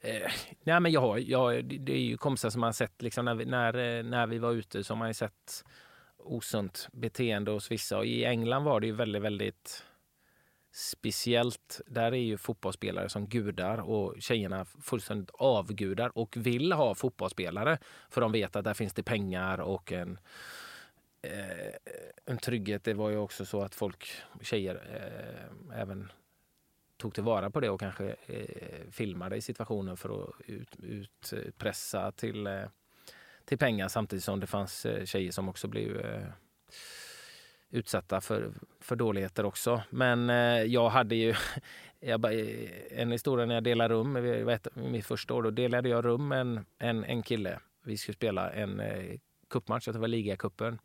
Eh, 0.00 0.30
nej, 0.62 0.80
men 0.80 0.92
jag, 0.92 1.00
har- 1.00 1.18
jag, 1.18 1.64
det- 1.64 1.92
är 1.92 2.00
ju 2.00 2.16
kompisar 2.16 2.50
som 2.50 2.60
man 2.60 2.74
sett 2.74 3.02
liksom, 3.02 3.24
när, 3.24 3.34
vi, 3.34 3.44
när, 3.44 3.98
eh, 3.98 4.04
när 4.04 4.26
vi 4.26 4.38
var 4.38 4.52
ute 4.52 4.82
har 4.88 4.96
man 4.96 5.14
sett 5.14 5.64
osunt 6.18 6.88
beteende 6.92 7.50
hos 7.50 7.70
vissa. 7.70 7.98
Och 7.98 8.06
I 8.06 8.24
England 8.24 8.64
var 8.64 8.80
det 8.80 8.86
ju 8.86 8.92
väldigt, 8.92 9.22
väldigt 9.22 9.84
speciellt. 10.72 11.80
Där 11.86 12.12
är 12.12 12.16
ju 12.16 12.36
fotbollsspelare 12.36 13.08
som 13.08 13.26
gudar 13.28 13.78
och 13.78 14.14
tjejerna 14.18 14.64
fullständigt 14.64 15.30
avgudar 15.34 16.18
och 16.18 16.36
vill 16.36 16.72
ha 16.72 16.94
fotbollsspelare 16.94 17.78
för 18.10 18.20
de 18.20 18.32
vet 18.32 18.56
att 18.56 18.64
där 18.64 18.74
finns 18.74 18.94
det 18.94 19.02
pengar 19.02 19.60
och 19.60 19.92
en, 19.92 20.18
Eh, 21.22 21.74
en 22.24 22.38
trygghet. 22.38 22.84
Det 22.84 22.94
var 22.94 23.10
ju 23.10 23.16
också 23.16 23.44
så 23.44 23.62
att 23.62 23.74
folk, 23.74 24.10
tjejer, 24.42 24.74
eh, 24.94 25.80
även 25.80 26.12
tog 26.96 27.14
tillvara 27.14 27.50
på 27.50 27.60
det 27.60 27.70
och 27.70 27.80
kanske 27.80 28.16
eh, 28.26 28.90
filmade 28.90 29.36
i 29.36 29.40
situationen 29.40 29.96
för 29.96 30.22
att 30.24 30.34
ut, 30.46 30.76
utpressa 30.82 32.12
till 32.12 32.46
eh, 32.46 32.62
till 33.44 33.58
pengar 33.58 33.88
samtidigt 33.88 34.24
som 34.24 34.40
det 34.40 34.46
fanns 34.46 34.86
eh, 34.86 35.04
tjejer 35.04 35.30
som 35.32 35.48
också 35.48 35.68
blev 35.68 36.00
eh, 36.00 36.26
utsatta 37.70 38.20
för, 38.20 38.52
för 38.80 38.96
dåligheter 38.96 39.44
också. 39.44 39.82
Men 39.90 40.30
eh, 40.30 40.62
jag 40.62 40.88
hade 40.88 41.14
ju 41.16 41.34
jag, 42.00 42.20
bara- 42.20 42.32
eh, 42.32 43.00
en 43.00 43.12
historia 43.12 43.46
när 43.46 43.54
jag 43.54 43.64
delade 43.64 43.94
rum, 43.94 44.14
vet, 44.46 44.76
mitt 44.76 45.06
första 45.06 45.34
år, 45.34 45.42
då 45.42 45.50
delade 45.50 45.88
jag 45.88 46.04
rum 46.04 46.28
med 46.28 46.40
en, 46.40 46.64
en, 46.78 47.04
en 47.04 47.22
kille. 47.22 47.60
Vi 47.84 47.96
skulle 47.96 48.14
spela 48.14 48.50
en 48.50 48.80
eh, 48.80 49.18
cupmatch, 49.48 49.86
jag 49.86 49.92
tror 49.92 49.92
det 49.92 49.98
var 49.98 50.08
ligacupen. 50.08 50.78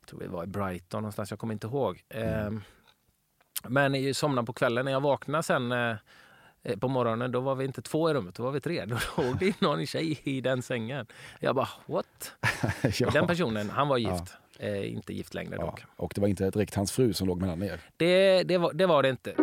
Jag 0.00 0.08
tror 0.08 0.20
vi 0.20 0.26
var 0.26 0.44
i 0.44 0.46
Brighton 0.46 1.02
någonstans, 1.02 1.30
jag 1.30 1.38
kommer 1.38 1.52
inte 1.52 1.66
ihåg. 1.66 2.02
Eh, 2.08 2.50
men 3.68 4.04
jag 4.04 4.16
somnade 4.16 4.46
på 4.46 4.52
kvällen, 4.52 4.84
när 4.84 4.92
jag 4.92 5.00
vaknade 5.00 5.42
sen 5.42 5.72
eh, 5.72 5.96
eh, 6.62 6.78
på 6.78 6.88
morgonen, 6.88 7.32
då 7.32 7.40
var 7.40 7.54
vi 7.54 7.64
inte 7.64 7.82
två 7.82 8.10
i 8.10 8.14
rummet, 8.14 8.34
då 8.34 8.42
var 8.42 8.50
vi 8.50 8.60
tre. 8.60 8.84
Då 8.84 8.96
låg 9.22 9.38
det 9.38 9.60
någon 9.60 9.86
tjej 9.86 10.20
i 10.22 10.40
den 10.40 10.62
sängen. 10.62 11.06
Jag 11.40 11.54
bara, 11.54 11.68
what? 11.86 12.32
ja. 12.98 13.10
Den 13.10 13.26
personen, 13.26 13.70
han 13.70 13.88
var 13.88 13.98
gift. 13.98 14.34
Eh, 14.58 14.92
inte 14.92 15.12
gift 15.14 15.34
längre 15.34 15.56
ja. 15.58 15.64
dock. 15.66 15.84
Och 15.96 16.12
det 16.14 16.20
var 16.20 16.28
inte 16.28 16.50
direkt 16.50 16.74
hans 16.74 16.92
fru 16.92 17.12
som 17.12 17.28
låg 17.28 17.40
mellan 17.40 17.62
er. 17.62 17.80
Det, 17.96 18.42
det, 18.42 18.58
var, 18.58 18.72
det 18.72 18.86
var 18.86 19.02
det 19.02 19.08
inte. 19.08 19.34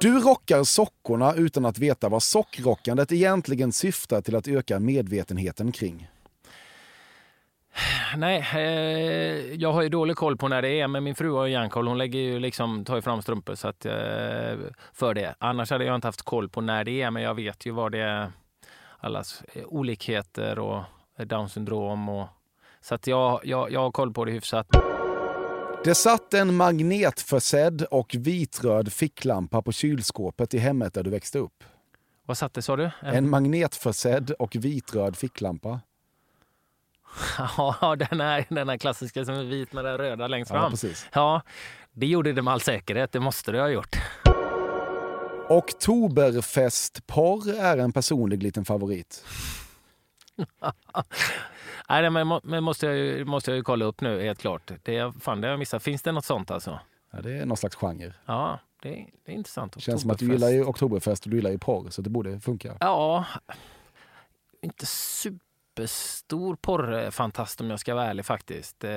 Du 0.00 0.18
rockar 0.18 0.64
sockorna 0.64 1.34
utan 1.34 1.64
att 1.64 1.78
veta 1.78 2.08
vad 2.08 2.22
sockrockandet 2.22 3.12
egentligen 3.12 3.72
syftar 3.72 4.20
till 4.20 4.36
att 4.36 4.48
öka 4.48 4.78
medvetenheten 4.78 5.72
kring. 5.72 6.08
Nej, 8.16 8.48
eh, 8.54 9.54
jag 9.54 9.72
har 9.72 9.82
ju 9.82 9.88
dålig 9.88 10.16
koll 10.16 10.36
på 10.36 10.48
när 10.48 10.62
det 10.62 10.80
är, 10.80 10.88
men 10.88 11.04
min 11.04 11.14
fru 11.14 11.30
har 11.30 11.46
ju 11.46 11.52
järnkoll. 11.52 11.88
Hon 11.88 11.98
lägger 11.98 12.18
ju 12.18 12.38
liksom, 12.38 12.84
tar 12.84 12.96
ju 12.96 13.02
fram 13.02 13.22
strumpor 13.22 13.54
så 13.54 13.68
att, 13.68 13.86
eh, 13.86 13.92
för 14.92 15.14
det. 15.14 15.34
Annars 15.38 15.70
hade 15.70 15.84
jag 15.84 15.94
inte 15.94 16.08
haft 16.08 16.22
koll 16.22 16.48
på 16.48 16.60
när 16.60 16.84
det 16.84 17.02
är, 17.02 17.10
men 17.10 17.22
jag 17.22 17.34
vet 17.34 17.66
ju 17.66 17.70
vad 17.70 17.92
det 17.92 18.00
är. 18.00 18.32
Allas 18.98 19.42
eh, 19.52 19.62
olikheter 19.66 20.58
och 20.58 20.82
eh, 21.18 21.26
down 21.26 21.48
syndrom. 21.48 22.08
Och, 22.08 22.28
så 22.80 22.94
att 22.94 23.06
jag, 23.06 23.40
jag, 23.44 23.72
jag 23.72 23.80
har 23.80 23.90
koll 23.90 24.12
på 24.12 24.24
det 24.24 24.32
hyfsat. 24.32 24.97
Det 25.84 25.94
satt 25.94 26.34
en 26.34 26.54
magnetförsedd 26.54 27.82
och 27.82 28.14
vitröd 28.18 28.92
ficklampa 28.92 29.62
på 29.62 29.72
kylskåpet 29.72 30.54
i 30.54 30.58
hemmet 30.58 30.94
där 30.94 31.02
du 31.02 31.10
växte 31.10 31.38
upp. 31.38 31.64
Vad 32.26 32.38
satt 32.38 32.54
det 32.54 32.62
sa 32.62 32.76
du? 32.76 32.90
En 33.02 33.30
magnetförsedd 33.30 34.30
och 34.30 34.56
vitröd 34.56 35.16
ficklampa. 35.16 35.80
Ja, 37.56 37.96
den 37.98 38.20
här, 38.20 38.44
den 38.48 38.68
här 38.68 38.76
klassiska 38.76 39.24
som 39.24 39.34
är 39.34 39.44
vit 39.44 39.72
med 39.72 39.84
det 39.84 39.98
röda 39.98 40.26
längst 40.26 40.50
Ja, 40.50 40.56
fram. 40.60 40.70
precis. 40.70 41.06
Ja, 41.12 41.42
det 41.92 42.06
gjorde 42.06 42.32
det 42.32 42.42
med 42.42 42.52
all 42.52 42.60
säkerhet. 42.60 43.12
Det 43.12 43.20
måste 43.20 43.52
det 43.52 43.60
ha 43.60 43.68
gjort. 43.68 43.96
Oktoberfestporr 45.48 47.54
är 47.60 47.78
en 47.78 47.92
personlig 47.92 48.42
liten 48.42 48.64
favorit. 48.64 49.24
Nej, 51.88 52.10
men, 52.10 52.40
men 52.42 52.64
måste, 52.64 52.86
jag, 52.86 52.96
ju- 52.96 53.24
måste 53.24 53.50
jag 53.50 53.56
ju 53.56 53.62
kolla 53.62 53.84
upp 53.84 54.00
nu, 54.00 54.22
helt 54.22 54.38
klart. 54.40 54.70
Det, 54.82 55.12
fan, 55.20 55.40
det 55.40 55.46
har 55.46 55.50
jag 55.52 55.58
missat. 55.58 55.82
Finns 55.82 56.02
det 56.02 56.12
något 56.12 56.24
sånt 56.24 56.50
alltså? 56.50 56.80
Ja, 57.10 57.20
det 57.20 57.32
är 57.32 57.46
någon 57.46 57.56
slags 57.56 57.76
genre. 57.76 58.12
Ja, 58.26 58.58
det, 58.82 59.06
det 59.24 59.32
är 59.32 59.36
intressant. 59.36 59.72
Det 59.72 59.80
känns 59.80 60.00
som 60.02 60.10
att 60.10 60.18
du 60.18 60.32
gillar 60.32 60.48
ju 60.48 60.64
Oktoberfest 60.64 61.24
och 61.24 61.30
du 61.30 61.36
gillar 61.36 61.50
ju 61.50 61.58
porr, 61.58 61.90
så 61.90 62.02
det 62.02 62.10
borde 62.10 62.40
funka. 62.40 62.76
Ja, 62.80 63.24
inte 64.62 64.86
superstor 65.86 66.56
porrfantast 66.56 67.60
om 67.60 67.70
jag 67.70 67.80
ska 67.80 67.94
vara 67.94 68.04
ärlig 68.06 68.24
faktiskt. 68.26 68.84
Eh, 68.84 68.90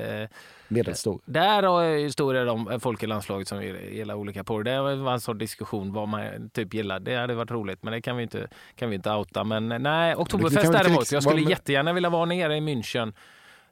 Medelstor. 0.68 1.22
Där 1.26 1.64
har 1.64 1.84
jag 1.84 2.00
historier 2.00 2.48
om 2.48 2.80
folk 2.80 3.04
i 3.04 3.08
landslaget 3.08 3.48
som 3.48 3.64
gillar 3.64 4.16
olika 4.16 4.44
porr. 4.44 4.64
Det 4.64 4.82
var 4.96 5.14
en 5.14 5.22
sån 5.22 5.38
diskussion 5.38 5.94
vad 5.94 6.08
man 6.08 6.50
typ 6.50 6.74
gillar. 6.74 7.00
Det 7.00 7.16
hade 7.16 7.34
varit 7.36 7.52
roligt, 7.52 7.84
men 7.84 7.94
det 7.94 8.02
kan 8.02 8.18
vi 8.18 8.24
inte, 8.24 8.48
kan 8.76 8.90
vi 8.90 8.96
inte 8.96 9.12
outa. 9.12 9.44
Men 9.44 9.72
eh, 9.72 9.80
nej, 9.80 10.16
Oktoberfest 10.16 10.72
däremot. 10.72 11.12
Jag 11.12 11.24
skulle 11.24 11.42
jättegärna 11.50 11.94
vilja 11.94 12.10
vara 12.10 12.26
nere 12.26 12.58
i 12.58 12.60
München. 12.60 13.14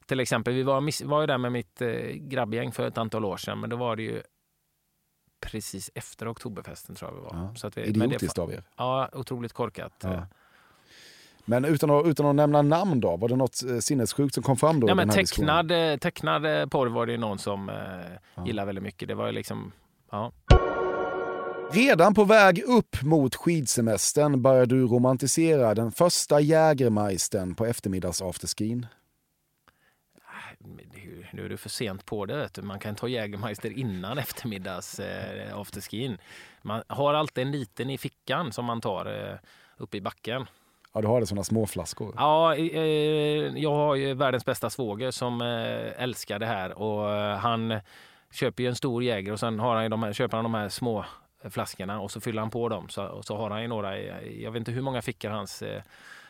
Till 0.05 0.19
exempel, 0.19 0.53
vi 0.53 0.63
var, 0.63 1.05
var 1.05 1.21
ju 1.21 1.27
där 1.27 1.37
med 1.37 1.51
mitt 1.51 1.81
eh, 1.81 1.89
grabbgäng 2.13 2.71
för 2.71 2.87
ett 2.87 2.97
antal 2.97 3.25
år 3.25 3.37
sedan, 3.37 3.59
men 3.59 3.69
då 3.69 3.75
var 3.75 3.95
det 3.95 4.03
ju 4.03 4.21
precis 5.41 5.91
efter 5.95 6.31
Oktoberfesten 6.31 6.95
tror 6.95 7.11
jag 7.11 7.15
vi 7.15 7.21
var. 7.21 7.35
Ja, 7.47 7.55
Så 7.55 7.67
att 7.67 7.77
vi, 7.77 7.81
men 7.81 7.93
det- 7.93 8.05
Idiotiskt 8.05 8.37
av 8.37 8.51
er. 8.53 8.63
Ja, 8.77 9.09
otroligt 9.13 9.53
korkat. 9.53 9.93
Ja. 10.03 10.27
Men 11.49 11.65
utan 11.65 11.89
att, 11.91 12.05
utan 12.05 12.25
att 12.25 12.35
nämna 12.35 12.61
namn 12.61 12.99
då, 12.99 13.17
var 13.17 13.29
det 13.29 13.35
något 13.35 13.63
eh, 13.69 13.77
sinnessjukt 13.77 14.33
som 14.33 14.43
kom 14.43 14.57
fram 14.57 14.79
då? 14.79 14.89
Ja, 14.89 14.95
men 14.95 15.09
tecknad, 15.09 15.71
eh, 15.71 15.97
tecknad 15.97 16.45
eh, 16.45 16.65
porr 16.65 16.87
var 16.87 17.05
det 17.05 17.17
någon 17.17 17.39
som 17.39 17.69
eh, 17.69 18.45
gillade 18.45 18.65
väldigt 18.65 18.83
mycket. 18.83 19.07
Det 19.07 19.15
var 19.15 19.31
liksom, 19.31 19.71
ja. 20.11 20.31
Redan 21.71 22.13
på 22.13 22.23
väg 22.23 22.63
upp 22.67 23.01
mot 23.03 23.35
skidsemestern 23.35 24.41
börjar 24.41 24.65
du 24.65 24.87
romantisera 24.87 25.75
den 25.75 25.91
första 25.91 26.39
Jägermeistern 26.39 27.55
på 27.55 27.65
eftermiddagsafterskin. 27.65 28.85
Det 30.59 30.99
är 30.99 31.03
ju- 31.05 31.25
Nu 31.33 31.45
är 31.45 31.49
du 31.49 31.57
för 31.57 31.69
sent 31.69 32.05
på 32.05 32.25
det. 32.25 32.35
Vet 32.37 32.53
du. 32.53 32.61
Man 32.61 32.79
kan 32.79 32.95
ta 32.95 33.07
Jägermeister 33.07 33.77
innan 33.79 34.17
eftermiddags 34.17 34.99
eh, 34.99 35.57
afterskin. 35.59 36.17
Man 36.61 36.83
har 36.87 37.13
alltid 37.13 37.41
en 37.45 37.51
liten 37.51 37.89
i 37.89 37.97
fickan 37.97 38.51
som 38.51 38.65
man 38.65 38.81
tar 38.81 39.05
eh, 39.05 39.37
upp 39.77 39.95
i 39.95 40.01
backen. 40.01 40.45
Ja, 40.99 41.01
du 41.01 41.07
har 41.07 41.19
det 41.19 41.27
sådana 41.27 41.43
små 41.43 41.65
flaskor. 41.65 42.13
Ja, 42.17 42.55
eh, 42.55 42.81
jag 43.57 43.73
har 43.73 43.95
ju 43.95 44.13
världens 44.13 44.45
bästa 44.45 44.69
svåger 44.69 45.11
som 45.11 45.41
eh, 45.41 46.03
älskar 46.03 46.39
det 46.39 46.45
här 46.45 46.79
och 46.79 47.15
eh, 47.15 47.37
han 47.37 47.79
köper 48.31 48.63
ju 48.63 48.69
en 48.69 48.75
stor 48.75 49.03
Jäger 49.03 49.31
och 49.31 49.39
sen 49.39 49.59
har 49.59 49.75
han 49.75 49.91
de 49.91 50.03
här, 50.03 50.13
köper 50.13 50.37
han 50.37 50.43
de 50.43 50.53
här 50.53 50.69
små 50.69 51.05
flaskorna 51.49 51.99
och 52.01 52.11
så 52.11 52.21
fyller 52.21 52.41
han 52.41 52.49
på 52.49 52.69
dem 52.69 52.89
så, 52.89 53.05
och 53.05 53.25
så 53.25 53.37
har 53.37 53.49
han 53.49 53.61
ju 53.61 53.67
några, 53.67 53.99
jag 54.21 54.51
vet 54.51 54.59
inte 54.59 54.71
hur 54.71 54.81
många 54.81 55.01
fickor 55.01 55.29
hans 55.29 55.61
eh, 55.61 55.81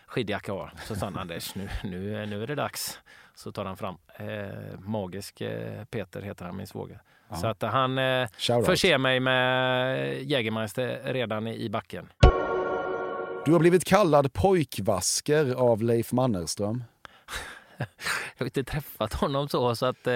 skidjacka 0.08 0.52
har. 0.52 0.72
Så 0.86 0.96
sa 0.96 1.06
han 1.06 1.18
Anders, 1.18 1.56
nu, 1.56 1.70
nu, 1.84 2.26
nu 2.26 2.44
är 2.44 2.48
det 2.48 2.56
dags. 2.56 3.00
Så 3.36 3.52
tar 3.52 3.66
han 3.66 3.78
fram 3.78 3.98
eh, 4.18 4.80
Magisk 4.80 5.42
eh, 5.42 5.84
Peter 5.86 6.22
heter 6.22 6.46
han, 6.46 6.58
min 6.58 6.68
svåger. 6.68 7.02
Så 7.42 7.48
att 7.48 7.62
han 7.62 7.98
eh, 7.98 8.28
förser 8.66 8.98
mig 8.98 9.20
med 9.20 10.24
Jägermeister 10.24 11.02
redan 11.04 11.48
i, 11.48 11.56
i 11.66 11.70
backen. 11.70 12.10
Du 13.46 13.52
har 13.52 13.60
blivit 13.60 13.86
kallad 13.86 14.34
pojkvasker 14.34 15.54
av 15.54 15.84
Leif 15.84 16.12
Mannerström. 16.12 16.84
Jag 17.78 17.86
har 18.38 18.46
inte 18.46 18.64
träffat 18.64 19.14
honom 19.14 19.50
så, 19.50 19.76
så 19.76 19.86
att 19.86 20.08
eh, 20.08 20.14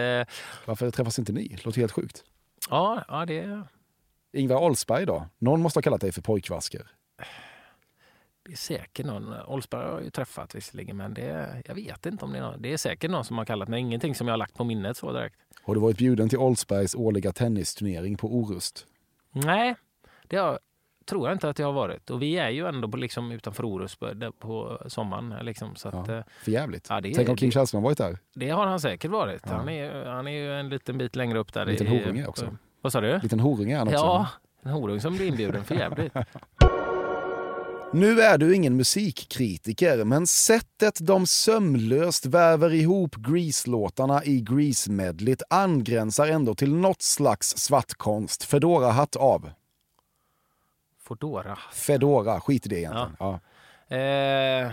Varför 0.65 0.91
träffas 0.91 1.19
inte 1.19 1.31
ni? 1.31 1.47
Det 1.47 1.65
låter 1.65 1.79
helt 1.79 1.91
sjukt. 1.91 2.23
ja, 2.69 3.03
ja 3.07 3.25
det, 3.25 3.61
Ingvar 4.33 4.61
Oldsberg 4.61 5.05
då? 5.05 5.27
Någon 5.37 5.61
måste 5.61 5.77
ha 5.77 5.81
kallat 5.81 6.01
dig 6.01 6.11
för 6.11 6.21
pojkvasker. 6.21 6.87
det 8.45 8.51
är 8.51 8.55
säkert 8.57 9.05
någon. 9.05 9.33
Olsberg 9.47 9.83
har 9.85 9.91
jag 9.91 10.03
ju 10.03 10.09
träffat 10.09 10.55
visserligen, 10.55 10.97
men 10.97 11.13
det, 11.13 11.63
jag 11.65 11.75
vet 11.75 12.05
inte 12.05 12.25
om 12.25 12.31
det 12.31 12.37
är 12.37 12.41
någon. 12.41 12.61
Det 12.61 12.73
är 12.73 12.77
säkert 12.77 13.11
någon 13.11 13.25
som 13.25 13.37
har 13.37 13.45
kallat 13.45 13.69
mig. 13.69 13.79
Ingenting 13.79 14.15
som 14.15 14.27
jag 14.27 14.33
har 14.33 14.37
lagt 14.37 14.53
på 14.55 14.63
minnet 14.63 14.97
så 14.97 15.11
direkt. 15.11 15.35
Har 15.63 15.75
du 15.75 15.81
varit 15.81 15.97
bjuden 15.97 16.29
till 16.29 16.37
Oldsbergs 16.37 16.95
årliga 16.95 17.31
tennisturnering 17.31 18.17
på 18.17 18.27
Orust? 18.35 18.85
Nej, 19.31 19.75
det 20.27 20.37
har, 20.37 20.59
tror 21.05 21.27
jag 21.27 21.35
inte 21.35 21.49
att 21.49 21.59
jag 21.59 21.67
har 21.67 21.73
varit. 21.73 22.09
Och 22.09 22.21
vi 22.21 22.37
är 22.37 22.49
ju 22.49 22.67
ändå 22.67 22.87
på, 22.87 22.97
liksom, 22.97 23.31
utanför 23.31 23.65
Orust 23.65 23.99
på, 24.39 24.77
sommaren. 24.87 25.45
Liksom, 25.45 25.75
så 25.75 25.87
att, 25.87 26.07
Ja. 26.07 26.17
eh, 26.17 26.23
För 26.43 26.51
jävligt. 26.51 26.87
Ja, 26.89 27.01
det 27.01 27.13
Tänk 27.13 27.29
om 27.29 27.35
Kim 27.35 27.51
Källström 27.51 27.83
varit 27.83 27.97
där. 27.97 28.17
det 28.35 28.49
har 28.49 28.65
han 28.67 28.79
säkert 28.79 29.11
varit. 29.11 29.45
Han, 29.45 29.69
är, 29.69 30.05
han 30.05 30.27
är 30.27 30.31
ju 30.31 30.53
en 30.59 30.69
liten 30.69 30.97
bit 30.97 31.15
längre 31.15 31.39
upp 31.39 31.53
där. 31.53 31.61
En 31.61 31.67
liten 31.67 31.87
horunge 31.87 32.27
också. 32.27 32.57
Vad 32.81 32.91
sa 32.91 33.01
du? 33.01 33.19
Liten 33.19 33.39
horunge 33.39 33.73
är 33.73 33.77
han 33.77 33.87
också. 33.87 33.97
Ja, 33.99 34.27
en 34.63 34.71
horung 34.71 35.01
som 35.01 35.15
blir 35.15 35.27
inbjuden. 35.27 35.63
För 35.63 35.75
jävligt. 35.75 36.13
Nu 37.95 38.21
är 38.21 38.37
du 38.37 38.55
ingen 38.55 38.75
musikkritiker, 38.75 40.03
men 40.03 40.27
sättet 40.27 40.97
de 41.01 41.25
sömlöst 41.27 42.25
väver 42.25 42.73
ihop 42.73 43.15
Grease-låtarna 43.15 44.23
i 44.23 44.41
Grease-medlet 44.41 45.41
angränsar 45.49 46.27
ändå 46.27 46.55
till 46.55 46.75
något 46.75 47.01
slags 47.01 47.57
svartkonst. 47.57 48.43
Fedora-hatt 48.43 49.15
av. 49.15 49.49
Fodora. 51.03 51.57
Fedora, 51.73 52.39
skit 52.39 52.65
i 52.65 52.69
det 52.69 52.79
egentligen. 52.79 53.15
Ja. 53.19 53.39
Eh, 53.95 54.71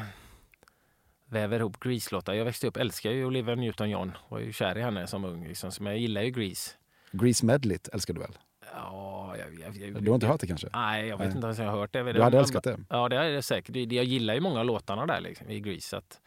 väver 1.27 1.59
ihop 1.59 1.77
Grease-låtar. 1.81 2.35
Jag 2.35 2.45
växte 2.45 2.67
upp, 2.67 2.77
älskar 2.77 3.11
ju 3.11 3.25
Olivia 3.25 3.55
Newton-John. 3.55 4.13
Var 4.29 4.39
ju 4.39 4.53
kär 4.53 4.79
i 4.79 4.83
henne 4.83 5.07
som 5.07 5.25
ung. 5.25 5.47
Liksom. 5.49 5.71
Men 5.81 5.93
jag 5.93 6.01
gillar 6.01 6.23
ju 6.23 6.31
Grease. 6.31 6.71
Grease-medlet 7.13 7.89
älskar 7.93 8.15
du 8.15 8.21
väl? 8.21 8.39
Ja, 8.75 9.35
jag, 9.39 9.61
jag, 9.61 9.77
jag, 9.77 10.03
Du 10.03 10.11
har 10.11 10.15
inte 10.15 10.27
hört 10.27 10.41
det 10.41 10.47
kanske? 10.47 10.69
Nej, 10.73 11.07
jag 11.07 11.19
vet 11.19 11.27
Nej. 11.27 11.37
inte 11.37 11.47
ens 11.47 11.59
om 11.59 11.65
jag 11.65 11.73
har 11.73 11.79
hört 11.79 11.93
det. 11.93 12.13
Du 12.13 12.23
hade 12.23 12.39
älskat 12.39 12.65
det? 12.65 12.79
Ja, 12.89 13.09
det 13.09 13.17
är 13.17 13.31
det 13.31 13.43
säkert. 13.43 13.77
Jag 13.77 14.05
gillar 14.05 14.35
ju 14.35 14.41
många 14.41 14.61
av 14.61 14.67
låtarna 14.67 15.07
där 15.07 15.21
liksom, 15.21 15.51
i 15.51 15.61
Grease. 15.61 15.97
Att, 15.97 16.21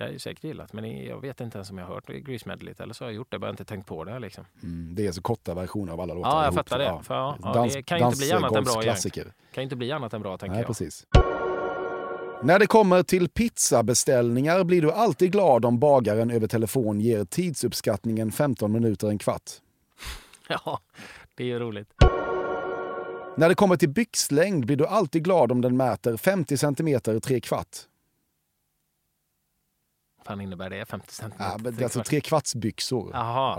det 0.00 0.06
är 0.06 0.12
ju 0.12 0.18
säkert 0.18 0.44
gillat. 0.44 0.72
Men 0.72 1.04
jag 1.04 1.20
vet 1.20 1.40
inte 1.40 1.58
ens 1.58 1.70
om 1.70 1.78
jag 1.78 1.86
har 1.86 1.94
hört 1.94 2.06
Grease 2.06 2.48
medlet 2.48 2.80
eller 2.80 2.94
så 2.94 3.04
har 3.04 3.10
jag 3.10 3.16
gjort 3.16 3.30
det. 3.30 3.38
Bara 3.38 3.50
inte 3.50 3.64
tänkt 3.64 3.86
på 3.86 4.04
det. 4.04 4.18
Liksom. 4.18 4.44
Mm, 4.62 4.94
det 4.94 5.06
är 5.06 5.12
så 5.12 5.22
korta 5.22 5.54
versioner 5.54 5.92
av 5.92 6.00
alla 6.00 6.14
låtar. 6.14 6.30
Ja, 6.30 6.36
jag 6.44 6.44
ihop. 6.44 6.54
fattar 6.54 6.78
det. 6.78 7.02
För, 7.02 7.14
ja, 7.14 7.38
ja, 7.42 7.68
det 7.74 7.82
kan 7.82 7.98
ju 7.98 8.04
inte 8.04 8.18
bli 8.18 8.32
annat 8.32 8.44
än 8.44 8.50
bra 8.50 8.60
dansgolfsklassiker. 8.60 9.32
Kan 9.52 9.64
inte 9.64 9.76
bli 9.76 9.92
annat 9.92 10.14
än 10.14 10.22
bra, 10.22 10.38
tänker 10.38 10.52
Nej, 10.52 10.60
jag. 10.60 10.66
precis. 10.66 11.06
När 12.42 12.58
det 12.58 12.66
kommer 12.66 13.02
till 13.02 13.28
pizzabeställningar 13.28 14.64
blir 14.64 14.82
du 14.82 14.92
alltid 14.92 15.32
glad 15.32 15.64
om 15.64 15.78
bagaren 15.78 16.30
över 16.30 16.46
telefon 16.46 17.00
ger 17.00 17.24
tidsuppskattningen 17.24 18.32
15 18.32 18.72
minuter 18.72 19.08
en 19.08 19.18
kvart. 19.18 19.50
Ja, 20.48 20.80
det 21.34 21.42
är 21.42 21.46
ju 21.46 21.58
roligt. 21.58 21.88
När 23.36 23.48
det 23.48 23.54
kommer 23.54 23.76
till 23.76 23.88
byxlängd 23.88 24.66
blir 24.66 24.76
du 24.76 24.86
alltid 24.86 25.24
glad 25.24 25.52
om 25.52 25.60
den 25.60 25.76
mäter 25.76 26.16
50 26.16 26.56
centimeter 26.56 27.20
tre 27.20 27.40
kvart. 27.40 27.76
Vad 30.20 30.26
fan 30.26 30.40
innebär 30.40 30.70
det? 30.70 30.84
50 30.84 31.12
centimeter? 31.14 31.44
Ja, 31.52 31.58
men 31.62 31.74
det 31.74 31.82
är 31.82 31.84
alltså 31.84 31.98
kvart. 31.98 32.06
tre 32.06 32.20
kvartsbyxor. 32.20 33.10
Jaha. 33.12 33.54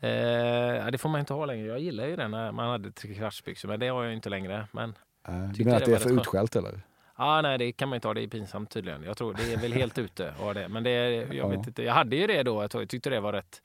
Ja. 0.00 0.08
Eh, 0.08 0.86
det 0.86 0.98
får 0.98 1.08
man 1.08 1.20
inte 1.20 1.32
ha 1.34 1.46
längre. 1.46 1.66
Jag 1.66 1.80
gillar 1.80 2.06
ju 2.06 2.16
det 2.16 2.28
när 2.28 2.52
man 2.52 2.68
hade 2.70 2.92
trekvartsbyxor, 2.92 3.68
men 3.68 3.80
det 3.80 3.88
har 3.88 4.04
jag 4.04 4.12
inte 4.12 4.28
längre. 4.30 4.66
Men 4.72 4.94
Eh, 5.28 5.48
Du 5.52 5.64
menar 5.64 5.76
att 5.78 5.84
det 5.84 5.92
är 5.92 5.98
för 5.98 6.10
utskällt 6.20 6.56
eller? 6.56 6.80
ah, 7.14 7.40
nej, 7.42 7.58
det 7.58 7.72
kan 7.72 7.88
man 7.88 7.96
inte 7.96 8.08
ha. 8.08 8.14
Det 8.14 8.22
är 8.22 8.28
pinsamt 8.28 8.70
tydligen. 8.70 9.02
Jag 9.02 9.16
tror 9.16 9.34
det 9.34 9.52
är 9.52 9.56
väl 9.56 9.72
helt 9.72 9.98
ute 9.98 10.30
att 10.30 10.36
ha 10.36 10.54
det. 10.54 10.68
Men 10.68 10.82
det, 10.82 10.90
jag, 10.90 11.34
Ja. 11.34 11.48
vet 11.48 11.66
inte. 11.66 11.82
jag 11.82 11.92
hade 11.94 12.16
ju 12.16 12.26
det 12.26 12.42
då. 12.42 12.62
Jag 12.72 12.88
tyckte 12.88 13.10
det 13.10 13.20
var 13.20 13.32
rätt, 13.32 13.62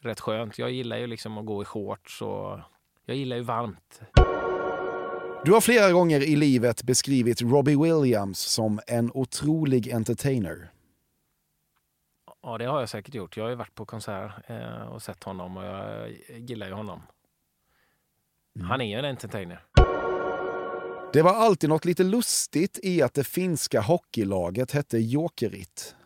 rätt 0.00 0.20
skönt. 0.20 0.58
Jag 0.58 0.70
gillar 0.70 0.96
ju 0.98 1.06
liksom 1.06 1.38
att 1.38 1.46
gå 1.46 1.62
i 1.62 1.64
shorts 1.64 2.22
och 2.22 2.58
jag 3.06 3.16
gillar 3.16 3.36
ju 3.36 3.42
varmt. 3.42 4.00
Du 5.44 5.52
har 5.52 5.60
flera 5.60 5.92
gånger 5.92 6.20
i 6.20 6.36
livet 6.36 6.82
beskrivit 6.82 7.42
Robbie 7.42 7.76
Williams 7.76 8.38
som 8.40 8.80
en 8.86 9.10
otrolig 9.14 9.92
entertainer. 9.92 10.70
Ja, 12.48 12.58
det 12.58 12.64
har 12.64 12.80
jag 12.80 12.88
säkert 12.88 13.14
gjort. 13.14 13.36
Jag 13.36 13.44
har 13.44 13.50
ju 13.50 13.56
varit 13.56 13.74
på 13.74 13.86
konsert 13.86 14.32
eh, 14.46 14.82
och 14.82 15.02
sett 15.02 15.24
honom 15.24 15.56
och 15.56 15.64
jag 15.64 16.10
gillar 16.28 16.66
ju 16.66 16.72
honom. 16.72 17.02
Han 18.62 18.80
är 18.80 18.84
ju 18.84 18.94
en 18.98 19.04
entertainer. 19.04 19.64
Det 21.12 21.22
var 21.22 21.34
alltid 21.34 21.68
något 21.70 21.84
lite 21.84 22.02
lustigt 22.04 22.78
i 22.82 23.02
att 23.02 23.14
det 23.14 23.24
finska 23.24 23.80
hockeylaget 23.80 24.72
hette 24.72 24.98
Jokerit. 24.98 25.96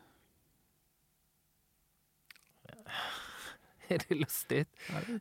Är 3.88 4.00
det 4.08 4.14
lustigt? 4.14 4.68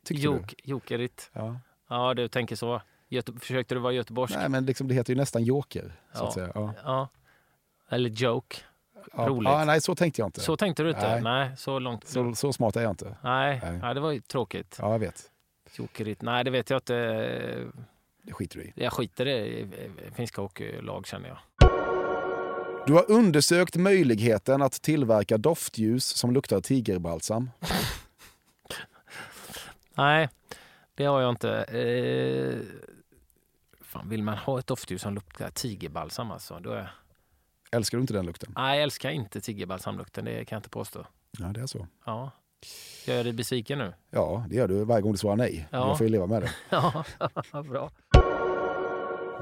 Du? 0.08 0.14
Jok, 0.14 0.54
jokerit. 0.64 1.30
Ja. 1.32 1.56
Ja, 1.88 2.14
du 2.14 2.28
tänker 2.28 2.56
så. 2.56 2.82
Göte, 3.08 3.32
försökte 3.32 3.74
du 3.74 3.80
vara 3.80 3.92
göteborgsk? 3.92 4.36
Nej, 4.36 4.48
men 4.48 4.66
liksom, 4.66 4.88
det 4.88 4.94
heter 4.94 5.12
ju 5.12 5.16
nästan 5.16 5.44
Joker. 5.44 6.00
Så 6.12 6.18
Ja. 6.22 6.28
att 6.28 6.34
säga. 6.34 6.52
Ja. 6.54 6.74
Ja. 6.84 7.08
Eller 7.88 8.10
joke. 8.10 8.56
Ja. 9.16 9.26
Roligt. 9.28 9.50
Ja, 9.50 9.64
nej, 9.64 9.80
så 9.80 9.94
tänkte 9.94 10.20
jag 10.20 10.28
inte. 10.28 10.40
Så 10.40 10.56
tänkte 10.56 10.82
du 10.82 10.88
inte? 10.88 11.08
Nej. 11.08 11.22
Nej, 11.22 11.50
så 11.56 11.78
långt. 11.78 12.08
Så, 12.08 12.34
så 12.34 12.52
smart 12.52 12.76
är 12.76 12.82
jag 12.82 12.90
inte. 12.90 13.16
Nej, 13.22 13.60
Nej. 13.62 13.78
Nej. 13.82 13.94
det 13.94 14.00
var 14.00 14.10
ju 14.12 14.20
tråkigt. 14.20 14.76
Ja, 14.80 14.92
jag 14.92 14.98
vet. 14.98 15.30
Jokerit. 15.74 16.22
Nej, 16.22 16.44
det 16.44 16.50
vet 16.50 16.70
jag 16.70 16.76
inte. 16.76 16.94
Det 18.22 18.32
skiter 18.32 18.58
du 18.58 18.64
i. 18.64 18.72
Jag 18.76 18.92
skiter 18.92 19.26
i 19.28 19.60
i 19.60 19.68
finska 20.14 20.42
hockeylag 20.42 21.06
känner 21.06 21.28
jag. 21.28 21.38
Du 22.86 22.92
har 22.92 23.10
undersökt 23.10 23.76
möjligheten 23.76 24.62
att 24.62 24.72
tillverka 24.72 25.38
doftljus 25.38 26.04
som 26.04 26.32
luktar 26.32 26.60
tigerbalsam. 26.60 27.50
Nej, 29.94 30.28
det 30.94 31.04
har 31.04 31.20
jag 31.20 31.30
inte. 31.30 31.62
Eh, 31.62 32.58
fan, 33.80 34.08
vill 34.08 34.22
man 34.22 34.38
ha 34.38 34.58
ett 34.58 34.66
doftljus 34.66 35.02
som 35.02 35.14
luktar 35.14 35.50
tigerbalsam 35.50 36.30
alltså? 36.30 36.58
Då 36.60 36.70
är... 36.70 36.94
Älskar 37.76 37.98
du 37.98 38.02
inte 38.02 38.12
den 38.14 38.26
lukten? 38.26 38.52
Nej, 38.56 38.76
jag 38.76 38.82
älskar 38.82 39.10
inte 39.10 39.40
tigerbalsamlukten. 39.40 40.24
Det 40.24 40.44
kan 40.44 40.56
jag 40.56 40.58
inte 40.60 40.68
påstå. 40.68 41.06
Ja, 41.38 41.46
det 41.46 41.60
är 41.60 41.66
så. 41.66 41.86
Ja. 42.06 42.30
Gör 43.06 43.16
jag 43.16 43.26
dig 43.26 43.32
besviken 43.32 43.78
nu? 43.78 43.92
Ja, 44.10 44.44
det 44.48 44.56
gör 44.56 44.68
du 44.68 44.84
varje 44.84 45.02
gång 45.02 45.12
du 45.12 45.18
svarar 45.18 45.36
nej. 45.36 45.68
Ja. 45.70 45.88
Jag 45.88 45.98
får 45.98 46.06
ju 46.06 46.12
leva 46.12 46.26
med 46.26 46.42
det. 46.42 46.50
Ja, 46.70 47.04
bra. 47.62 47.90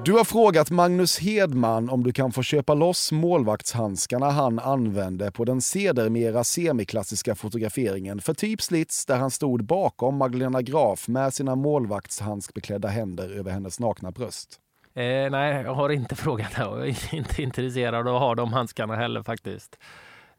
Du 0.04 0.12
har 0.12 0.24
frågat 0.24 0.70
Magnus 0.70 1.18
Hedman 1.18 1.90
om 1.90 2.02
du 2.02 2.12
kan 2.12 2.32
få 2.32 2.42
köpa 2.42 2.74
loss 2.74 3.12
målvaktshandskarna 3.12 4.30
han 4.30 4.58
använde 4.58 5.30
på 5.32 5.44
den 5.44 5.60
sedermera 5.60 6.44
semiklassiska 6.44 7.34
fotograferingen 7.34 8.20
för 8.20 8.34
typ 8.34 8.62
slits 8.62 9.06
där 9.06 9.16
han 9.16 9.30
stod 9.30 9.64
bakom 9.64 10.16
Magdalena 10.16 10.62
Graf 10.62 11.08
med 11.08 11.34
sina 11.34 11.54
målvaktshandskbeklädda 11.54 12.88
händer 12.88 13.28
över 13.28 13.50
hennes 13.50 13.80
nakna 13.80 14.10
bröst. 14.10 14.60
Eh, 14.94 15.30
nej, 15.30 15.62
jag 15.62 15.74
har 15.74 15.88
inte 15.90 16.16
frågat 16.24 16.54
det. 16.56 16.60
Jag 16.62 16.88
är 16.88 17.14
inte 17.14 17.42
intresserad 17.42 18.08
av 18.08 18.14
att 18.16 18.20
ha 18.20 18.34
de 18.34 18.52
handskarna 18.52 18.96
heller 18.96 19.22
faktiskt. 19.22 19.78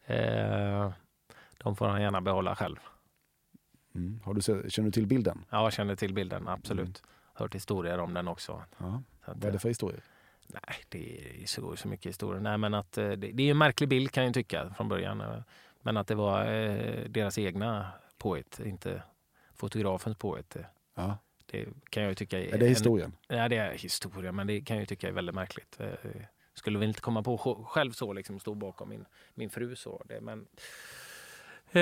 Eh, 0.06 0.92
de 1.58 1.76
får 1.76 1.88
han 1.88 2.02
gärna 2.02 2.22
behålla 2.22 2.56
själv. 2.56 2.78
Mm. 3.96 4.20
Har 4.24 4.34
du, 4.34 4.42
känner 4.42 4.88
du 4.88 4.92
till 4.92 5.08
bilden? 5.08 5.46
Ja, 5.50 5.64
jag 5.64 5.74
känner 5.74 5.96
till 5.96 6.14
bilden, 6.14 6.48
absolut. 6.48 7.04
Hört 7.34 7.56
historier 7.56 8.00
om 8.00 8.14
den 8.14 8.28
också. 8.28 8.64
Ja. 8.78 9.02
Att, 9.22 9.38
Vad 9.38 9.46
är 9.46 9.52
det 9.52 9.60
för 9.60 9.70
historia? 9.70 10.00
Nej, 10.48 10.76
det 10.90 11.20
är 11.44 11.46
så, 11.76 11.88
mycket 11.88 12.06
historier. 12.10 12.42
Nej, 12.42 12.58
men 12.58 12.74
att, 12.74 12.98
eh, 12.98 13.10
det, 13.10 13.16
det 13.32 13.44
är 13.44 13.52
en 13.52 13.58
märklig 13.58 13.90
bild 13.90 14.12
kan 14.12 14.26
jag 14.26 14.34
tycka 14.34 14.74
från 14.78 14.88
början. 14.90 15.22
eh, 15.22 15.40
Men 15.82 15.98
att 15.98 16.08
det 16.08 16.16
var 16.16 16.46
eh, 16.46 17.06
deras 17.10 17.38
egna 17.38 17.88
påhitt, 18.18 18.60
inte 18.60 19.04
fotografens 19.56 20.18
påhitt. 20.18 20.56
Ja. 20.96 21.18
Det 21.52 21.66
kan 21.90 22.04
jag 22.04 22.18
tycka 22.18 22.40
Är 22.44 22.58
det 22.58 22.68
historien? 22.68 23.14
En, 23.28 23.38
ja, 23.38 23.50
det 23.50 23.58
är 23.58 23.72
historia, 23.74 24.32
men 24.32 24.48
det 24.48 24.62
kan 24.62 24.78
jag 24.78 24.88
tycka 24.88 25.08
är 25.08 25.12
väldigt 25.12 25.36
märkligt. 25.36 25.80
Eh, 25.80 25.88
Skulle 26.54 26.80
väl 26.80 26.88
inte 26.88 27.02
komma 27.02 27.24
på 27.24 27.38
sj- 27.38 27.64
själv 27.66 27.92
så, 27.92 28.14
liksom 28.14 28.40
stå 28.40 28.54
bakom 28.56 28.90
min, 28.90 29.06
min 29.34 29.50
fru 29.50 29.76
så. 29.76 30.02
Det, 30.06 30.22
men, 30.22 30.48
eh, 31.72 31.82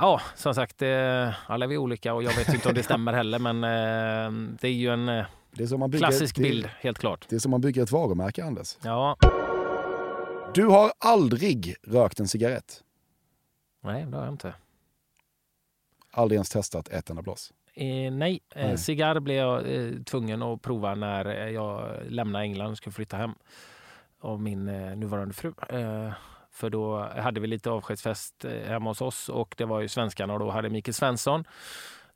ja, 0.00 0.20
som 0.34 0.54
sagt, 0.54 0.82
eh, 0.82 1.50
alla 1.50 1.64
är 1.64 1.68
vi 1.68 1.78
olika 1.78 2.14
och 2.14 2.22
jag 2.22 2.36
vet 2.36 2.48
inte 2.54 2.68
om 2.68 2.74
det 2.74 2.82
stämmer 2.92 3.12
heller, 3.12 3.38
men 3.38 3.56
eh, 3.64 4.56
det 4.60 4.68
är 4.68 4.72
ju 4.72 4.88
en 4.92 5.08
eh, 5.08 5.14
är 5.14 5.88
bygger, 5.88 5.98
klassisk 5.98 6.36
det, 6.36 6.42
bild, 6.42 6.68
helt 6.80 6.98
klart. 6.98 7.26
Det 7.28 7.34
är 7.36 7.40
som 7.40 7.50
man 7.50 7.60
bygger 7.60 7.82
ett 7.82 7.90
varumärke, 7.92 8.44
Anders. 8.44 8.76
Ja, 8.82 9.16
Du 10.54 10.66
har 10.66 10.92
aldrig 10.98 11.74
rökt 11.82 12.20
en 12.20 12.28
cigarett. 12.28 12.82
nej, 13.80 14.04
det 14.08 14.16
har 14.16 14.24
jag 14.24 14.34
inte. 14.34 14.54
Aldrig 16.10 16.36
ens 16.36 16.50
testat 16.50 16.88
ett 16.88 17.10
enda 17.10 17.22
blås. 17.22 17.52
Eh, 17.74 18.12
nej, 18.12 18.40
eh, 18.54 18.66
Nej. 18.66 18.78
cigarr 18.78 19.20
blev 19.20 19.36
jag 19.36 19.74
eh, 19.74 19.92
tvungen 20.04 20.42
att 20.42 20.62
prova 20.62 20.94
när 20.94 21.26
eh, 21.26 21.48
jag 21.50 21.90
lämnade 22.08 22.44
England 22.44 22.70
och 22.70 22.76
skulle 22.76 22.92
flytta 22.92 23.16
hem 23.16 23.34
av 24.20 24.40
min 24.40 24.68
eh, 24.68 24.96
nuvarande 24.96 25.34
fru. 25.34 25.52
Eh, 25.68 26.12
för 26.50 26.70
då 26.70 26.98
hade 26.98 27.40
vi 27.40 27.46
lite 27.46 27.70
avskedsfest 27.70 28.44
eh, 28.44 28.68
hemma 28.68 28.90
hos 28.90 29.00
oss 29.00 29.28
och 29.28 29.54
det 29.58 29.64
var 29.64 29.80
ju 29.80 29.88
svenskarna 29.88 30.32
och 30.32 30.38
då 30.38 30.50
hade 30.50 30.68
Mikael 30.70 30.94
Svensson 30.94 31.44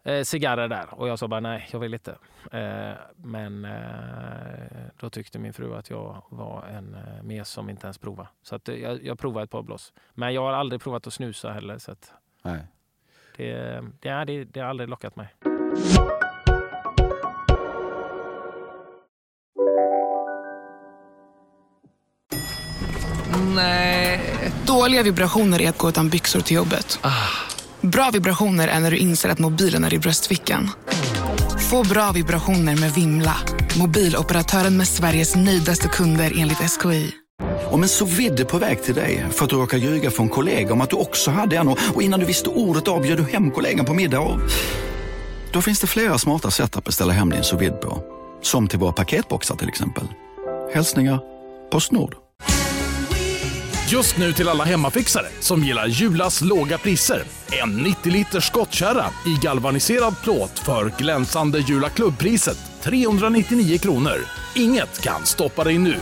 eh, 0.03 0.23
cigarrer 0.23 0.69
där 0.69 0.95
och 0.95 1.09
jag 1.09 1.19
sa 1.19 1.29
bara 1.29 1.41
nej, 1.41 1.69
jag 1.73 1.79
vill 1.79 1.95
inte. 1.95 2.17
Men 3.17 3.67
då 5.01 5.11
tyckte 5.11 5.39
min 5.39 5.53
fru 5.53 5.75
att 5.75 5.91
jag 5.91 6.23
var 6.31 6.65
en 6.67 6.97
mes 7.23 7.49
som 7.49 7.71
inte 7.71 7.87
ens 7.87 7.99
provade. 7.99 8.29
Så 8.43 8.57
att, 8.57 8.69
jag, 8.69 9.05
jag 9.05 9.19
provade 9.19 9.45
ett 9.45 9.51
par 9.51 9.63
blås. 9.63 9.93
Men 10.15 10.35
jag 10.35 10.43
har 10.43 10.53
aldrig 10.53 10.83
provat 10.83 11.07
att 11.07 11.13
snusa 11.13 11.53
heller 11.53 11.79
så 11.79 11.93
att 11.93 12.13
Nej. 12.43 12.67
Det, 13.37 13.83
det, 14.01 14.25
det, 14.25 14.45
det 14.45 14.61
har 14.61 14.69
aldrig 14.69 14.89
lockat 14.89 15.17
mig. 15.17 15.29
Dåliga 24.67 25.03
vibrationer 25.03 25.63
är 25.63 25.69
att 25.69 25.79
gå 25.79 25.89
utan 25.89 26.09
byxor 26.09 26.41
till 26.41 26.57
jobbet. 26.57 26.99
Bra 27.81 28.11
vibrationer 28.13 28.69
är 28.69 28.81
när 28.81 28.91
du 28.91 28.97
inser 28.97 29.29
att 29.29 29.39
mobilen 29.39 29.85
är 29.85 29.95
i 29.95 29.99
bröstfickan. 29.99 30.71
Få 31.71 31.89
bra 31.89 32.13
vibrationer 32.13 32.81
med 32.81 32.91
Vimla. 32.95 33.37
Mobiloperatören 33.79 34.77
med 34.77 34.89
Sveriges 34.89 35.37
nöjdaste 35.37 35.89
kunder 35.89 36.33
enligt 36.37 36.59
SKI. 36.59 37.26
Om 37.71 37.83
en 37.83 37.89
så 37.89 38.05
vidde 38.05 38.45
på 38.45 38.59
väg 38.59 38.83
till 38.83 38.95
dig 38.95 39.27
för 39.31 39.45
att 39.45 39.51
du 39.51 39.57
råkar 39.57 39.79
ljuga 39.79 40.11
från 40.11 40.29
kollega 40.29 40.73
om 40.73 40.81
att 40.81 40.91
du 40.91 40.97
också 40.97 41.31
hade 41.31 41.57
en 41.57 41.69
och 41.69 42.03
innan 42.03 42.21
du 42.21 42.27
visste 42.27 42.49
ordet 42.49 42.89
av 42.89 43.03
bjöd 43.03 43.19
du 43.19 43.25
hem 43.25 43.51
kollegan 43.51 43.87
på 43.87 43.95
middag 43.95 44.21
och... 44.21 44.41
Då 45.53 45.63
finns 45.63 45.81
det 45.81 45.87
flera 45.87 46.19
smarta 46.19 46.51
sätt 46.51 46.77
att 46.77 46.85
beställa 46.85 47.13
hem 47.13 47.31
din 47.31 47.43
sous 47.43 47.63
vide 47.63 47.77
på. 47.77 48.03
Som 48.43 48.69
till 48.69 48.79
våra 48.79 48.93
paketboxar 48.93 49.57
till 49.57 49.69
exempel. 49.69 50.05
Hälsningar 50.75 51.21
Postnord. 51.71 52.15
Just 53.89 54.19
nu 54.19 54.33
till 54.33 54.49
alla 54.49 54.65
hemmafixare 54.65 55.27
som 55.41 55.65
gillar 55.65 55.87
Julas 55.87 56.41
låga 56.41 56.79
priser. 56.79 57.23
En 57.63 57.77
90 57.77 58.13
liters 58.13 58.45
skottkärra 58.45 59.05
i 59.27 59.39
galvaniserad 59.43 60.15
plåt 60.23 60.59
för 60.59 60.93
glänsande 60.99 61.59
Jula 61.59 61.89
klubbpriset 61.89 62.59
399 62.83 63.79
kronor. 63.79 64.19
Inget 64.55 65.01
kan 65.01 65.27
stoppa 65.27 65.65
dig 65.65 65.79
nu. 65.79 65.97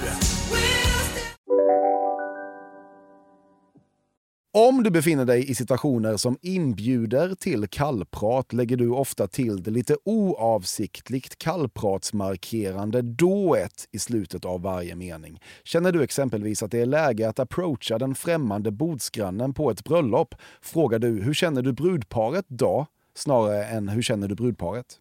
Om 4.56 4.82
du 4.82 4.90
befinner 4.90 5.24
dig 5.24 5.50
i 5.50 5.54
situationer 5.54 6.16
som 6.16 6.38
inbjuder 6.42 7.34
till 7.34 7.68
kallprat 7.68 8.52
lägger 8.52 8.76
du 8.76 8.90
ofta 8.90 9.26
till 9.26 9.62
det 9.62 9.70
lite 9.70 9.96
oavsiktligt 10.04 11.38
kallpratsmarkerande 11.38 13.02
dået 13.02 13.88
i 13.92 13.98
slutet 13.98 14.44
av 14.44 14.62
varje 14.62 14.96
mening. 14.96 15.40
Känner 15.64 15.92
du 15.92 16.02
exempelvis 16.02 16.62
att 16.62 16.70
det 16.70 16.80
är 16.80 16.86
läge 16.86 17.28
att 17.28 17.38
approacha 17.38 17.98
den 17.98 18.14
främmande 18.14 18.70
bordsgrannen 18.70 19.54
på 19.54 19.70
ett 19.70 19.84
bröllop 19.84 20.34
frågar 20.60 20.98
du 20.98 21.22
hur 21.22 21.34
känner 21.34 21.62
du 21.62 21.72
brudparet 21.72 22.44
då? 22.48 22.86
Snarare 23.14 23.64
än 23.64 23.88
hur 23.88 24.02
känner 24.02 24.28
du 24.28 24.34
brudparet? 24.34 25.00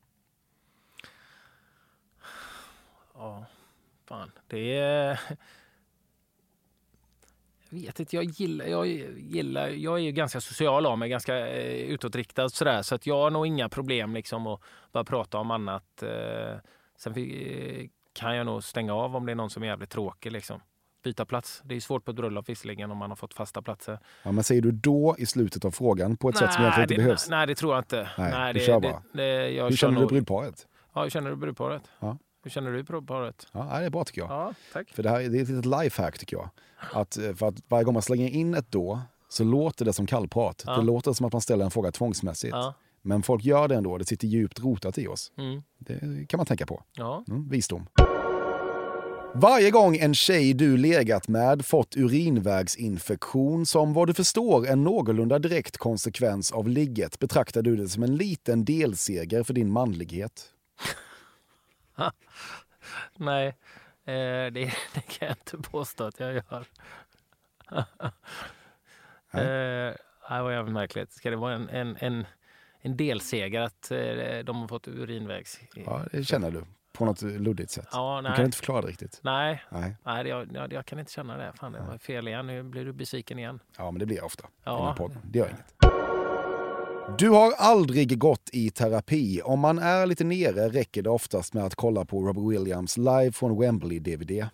Ja, 3.14 3.45
fan. 4.06 4.32
Det 4.47 4.78
är... 4.78 5.20
Jag 7.74 7.82
vet 7.82 8.00
inte, 8.00 8.16
jag 8.16 8.26
gillar, 8.26 8.66
jag 8.66 8.88
gillar, 9.18 9.68
jag 9.68 9.94
är 9.96 10.02
ju 10.04 10.12
ganska 10.12 10.42
social 10.42 10.86
av 10.86 10.98
mig, 10.98 11.10
ganska 11.10 11.48
eh, 11.48 11.92
utåtriktad 11.92 12.50
sådär, 12.50 12.82
så 12.82 12.96
att 12.96 13.08
jag 13.08 13.16
har 13.18 13.30
nog 13.30 13.48
inga 13.48 13.70
problem 13.70 14.14
liksom 14.14 14.48
att 14.48 14.60
bara 14.92 15.04
prata 15.04 15.38
om 15.38 15.52
annat. 15.52 16.04
Eh, 16.04 16.58
sen 16.98 17.14
eh, 17.18 17.88
kan 18.14 18.36
jag 18.36 18.46
nog 18.46 18.64
stänga 18.64 18.94
av 18.94 19.16
om 19.16 19.26
det 19.26 19.32
är 19.32 19.36
någon 19.36 19.50
som 19.50 19.64
är 19.64 19.68
jävligt 19.68 19.90
tråkig 19.90 20.32
liksom. 20.32 20.62
byta 21.04 21.26
plats. 21.26 21.62
Det 21.66 21.76
är 21.76 21.80
svårt 21.80 22.06
på 22.06 22.12
ett 22.12 22.18
bröllop 22.18 22.50
visserligen 22.50 22.92
om 22.92 22.98
man 22.98 23.12
har 23.12 23.16
fått 23.16 23.34
fasta 23.34 23.62
platser. 23.62 24.00
Ja, 24.24 24.32
men 24.32 24.44
säger 24.44 24.62
du 24.62 24.72
då 24.72 25.16
i 25.18 25.26
slutet 25.26 25.66
av 25.66 25.72
frågan 25.72 26.18
på 26.18 26.30
ett 26.30 26.38
sätt 26.38 26.54
som 26.54 26.62
egentligen 26.62 26.84
inte 26.90 26.94
det, 26.96 27.04
behövs? 27.04 27.30
Nej, 27.30 27.48
det 27.48 27.56
tror 27.56 27.74
jag 27.74 27.82
inte. 27.82 28.10
Nej, 28.18 28.54
du 28.54 28.60
det, 28.60 28.66
kör 28.66 28.80
det, 28.80 28.88
bara. 28.88 29.04
Det, 29.14 29.50
jag 29.52 29.70
Hur 29.70 29.76
känner 29.78 29.94
du 29.94 30.00
nog- 30.00 30.10
brudparet? 30.10 30.68
Ja, 30.94 31.04
hur 31.04 31.10
känner 31.10 31.30
du 31.30 31.36
brudparet? 31.36 31.84
Ja. 32.00 32.18
Hur 32.44 32.52
känner 32.52 32.72
du 32.72 32.84
brudparet? 32.84 33.48
Ja, 33.52 33.80
det 33.80 33.86
är 33.86 33.89
bra 33.89 34.04
tycker 34.04 34.22
jag. 34.22 34.32
Ja, 34.32 34.54
tack. 34.74 34.89
För 34.89 35.04
det 35.04 35.10
här 35.10 35.20
det 35.20 35.26
är 35.39 35.41
ett 35.41 35.50
litet 35.50 35.66
lifehack 35.66 36.20
tycker 36.20 36.38
jag. 36.38 36.50
Att, 36.94 37.18
eh, 37.18 37.34
för 37.34 37.48
att 37.48 37.56
varje 37.68 37.84
gång 37.84 37.94
man 37.94 38.04
slänger 38.04 38.30
in 38.30 38.54
ett 38.54 38.72
då 38.72 39.02
så 39.30 39.44
låter 39.44 39.86
det 39.86 39.94
som 39.94 40.06
kallprat. 40.06 40.64
Ja. 40.66 40.76
Det 40.76 40.82
låter 40.84 41.14
som 41.14 41.26
att 41.26 41.34
man 41.34 41.41
ställer 41.41 41.66
en 41.66 41.72
fråga 41.72 41.91
tvångsmässigt. 41.91 42.54
Ja. 42.54 42.74
Men 43.02 43.24
folk 43.24 43.44
gör 43.44 43.68
det 43.68 43.76
ändå, 43.76 43.98
det 43.98 44.06
sitter 44.06 44.28
djupt 44.28 44.60
rotat 44.60 44.98
i 44.98 45.08
oss. 45.08 45.32
Mm. 45.38 45.64
Det 45.78 46.26
kan 46.30 46.38
man 46.38 46.46
tänka 46.46 46.66
på. 46.66 46.84
Ja. 46.98 47.24
Mm, 47.28 47.50
visdom. 47.50 47.88
Varje 49.36 49.72
gång 49.72 49.98
en 49.98 50.14
tjej 50.14 50.54
du 50.54 50.78
legat 50.78 51.28
med 51.28 51.66
fått 51.66 51.96
urinvägsinfektion 51.98 53.66
som 53.66 53.94
vad 53.94 54.08
du 54.08 54.14
förstår 54.14 54.68
en 54.68 54.84
någorlunda 54.84 55.39
direkt 55.39 55.78
konsekvens 55.78 56.52
av 56.52 56.68
ligget 56.68 57.20
betraktar 57.20 57.62
du 57.62 57.76
det 57.76 57.89
som 57.89 58.04
en 58.04 58.16
liten 58.16 58.66
delseger 58.66 59.44
för 59.44 59.54
din 59.54 59.72
manlighet. 59.72 60.50
Nej, 63.16 63.48
eh, 63.48 63.54
det, 64.06 64.52
det 64.94 65.02
kan 65.02 65.28
jag 65.28 65.32
inte 65.32 65.70
påstå 65.70 66.04
att 66.04 66.20
jag 66.20 66.34
gör. 66.34 66.66
eh, 69.32 69.94
det 70.30 70.41
var 70.41 70.52
jävligt 70.52 70.74
märkligt. 70.74 71.12
Ska 71.14 71.30
det 71.30 71.36
vara 71.36 71.54
en, 71.54 71.70
en, 71.70 71.98
en, 72.00 72.26
en 72.82 72.98
delseger 72.98 73.62
att 73.62 73.91
eh, 73.91 74.39
de 74.46 74.62
har 74.62 74.68
fått 74.68 74.88
urinvägs... 74.88 75.60
Ja, 75.76 76.02
det 76.12 76.24
känner 76.24 76.52
du 76.52 76.64
på 76.94 77.06
något 77.06 77.22
luddigt 77.22 77.72
sätt. 77.72 77.88
Ja, 77.91 78.16
Du 78.16 78.22
nej. 78.30 78.36
kan 78.36 78.46
inte 78.46 78.58
förklara 78.58 78.82
det 78.82 78.88
riktigt. 78.88 79.20
Nej, 79.24 79.64
Nej. 79.70 79.96
nej 80.04 80.28
jag, 80.28 80.54
jag, 80.54 80.74
jag 80.74 80.86
kan 80.86 81.00
inte 81.00 81.12
känna 81.12 81.38
det. 81.38 81.54
Fan, 81.56 81.72
det 81.72 81.80
var 81.82 81.98
fel 81.98 82.28
igen. 82.28 82.48
Nu 82.48 82.64
blir 82.64 82.86
du 82.86 82.94
besviken 82.94 83.39
igen. 83.39 83.60
Ja, 83.78 83.91
men 83.91 84.00
det 84.00 84.06
blir 84.06 84.18
jag 84.18 84.26
ofta. 84.26 84.48
Ja. 84.64 85.10
Det 85.24 85.39
gör 85.39 85.48
inget. 85.50 85.76
Du 87.08 87.30
har 87.30 87.51
aldrig 87.58 88.20
gått 88.20 88.49
i 88.54 88.70
terapi. 88.70 89.41
Om 89.43 89.60
man 89.60 89.80
är 89.80 90.06
lite 90.06 90.24
nere 90.24 90.70
räcker 90.70 91.01
det 91.01 91.10
oftast 91.10 91.54
med 91.54 91.64
att 91.64 91.76
kolla 91.76 92.06
på 92.06 92.22
Robbie 92.22 92.58
Williams 92.58 92.97
live 92.97 93.32
från 93.32 93.51
Wembley-DVD. 93.62 94.47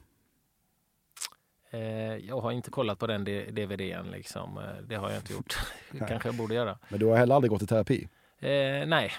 Eh, 1.71 1.79
jag 2.27 2.41
har 2.41 2.51
inte 2.51 2.71
kollat 2.71 2.99
på 2.99 3.07
den 3.07 3.23
DVDn. 3.23 4.11
Liksom. 4.11 4.57
Eh, 4.57 4.63
Det 4.87 4.95
har 4.95 5.09
jag 5.09 5.19
inte 5.19 5.33
gjort. 5.33 5.57
Det 5.91 5.97
kanske 6.07 6.27
jag 6.27 6.35
borde 6.35 6.55
göra. 6.55 6.77
Men 6.89 6.99
du 6.99 7.05
har 7.05 7.17
heller 7.17 7.35
aldrig 7.35 7.51
gått 7.51 7.61
i 7.61 7.67
terapi? 7.67 8.07
Eh, 8.39 8.49
nej. 8.87 9.11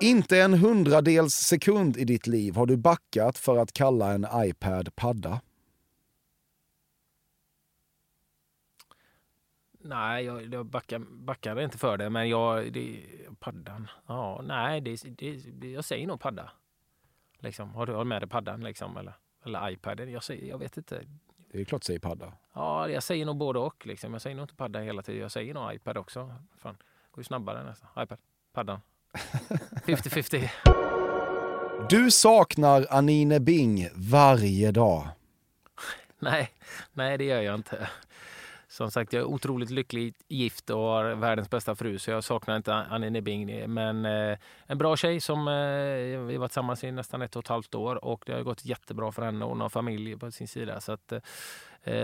Inte 0.00 0.40
en 0.40 0.54
hundradels 0.54 1.34
sekund 1.34 1.96
i 1.96 2.04
ditt 2.04 2.26
liv 2.26 2.56
har 2.56 2.66
du 2.66 2.76
backat 2.76 3.38
för 3.38 3.56
att 3.56 3.72
kalla 3.72 4.12
en 4.12 4.26
iPad 4.34 4.96
padda. 4.96 5.40
Nej, 9.86 10.24
jag, 10.24 10.54
jag 10.54 10.66
backar, 10.66 10.98
backar 10.98 11.60
inte 11.60 11.78
för 11.78 11.96
det. 11.96 12.10
Men 12.10 12.28
jag... 12.28 12.72
Det, 12.72 13.02
paddan? 13.38 13.88
Ja, 14.06 14.40
nej, 14.44 14.80
det, 14.80 15.02
det, 15.18 15.70
jag 15.70 15.84
säger 15.84 16.06
nog 16.06 16.20
padda. 16.20 16.50
Liksom. 17.38 17.74
Har 17.74 17.86
du 17.86 17.92
har 17.92 18.04
med 18.04 18.22
dig 18.22 18.28
paddan? 18.28 18.64
Liksom, 18.64 18.96
eller, 18.96 19.14
eller 19.44 19.70
iPaden? 19.70 20.12
Jag, 20.12 20.22
säger, 20.24 20.48
jag 20.48 20.58
vet 20.58 20.76
inte. 20.76 21.02
Det 21.52 21.60
är 21.60 21.64
klart 21.64 21.82
du 21.82 21.86
säger 21.86 22.00
padda. 22.00 22.32
Ja, 22.52 22.88
jag 22.88 23.02
säger 23.02 23.26
nog 23.26 23.36
både 23.36 23.58
och. 23.58 23.86
Liksom. 23.86 24.12
Jag 24.12 24.22
säger 24.22 24.36
nog 24.36 24.44
inte 24.44 24.54
padda 24.54 24.80
hela 24.80 25.02
tiden. 25.02 25.22
Jag 25.22 25.32
säger 25.32 25.54
nog 25.54 25.74
iPad 25.74 25.96
också. 25.96 26.34
Fan, 26.56 26.76
går 27.10 27.20
ju 27.20 27.24
snabbare 27.24 27.64
nästan. 27.64 27.88
iPad, 28.02 28.18
paddan. 28.52 28.80
50-50. 29.86 30.48
Du 31.90 32.10
saknar 32.10 32.86
Anine 32.90 33.40
Bing 33.40 33.88
varje 33.94 34.70
dag. 34.70 35.08
Nej, 36.18 36.50
nej, 36.92 37.18
det 37.18 37.24
gör 37.24 37.40
jag 37.40 37.54
inte. 37.54 37.88
Som 38.68 38.90
sagt, 38.90 39.12
jag 39.12 39.20
är 39.20 39.26
otroligt 39.26 39.70
lyckligt 39.70 40.24
gift 40.28 40.70
och 40.70 40.78
har 40.78 41.14
världens 41.14 41.50
bästa 41.50 41.74
fru 41.74 41.98
så 41.98 42.10
jag 42.10 42.24
saknar 42.24 42.56
inte 42.56 42.74
Annie 42.74 43.20
Bing. 43.20 43.70
Men 43.70 44.04
eh, 44.04 44.38
en 44.66 44.78
bra 44.78 44.96
tjej 44.96 45.20
som 45.20 45.48
eh, 45.48 45.54
vi 46.26 46.32
har 46.32 46.38
varit 46.38 46.50
tillsammans 46.50 46.84
i 46.84 46.92
nästan 46.92 47.22
ett 47.22 47.36
och 47.36 47.44
ett 47.44 47.48
halvt 47.48 47.74
år 47.74 48.04
och 48.04 48.22
det 48.26 48.32
har 48.32 48.42
gått 48.42 48.64
jättebra 48.64 49.12
för 49.12 49.22
henne. 49.22 49.44
Hon 49.44 49.60
har 49.60 49.68
familj 49.68 50.18
på 50.18 50.30
sin 50.30 50.48
sida. 50.48 50.80
Så 50.80 50.92
att, 50.92 51.12
eh, 51.12 51.20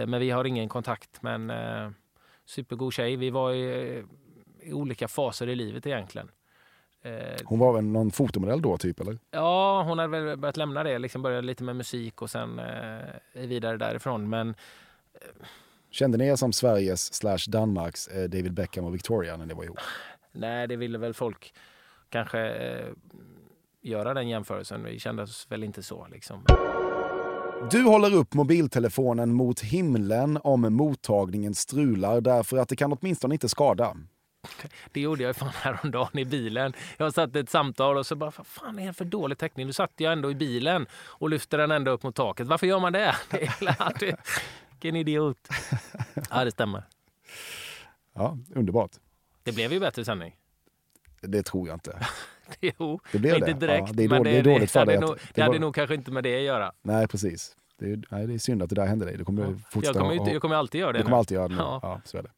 men 0.06 0.20
vi 0.20 0.30
har 0.30 0.44
ingen 0.44 0.68
kontakt. 0.68 1.22
Men 1.22 1.50
eh, 1.50 1.90
supergod 2.44 2.92
tjej. 2.92 3.16
Vi 3.16 3.30
var 3.30 3.52
i, 3.52 4.04
i 4.60 4.72
olika 4.72 5.08
faser 5.08 5.48
i 5.48 5.54
livet 5.54 5.86
egentligen. 5.86 6.30
Hon 7.44 7.58
var 7.58 7.72
väl 7.72 7.84
någon 7.84 8.10
fotomodell 8.10 8.62
då 8.62 8.78
typ 8.78 9.00
eller? 9.00 9.18
Ja, 9.30 9.82
hon 9.82 9.98
hade 9.98 10.20
väl 10.20 10.36
börjat 10.36 10.56
lämna 10.56 10.82
det. 10.82 10.98
Liksom 10.98 11.22
började 11.22 11.46
lite 11.46 11.64
med 11.64 11.76
musik 11.76 12.22
och 12.22 12.30
sen 12.30 12.58
eh, 12.58 12.98
vidare 13.32 13.76
därifrån. 13.76 14.28
Men 14.28 14.54
Kände 15.92 16.18
ni 16.18 16.26
er 16.26 16.36
som 16.36 16.52
Sveriges 16.52 17.14
slash 17.14 17.48
Danmarks 17.48 18.08
eh, 18.08 18.22
David 18.22 18.54
Beckham 18.54 18.84
och 18.84 18.94
Victoria 18.94 19.36
när 19.36 19.46
ni 19.46 19.54
var 19.54 19.64
ihop? 19.64 19.78
nej, 20.32 20.68
det 20.68 20.76
ville 20.76 20.98
väl 20.98 21.14
folk 21.14 21.54
kanske 22.08 22.40
eh, 22.40 22.86
göra 23.82 24.14
den 24.14 24.28
jämförelsen. 24.28 24.84
Vi 24.84 24.98
kände 24.98 25.22
oss 25.22 25.46
väl 25.50 25.64
inte 25.64 25.82
så. 25.82 26.06
Liksom. 26.10 26.44
Du 27.70 27.82
håller 27.82 28.14
upp 28.14 28.34
mobiltelefonen 28.34 29.34
mot 29.34 29.60
himlen 29.60 30.38
om 30.44 30.74
mottagningen 30.74 31.54
strular 31.54 32.20
därför 32.20 32.56
att 32.56 32.68
det 32.68 32.76
kan 32.76 32.92
åtminstone 32.92 33.34
inte 33.34 33.48
skada. 33.48 33.96
Det 34.92 35.00
gjorde 35.00 35.22
jag 35.22 35.36
fan 35.36 35.52
häromdagen 35.54 36.18
i 36.18 36.24
bilen. 36.24 36.72
Jag 36.96 37.14
satt 37.14 37.36
i 37.36 37.38
ett 37.38 37.50
samtal 37.50 37.96
och 37.96 38.06
så 38.06 38.16
bara, 38.16 38.32
vad 38.36 38.46
fan 38.46 38.78
är 38.78 38.86
det 38.86 38.92
för 38.92 39.04
dålig 39.04 39.38
täckning? 39.38 39.66
Nu 39.66 39.72
satt 39.72 39.92
jag 39.96 40.12
ändå 40.12 40.30
i 40.30 40.34
bilen 40.34 40.86
och 40.92 41.30
lyfte 41.30 41.56
den 41.56 41.70
ända 41.70 41.90
upp 41.90 42.02
mot 42.02 42.14
taket. 42.14 42.46
Varför 42.46 42.66
gör 42.66 42.80
man 42.80 42.92
det? 42.92 43.14
det, 44.00 44.16
vilken 44.82 44.96
idiot. 44.96 45.48
Ja, 46.30 46.44
det 46.44 46.50
stämmer. 46.50 46.82
Ja, 48.14 48.38
underbart. 48.54 48.90
Det 49.42 49.52
blev 49.52 49.72
ju 49.72 49.80
bättre 49.80 50.04
sändning. 50.04 50.36
Det 51.20 51.42
tror 51.42 51.68
jag 51.68 51.76
inte. 51.76 51.98
Jo, 52.60 53.00
Det 53.12 53.18
blev 53.18 53.34
inte 53.34 53.46
det. 53.46 53.52
direkt. 53.66 53.88
Ja, 53.88 53.92
det 53.94 54.04
är 54.04 54.08
men 54.08 54.18
dåligt- 54.18 54.32
det 54.44 54.50
är 54.50 54.54
dåligt 54.54 54.70
för 54.70 54.78
hade 54.78 54.90
dig 54.92 54.96
att- 54.96 55.00
nog, 55.02 55.16
det 55.16 55.22
det 55.34 55.42
hade 55.42 55.52
var- 55.52 55.60
nog 55.60 55.74
kanske 55.74 55.94
inte 55.94 56.10
med 56.10 56.24
det 56.24 56.36
att 56.36 56.42
göra. 56.42 56.72
Nej, 56.82 57.08
precis. 57.08 57.56
Det 57.78 57.92
är, 57.92 58.02
nej, 58.10 58.26
det 58.26 58.34
är 58.34 58.38
synd 58.38 58.62
att 58.62 58.68
det 58.68 58.74
där 58.74 58.86
hände 58.86 59.04
dig. 59.04 59.16
Du 59.16 59.24
kommer 59.24 59.42
Jag 59.42 59.60
fortsätta 59.70 59.98
kommer, 59.98 60.14
inte, 60.14 60.30
jag 60.30 60.42
kommer 60.42 60.56
alltid 60.56 60.80
göra 60.80 60.92
det 60.92 60.98
Du 60.98 61.02
kommer 61.02 61.16
nu. 61.16 61.18
alltid 61.18 61.34
göra 61.34 61.48
det. 61.48 61.54
Ja. 61.54 61.78
Ja, 61.82 62.00
så 62.04 62.18
är 62.18 62.22
det. 62.22 62.30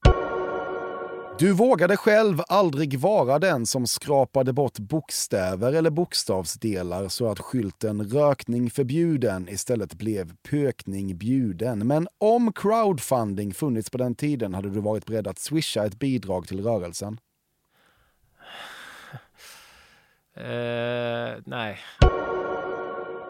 Du 1.38 1.52
vågade 1.52 1.96
själv 1.96 2.40
aldrig 2.48 2.98
vara 2.98 3.38
den 3.38 3.66
som 3.66 3.86
skrapade 3.86 4.52
bort 4.52 4.78
bokstäver 4.78 5.72
eller 5.72 5.90
bokstavsdelar 5.90 7.08
så 7.08 7.30
att 7.30 7.38
skylten 7.38 8.04
“rökning 8.04 8.70
förbjuden” 8.70 9.48
istället 9.48 9.94
blev 9.94 10.36
“pökning 10.50 11.18
bjuden”. 11.18 11.86
Men 11.86 12.08
om 12.18 12.52
crowdfunding 12.52 13.54
funnits 13.54 13.90
på 13.90 13.98
den 13.98 14.14
tiden 14.14 14.54
hade 14.54 14.70
du 14.70 14.80
varit 14.80 15.06
beredd 15.06 15.26
att 15.26 15.38
swisha 15.38 15.84
ett 15.86 15.98
bidrag 15.98 16.48
till 16.48 16.62
rörelsen. 16.62 17.18
Uh, 20.36 21.42
nej. 21.46 21.78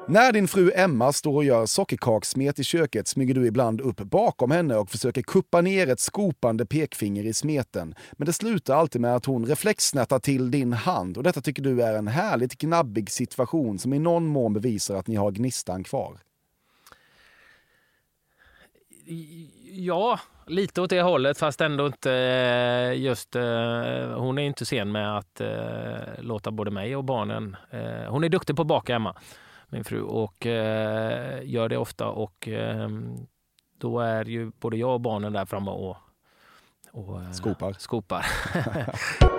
När 0.09 0.33
din 0.33 0.49
fru 0.49 0.71
Emma 0.75 1.13
står 1.13 1.35
och 1.35 1.45
gör 1.45 1.67
sockerkakssmet 1.67 2.59
i 2.59 2.65
köket 2.65 3.09
smyger 3.09 3.35
du 3.35 3.47
ibland 3.47 3.81
upp 3.81 3.97
bakom 3.97 4.51
henne 4.51 4.77
och 4.77 4.91
försöker 4.91 5.23
kuppa 5.23 5.61
ner 5.61 5.91
ett 5.91 6.01
skopande 6.01 6.67
pekfinger 6.67 7.25
i 7.25 7.33
smeten. 7.33 7.95
Men 8.13 8.27
det 8.27 8.33
slutar 8.33 8.77
alltid 8.77 9.01
med 9.01 9.17
att 9.17 9.27
hon 9.27 9.47
reflexsnärtar 9.47 10.19
till 10.19 10.51
din 10.51 10.73
hand 10.73 11.17
och 11.17 11.23
detta 11.23 11.41
tycker 11.41 11.63
du 11.63 11.83
är 11.83 11.95
en 11.95 12.09
härligt 12.09 12.59
gnabbig 12.59 13.11
situation 13.11 13.79
som 13.79 13.93
i 13.93 13.99
någon 13.99 14.27
mån 14.27 14.53
bevisar 14.53 14.97
att 14.97 15.07
ni 15.07 15.15
har 15.15 15.31
gnistan 15.31 15.85
kvar. 15.85 16.19
Ja, 19.73 20.21
lite 20.47 20.81
åt 20.81 20.91
det 20.91 21.03
hållet 21.03 21.39
fast 21.39 21.61
ändå 21.61 21.87
inte 21.87 22.13
eh, 22.13 23.03
just... 23.03 23.37
Eh, 23.37 23.43
hon 24.17 24.39
är 24.39 24.43
inte 24.43 24.65
sen 24.65 24.93
med 24.93 25.19
att 25.19 25.41
eh, 25.41 25.49
låta 26.19 26.51
både 26.51 26.71
mig 26.71 26.97
och 26.97 27.05
barnen... 27.05 27.57
Hon 28.09 28.25
är 28.25 28.29
duktig 28.29 28.57
på 28.57 28.63
att 28.63 28.69
baka 28.69 28.95
Emma, 28.95 29.17
min 29.69 29.85
fru, 29.85 30.03
och 30.03 30.47
eh, 30.47 31.41
gör 31.45 31.69
det 31.69 31.77
ofta. 31.77 32.09
Och 32.09 32.49
eh, 32.49 32.89
då 33.79 34.01
är 34.01 34.25
ju 34.25 34.53
både 34.61 34.77
jag 34.77 34.95
och 34.95 35.01
barnen 35.01 35.33
där 35.33 35.45
framme 35.47 35.71
och, 35.71 35.97
och 36.93 37.23
eh, 37.23 37.33
Skopar. 37.33 37.73
skopar. 37.79 38.27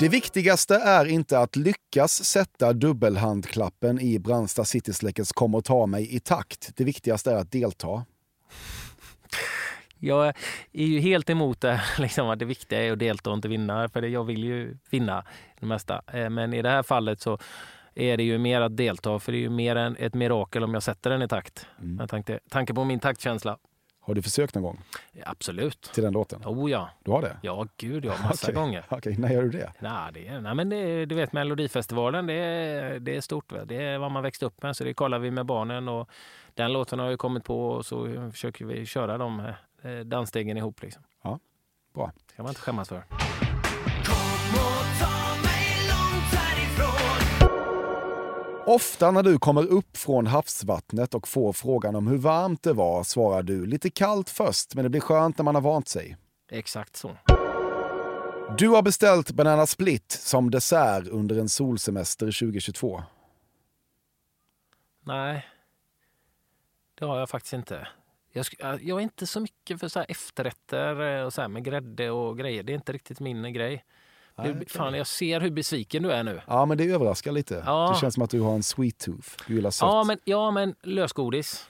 Det 0.00 0.08
viktigaste 0.08 0.74
är 0.74 1.04
inte 1.06 1.38
att 1.38 1.56
lyckas 1.56 2.24
sätta 2.24 2.72
dubbelhandklappen 2.72 4.00
i 4.00 4.18
Brandsta 4.18 4.64
Citysläckets 4.64 5.32
Kom 5.32 5.54
och 5.54 5.64
ta 5.64 5.86
mig 5.86 6.14
i 6.16 6.20
takt. 6.20 6.76
Det 6.76 6.84
viktigaste 6.84 7.30
är 7.32 7.36
att 7.36 7.52
delta. 7.52 8.04
Jag 10.02 10.26
är 10.72 10.84
ju 10.86 11.00
helt 11.00 11.30
emot 11.30 11.60
det, 11.60 11.80
liksom, 11.98 12.28
att 12.28 12.38
det 12.38 12.44
viktiga 12.44 12.82
är 12.84 12.92
att 12.92 12.98
delta 12.98 13.30
och 13.30 13.36
inte 13.36 13.48
vinna. 13.48 13.88
För 13.88 14.02
jag 14.02 14.24
vill 14.24 14.44
ju 14.44 14.76
vinna 14.90 15.24
det 15.60 15.66
mesta. 15.66 16.02
Eh, 16.12 16.30
Men 16.30 16.54
i 16.54 16.62
det 16.62 16.70
här 16.70 16.82
fallet 16.82 17.20
så 17.20 17.38
är 18.00 18.16
det 18.16 18.22
ju 18.22 18.38
mer 18.38 18.60
att 18.60 18.76
delta. 18.76 19.18
För 19.18 19.32
det 19.32 19.38
är 19.38 19.40
ju 19.40 19.50
mer 19.50 19.76
än 19.76 19.96
ett 19.96 20.14
mirakel 20.14 20.64
om 20.64 20.74
jag 20.74 20.82
sätter 20.82 21.10
den 21.10 21.22
i 21.22 21.28
takt. 21.28 21.66
Med 21.76 22.10
tanke, 22.10 22.40
tanke 22.48 22.74
på 22.74 22.84
min 22.84 23.00
taktkänsla. 23.00 23.58
Har 24.02 24.14
du 24.14 24.22
försökt 24.22 24.54
någon 24.54 24.62
gång 24.64 24.80
Absolut. 25.24 25.82
till 25.94 26.02
den 26.02 26.12
låten? 26.12 26.42
Oh 26.44 26.70
ja. 26.70 26.90
Du 27.04 27.10
har 27.10 27.22
det? 27.22 27.36
Ja, 27.42 27.66
gud 27.76 28.04
ja. 28.04 28.14
Massa 28.22 28.46
Okej. 28.46 28.54
gånger. 28.54 28.84
Okej, 28.88 29.16
när 29.18 29.30
gör 29.30 29.42
du 29.42 29.50
det? 29.50 29.72
Nej, 29.78 30.12
det 30.14 30.26
är, 30.28 30.40
nej 30.40 30.54
men 30.54 30.68
det, 30.68 31.06
du 31.06 31.14
vet 31.14 31.32
Melodifestivalen, 31.32 32.26
det 32.26 32.32
är, 32.34 33.00
det 33.00 33.16
är 33.16 33.20
stort. 33.20 33.52
Va? 33.52 33.58
Det 33.64 33.82
är 33.82 33.98
vad 33.98 34.10
man 34.10 34.22
växte 34.22 34.46
upp 34.46 34.62
med, 34.62 34.76
så 34.76 34.84
det 34.84 34.94
kollar 34.94 35.18
vi 35.18 35.30
med 35.30 35.46
barnen. 35.46 35.88
Och 35.88 36.08
den 36.54 36.72
låten 36.72 36.98
har 36.98 37.10
ju 37.10 37.16
kommit 37.16 37.44
på 37.44 37.68
och 37.70 37.86
så 37.86 38.30
försöker 38.32 38.64
vi 38.64 38.86
köra 38.86 39.18
de 39.18 39.52
eh, 39.82 39.98
dansstegen 40.04 40.56
ihop. 40.56 40.82
Liksom. 40.82 41.02
Ja, 41.22 41.38
bra. 41.94 42.12
Det 42.28 42.34
kan 42.36 42.42
man 42.42 42.50
inte 42.50 42.60
skämmas 42.60 42.88
för. 42.88 43.04
Ofta 48.66 49.10
när 49.10 49.22
du 49.22 49.38
kommer 49.38 49.66
upp 49.66 49.96
från 49.96 50.26
havsvattnet 50.26 51.14
och 51.14 51.28
får 51.28 51.52
frågan 51.52 51.96
om 51.96 52.06
hur 52.06 52.16
varmt 52.16 52.62
det 52.62 52.72
var 52.72 53.04
svarar 53.04 53.42
du 53.42 53.66
lite 53.66 53.90
kallt 53.90 54.30
först, 54.30 54.74
men 54.74 54.84
det 54.84 54.88
blir 54.88 55.00
skönt 55.00 55.38
när 55.38 55.44
man 55.44 55.54
har 55.54 55.62
vant 55.62 55.88
sig. 55.88 56.16
Exakt 56.50 56.96
så. 56.96 57.16
Du 58.58 58.68
har 58.68 58.82
beställt 58.82 59.30
Banana 59.30 59.66
Split 59.66 60.12
som 60.12 60.50
dessert 60.50 61.06
under 61.06 61.38
en 61.38 61.48
solsemester 61.48 62.26
2022. 62.26 63.02
Nej, 65.04 65.46
det 66.94 67.04
har 67.04 67.18
jag 67.18 67.30
faktiskt 67.30 67.52
inte. 67.52 67.88
Jag, 68.32 68.46
jag 68.60 68.98
är 68.98 69.00
inte 69.00 69.26
så 69.26 69.40
mycket 69.40 69.80
för 69.80 69.88
så 69.88 70.00
efterrätter 70.00 71.00
eh, 71.00 71.24
och 71.24 71.32
så 71.32 71.40
här 71.40 71.48
med 71.48 71.64
grädde 71.64 72.10
och 72.10 72.38
grejer. 72.38 72.62
Det 72.62 72.72
är 72.72 72.74
inte 72.74 72.92
riktigt 72.92 73.20
min 73.20 73.52
grej. 73.52 73.84
Du, 74.44 74.64
fan, 74.66 74.94
jag 74.94 75.06
ser 75.06 75.40
hur 75.40 75.50
besviken 75.50 76.02
du 76.02 76.12
är 76.12 76.22
nu. 76.22 76.40
Ja, 76.46 76.66
men 76.66 76.78
det 76.78 76.84
överraskar 76.84 77.32
lite. 77.32 77.62
Ja. 77.66 77.90
Det 77.94 78.00
känns 78.00 78.14
som 78.14 78.22
att 78.22 78.30
du 78.30 78.40
har 78.40 78.54
en 78.54 78.62
sweet 78.62 78.98
tooth. 78.98 79.28
Du 79.46 79.54
gillar 79.54 79.70
sött. 79.70 79.86
Ja 79.86 80.04
men, 80.04 80.18
ja, 80.24 80.50
men 80.50 80.74
lösgodis. 80.82 81.68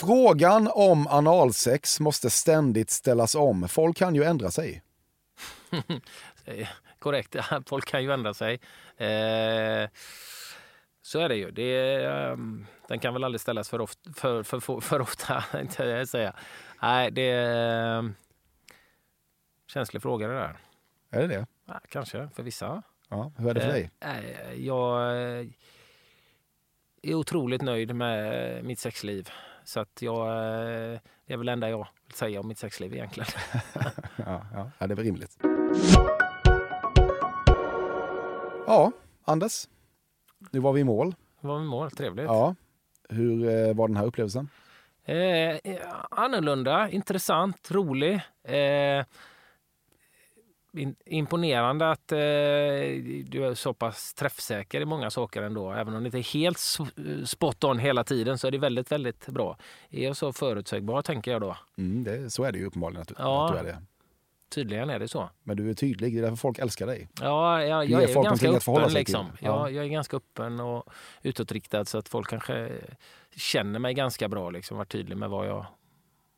Frågan 0.00 0.68
om 0.72 1.06
analsex 1.06 2.00
måste 2.00 2.30
ständigt 2.30 2.90
ställas 2.90 3.34
om. 3.34 3.68
Folk 3.68 3.96
kan 3.96 4.14
ju 4.14 4.24
ändra 4.24 4.50
sig. 4.50 4.82
Korrekt, 6.98 7.36
folk 7.66 7.86
kan 7.86 8.02
ju 8.02 8.12
ändra 8.12 8.34
sig. 8.34 8.54
Eh, 8.96 9.88
så 11.02 11.18
är 11.18 11.28
det 11.28 11.36
ju. 11.36 11.50
Det, 11.50 12.04
ehm, 12.04 12.66
den 12.88 12.98
kan 12.98 13.14
väl 13.14 13.24
aldrig 13.24 13.40
ställas 13.40 13.68
för, 13.68 13.80
ofta, 13.80 14.12
för, 14.12 14.42
för, 14.42 14.60
för, 14.60 14.80
för 14.80 15.00
ofta. 15.00 15.44
inte 15.60 16.06
säga. 16.06 16.32
Nej, 16.82 17.10
det 17.10 17.22
är 17.22 17.98
ehm, 17.98 18.14
känslig 19.66 20.02
fråga 20.02 20.28
det 20.28 20.34
där. 20.34 20.56
Är 21.12 21.20
det 21.20 21.26
det? 21.26 21.46
Ja, 21.66 21.80
kanske 21.88 22.28
för 22.34 22.42
vissa. 22.42 22.82
Ja, 23.08 23.32
hur 23.38 23.50
är 23.50 23.54
det 23.54 23.60
för 23.60 23.68
Eh, 23.68 23.72
dig? 23.72 23.90
eh, 24.00 24.52
Jag 24.66 25.00
eh, 25.40 25.46
är 27.02 27.14
otroligt 27.14 27.62
nöjd 27.62 27.94
med 27.94 28.64
mitt 28.64 28.78
sexliv. 28.78 29.28
Så 29.64 29.80
att 29.80 30.02
jag, 30.02 30.26
eh, 30.28 31.00
det 31.26 31.32
är 31.32 31.36
väl 31.36 31.46
det 31.46 31.52
enda 31.52 31.70
jag 31.70 31.78
vill 31.78 32.14
säga 32.16 32.40
om 32.40 32.48
mitt 32.48 32.58
sexliv 32.58 32.94
egentligen. 32.94 33.28
Ja, 34.16 34.46
ja, 34.54 34.70
ja, 34.78 34.86
det 34.86 34.94
är 34.94 34.96
väl 34.96 35.04
rimligt. 35.04 35.38
Ja, 38.66 38.92
Anders. 39.24 39.68
Nu 40.50 40.60
var 40.60 40.72
vi 40.72 40.80
i 40.80 40.84
mål. 40.84 41.14
Var 41.40 41.58
mitt 41.58 41.68
mål, 41.68 41.90
trevligt. 41.90 42.24
Ja. 42.26 42.54
Hur 43.08 43.74
var 43.74 43.88
den 43.88 43.96
här 43.96 44.04
upplevelsen? 44.06 44.48
Eh, 45.04 45.56
annorlunda, 46.10 46.90
intressant, 46.90 47.70
rolig. 47.70 48.14
Eh, 48.44 49.04
imponerande 51.06 51.90
att 51.90 52.12
eh, 52.12 52.18
du 53.26 53.44
är 53.46 53.54
så 53.54 53.74
pass 53.74 54.14
träffsäker 54.14 54.80
i 54.80 54.84
många 54.84 55.10
saker 55.10 55.42
ändå. 55.42 55.72
Även 55.72 55.94
om 55.94 56.02
det 56.02 56.06
inte 56.06 56.18
är 56.18 56.32
helt 56.34 56.58
spot 57.28 57.64
on 57.64 57.78
hela 57.78 58.04
tiden 58.04 58.38
så 58.38 58.46
är 58.46 58.50
det 58.50 58.58
väldigt, 58.58 58.92
väldigt 58.92 59.26
bra. 59.26 59.56
Är 59.90 60.04
jag 60.04 60.16
så 60.16 60.32
förutsägbar 60.32 61.02
tänker 61.02 61.30
jag 61.30 61.40
då. 61.40 61.56
Mm, 61.78 62.04
det, 62.04 62.30
så 62.30 62.44
är 62.44 62.52
det 62.52 62.58
ju 62.58 62.66
uppenbarligen 62.66 63.02
att 63.02 63.08
du, 63.08 63.14
Ja. 63.18 63.46
att 63.46 63.52
du 63.52 63.58
är 63.58 63.64
det. 63.64 63.82
Tydligen 64.54 64.90
är 64.90 64.98
det 64.98 65.08
så. 65.08 65.30
Men 65.42 65.56
du 65.56 65.70
är 65.70 65.74
tydlig, 65.74 66.12
det 66.14 66.18
är 66.18 66.22
därför 66.22 66.36
folk 66.36 66.58
älskar 66.58 66.86
dig. 66.86 67.08
Ja, 67.20 67.62
jag, 67.64 67.90
jag 67.90 68.02
är 68.02 68.22
ganska 68.22 68.48
öppen 68.48 68.92
liksom. 68.92 69.26
Ja. 69.40 69.48
Jag, 69.48 69.72
jag 69.72 69.84
är 69.84 69.88
ganska 69.88 70.16
öppen 70.16 70.60
och 70.60 70.84
utåtriktad 71.22 71.84
så 71.84 71.98
att 71.98 72.08
folk 72.08 72.28
kanske 72.30 72.72
känner 73.36 73.78
mig 73.78 73.94
ganska 73.94 74.28
bra. 74.28 74.50
Liksom, 74.50 74.76
varit 74.76 74.88
tydlig 74.92 75.16
med 75.16 75.30
vad 75.30 75.46
jag, 75.48 75.66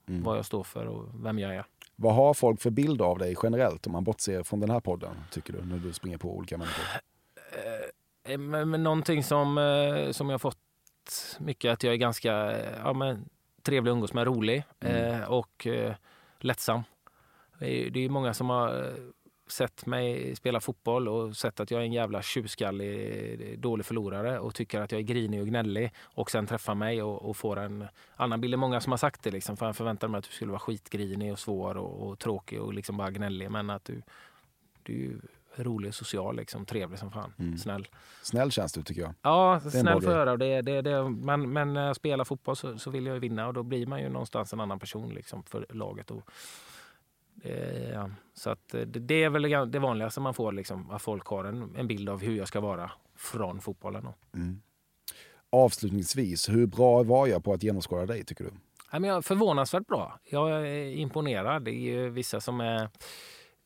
Mm. 0.09 0.22
vad 0.22 0.39
jag 0.39 0.45
står 0.47 0.64
för 0.64 0.87
och 0.87 1.09
vem 1.24 1.39
jag 1.39 1.55
är. 1.55 1.64
Vad 1.97 2.14
har 2.14 2.34
folk 2.34 2.61
för 2.61 2.70
bild 2.70 3.03
av 3.03 3.18
dig 3.18 3.36
generellt 3.42 3.86
om 3.86 3.92
man 3.92 4.05
bortser 4.05 4.42
från 4.42 4.61
den 4.61 4.70
här 4.70 4.80
podden, 4.80 5.16
tycker 5.30 5.53
du, 5.53 5.64
när 5.64 5.78
du 5.78 5.92
springer 5.92 6.18
på 6.18 6.36
olika 6.36 6.59
människor? 6.59 6.84
Eh, 8.24 8.38
Men, 8.38 8.70
men 8.70 8.82
någonting 8.82 9.22
som, 9.24 9.59
eh, 9.59 10.11
som 10.11 10.30
jag 10.30 10.40
fått 10.40 10.59
mycket 11.38 11.72
att 11.72 11.82
jag 11.82 11.92
är 11.92 11.97
ganska 11.99 12.53
eh, 12.53 12.78
ja, 12.84 12.92
men, 12.92 13.28
trevlig 13.62 13.90
att 13.90 13.95
umgås 13.95 14.12
med, 14.12 14.24
rolig 14.26 14.64
Mm. 14.80 15.20
eh, 15.20 15.28
och 15.32 15.66
eh, 15.66 15.95
lättsam. 16.38 16.82
Det 17.59 17.86
är, 17.86 17.90
det 17.90 18.05
är 18.05 18.09
många 18.09 18.34
som 18.34 18.51
har 18.51 18.84
eh, 18.84 18.92
sett 19.47 19.86
mig 19.86 20.36
spela 20.36 20.61
fotboll 20.61 21.09
och 21.09 21.36
sett 21.36 21.61
att 21.61 21.70
jag 21.70 21.80
är 21.80 21.84
en 21.84 21.92
jävla 21.92 22.22
tjurskallig, 22.22 23.59
dålig 23.59 23.86
förlorare 23.86 24.38
och 24.38 24.55
tycker 24.55 24.80
att 24.80 24.92
jag 24.92 24.99
är 24.99 25.03
grinig 25.05 25.40
och 25.40 25.47
gnällig 25.47 25.92
och 26.03 26.30
sen 26.30 26.47
träffar 26.47 26.74
mig 26.74 27.03
och, 27.03 27.22
och 27.28 27.36
får 27.36 27.59
en 27.59 27.86
annan 28.16 28.40
bild. 28.40 28.53
Det 28.53 28.57
är 28.57 28.59
många 28.59 28.80
som 28.80 28.92
har 28.92 28.97
sagt 28.99 29.22
det 29.22 29.30
liksom, 29.30 29.57
för 29.57 29.66
jag 29.66 29.76
förväntade 29.76 30.11
mig 30.11 30.18
att 30.18 30.24
du 30.24 30.30
skulle 30.34 30.51
vara 30.51 30.61
skitgrinig 30.61 31.32
och 31.32 31.38
svår 31.38 31.76
och, 31.76 32.09
och 32.09 32.18
tråkig 32.18 32.61
och 32.61 32.74
liksom 32.74 32.97
bara 32.97 33.11
gnällig 33.11 33.51
men 33.51 33.70
att 33.70 33.84
du, 33.84 34.03
du 34.82 35.20
är 35.57 35.64
rolig 35.64 35.88
och 35.88 35.95
social, 35.95 36.36
liksom, 36.36 36.66
trevlig 36.66 36.99
som 36.99 37.11
fan, 37.11 37.32
Mm. 37.38 37.59
snäll. 37.59 37.88
Snäll 38.22 38.51
känns 38.51 38.72
du 38.72 38.82
tycker 38.82 39.01
jag. 39.03 39.14
Ja, 39.22 39.61
snäll 39.61 40.01
grej. 40.01 40.11
höra. 40.14 40.36
Det, 40.36 40.62
det, 40.62 40.82
det, 40.82 41.09
men, 41.09 41.53
men 41.53 41.72
när 41.74 41.86
jag 41.86 41.97
spelar 41.97 42.24
fotboll 42.24 42.57
så, 42.57 42.78
så 42.78 42.90
vill 42.90 43.07
jag 43.07 43.14
ju 43.14 43.20
vinna 43.20 43.47
och 43.47 43.55
då 43.55 43.62
blir 43.62 43.86
man 43.86 44.01
ju 44.01 44.09
någonstans 44.09 44.53
en 44.53 44.61
annan 44.61 44.78
person 44.78 45.14
liksom, 45.14 45.42
för 45.42 45.66
laget. 45.70 46.11
Och, 46.11 46.30
eh, 47.43 48.07
så 48.35 48.51
att, 48.51 48.74
eh, 48.74 48.80
det, 48.80 49.01
det 49.01 49.22
är 49.24 49.30
väl 49.30 49.70
det 49.70 49.78
vanligaste 49.78 50.20
man 50.20 50.35
får, 50.35 50.53
liksom, 50.53 50.91
att 50.91 51.03
folk 51.03 51.26
har 51.26 51.45
en, 51.45 51.76
en 51.76 51.87
bild 51.87 52.09
av 52.09 52.20
hur 52.20 52.37
jag 52.37 52.49
ska 52.49 52.61
vara 52.61 52.91
från 53.16 53.61
fotbollen. 53.61 54.09
Mm. 54.35 54.62
Avslutningsvis, 55.51 56.49
hur 56.49 56.66
bra 56.66 57.03
var 57.03 57.26
jag 57.26 57.45
på 57.45 57.53
att 57.53 57.62
genomskåda 57.62 58.07
dig 58.07 58.24
tycker 58.24 58.45
du? 58.45 58.51
Ja, 58.93 58.99
men 58.99 59.11
jag 59.11 59.16
är 59.16 59.22
förvånansvärt 59.22 59.87
bra. 59.87 60.18
Jag 60.24 60.51
är 60.51 60.97
imponerad. 60.97 61.64
Det 61.64 61.70
är 61.70 61.80
ju 61.80 62.09
vissa 62.09 62.41
som 62.41 62.61
är 62.61 62.89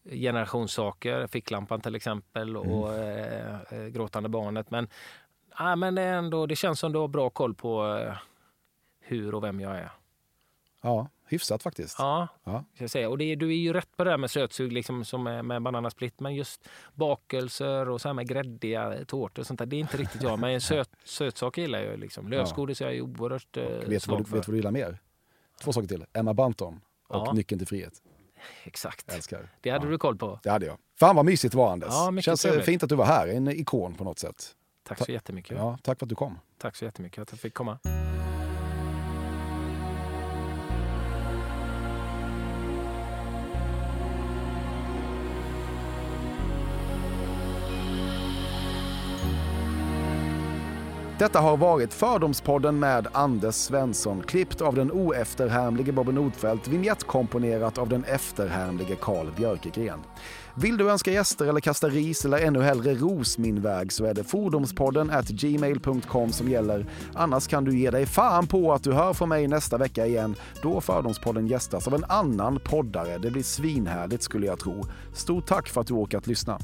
generationssaker, 0.05 1.27
Ficklampan 1.27 1.81
till 1.81 1.95
exempel 1.95 2.57
och 2.57 2.95
eh, 2.95 3.61
eh, 3.71 3.87
Gråtande 3.87 4.29
barnet. 4.29 4.71
Men, 4.71 4.89
ja, 5.59 5.77
men 5.77 5.95
det, 5.95 6.03
ändå, 6.03 6.47
det 6.47 6.57
känns 6.57 6.81
som 6.81 6.93
du 6.93 6.99
har 6.99 7.09
bra 7.09 7.31
koll 7.31 7.55
på 7.55 7.97
eh, 7.97 8.15
hur 9.01 9.35
och 9.35 9.45
vem 9.45 9.61
jag 9.61 9.77
är. 9.77 9.91
Ja, 10.83 11.09
hyfsat 11.29 11.63
faktiskt. 11.63 11.97
Ja, 11.99 12.29
Ja. 12.45 12.65
jag 12.75 12.91
säga. 12.91 13.09
Och 13.09 13.19
det, 13.19 13.35
du 13.37 13.49
är 13.51 13.57
ju 13.57 13.73
rätt 13.73 13.97
på 13.97 14.05
det 14.05 14.11
här 14.11 14.19
med 14.19 14.31
sötsug 14.31 14.73
liksom, 14.73 15.05
som 15.05 15.27
är 15.27 15.43
med 15.43 15.63
bananasplit. 15.63 16.21
Men 16.21 16.35
just 16.35 16.69
bakelser 16.95 17.89
och 17.89 18.01
så 18.01 18.09
här 18.09 18.15
med 18.15 18.29
gräddiga 18.29 19.05
tårtor 19.07 19.43
och 19.43 19.47
sånt 19.47 19.59
där, 19.59 19.67
det 19.67 19.77
är 19.77 19.81
inte 19.81 19.97
riktigt 19.97 20.23
jag. 20.23 20.39
Men 20.39 20.61
söt, 20.61 20.91
sötsaker 21.05 21.63
gillar 21.63 21.79
jag. 21.81 21.99
Liksom. 21.99 22.29
Lösgodis 22.29 22.81
är 22.81 22.91
jag 22.91 23.05
oerhört 23.21 23.57
eh, 23.57 23.63
Vet 23.65 23.85
du 23.87 23.93
vad 23.93 24.03
svag 24.03 24.19
du, 24.19 24.25
för. 24.25 24.37
vet 24.37 24.47
vad 24.49 24.55
du 24.55 24.57
gillar 24.59 24.71
mer? 24.71 24.99
Två 25.63 25.73
saker 25.73 25.89
till. 25.89 26.05
Emma 26.13 26.35
Banton 26.35 26.81
och 27.09 27.17
Ja. 27.29 27.33
Nyckeln 27.33 27.59
till 27.59 27.69
frihet. 27.69 27.93
Exakt. 28.65 29.13
Älskar. 29.13 29.49
Det 29.61 29.71
hade 29.71 29.87
Ja. 29.87 29.91
du 29.91 29.99
koll 29.99 30.17
på. 30.17 30.41
Det 30.43 30.51
hade 30.51 30.67
jag. 30.67 30.79
Fan 31.01 31.17
vad 31.17 31.25
mysigt 31.25 31.53
det 31.53 31.59
var 31.59 31.73
Anders. 31.73 31.89
Ja, 31.93 32.21
Känns 32.21 32.45
eh, 32.45 32.49
trevligt. 32.49 32.67
fint 32.67 32.83
att 32.83 32.89
du 32.89 32.95
var 32.97 33.07
här. 33.07 33.29
En 33.29 33.49
ikon 33.49 33.95
på 33.95 34.05
något 34.05 34.19
sätt. 34.19 34.55
Tack 34.83 35.05
så 35.05 35.13
jättemycket. 35.13 35.57
Ja, 35.57 35.79
tack 35.83 35.99
för 35.99 36.07
att 36.07 36.11
du 36.11 36.15
kom. 36.15 36.39
Tack 36.59 36.77
så 36.77 36.85
jättemycket 36.85 37.23
att 37.23 37.31
jag 37.33 37.41
fick 37.41 37.55
komma. 37.55 37.79
Detta 51.19 51.41
har 51.41 51.57
varit 51.57 51.95
Fördomspodden 51.95 52.79
med 52.79 53.07
Anders 53.13 53.55
Svensson, 53.55 54.23
klippt 54.23 54.61
av 54.61 54.75
den 54.75 54.93
oefterhärmlige 54.93 55.93
Bobby 55.93 56.13
Nordfeldt, 56.13 56.69
vignettkomponerat 56.69 57.79
av 57.79 57.89
den 57.89 58.05
efterhärmlige 58.05 58.97
Carl 58.97 59.27
Björkegren. 59.37 59.99
Vill 60.55 60.77
du 60.77 60.91
önska 60.91 61.13
gäster 61.13 61.47
eller 61.47 61.61
kasta 61.61 61.89
ris 61.89 62.25
eller 62.25 62.39
ännu 62.39 62.61
hellre 62.61 62.95
ros 62.95 63.39
min 63.39 63.63
väg 63.63 63.93
så 63.93 64.05
är 64.05 64.15
det 64.15 64.25
fordomspodden 64.25 65.11
at 65.11 65.29
gmail.com 65.29 66.33
som 66.33 66.49
gäller. 66.49 66.87
Annars 67.15 67.47
kan 67.47 67.65
du 67.65 67.79
ge 67.79 67.91
dig 67.91 68.07
fan 68.07 68.47
på 68.47 68.73
att 68.73 68.83
du 68.83 68.93
hör 68.93 69.13
från 69.13 69.29
mig 69.29 69.49
nästa 69.49 69.79
vecka 69.79 70.07
igen 70.07 70.35
då 70.63 70.81
Fördomspodden 70.81 71.47
gästas 71.47 71.87
av 71.87 71.95
en 71.95 72.05
annan 72.05 72.61
poddare. 72.65 73.19
Det 73.19 73.31
blir 73.31 73.43
svinhärligt 73.43 74.23
skulle 74.23 74.47
jag 74.47 74.59
tro. 74.59 74.85
Stort 75.15 75.47
tack 75.47 75.69
för 75.69 75.81
att 75.81 75.87
du 75.87 75.95
orkat 75.95 76.27
lyssna. 76.27 76.59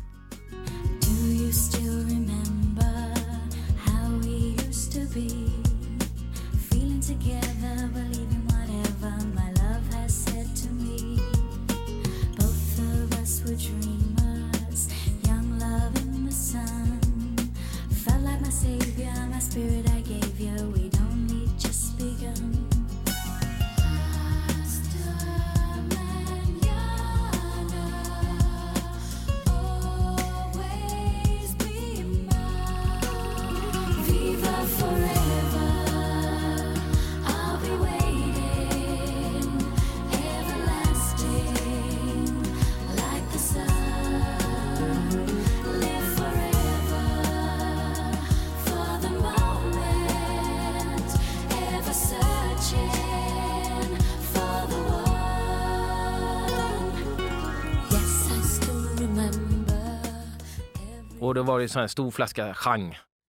Och 61.35 61.45
det 61.45 61.47
var 61.47 61.59
det 61.59 61.65
en 61.65 61.69
sån 61.69 61.81
här 61.81 61.89
stor 61.89 62.11
flaska 62.11 62.55
Chang. 62.55 62.99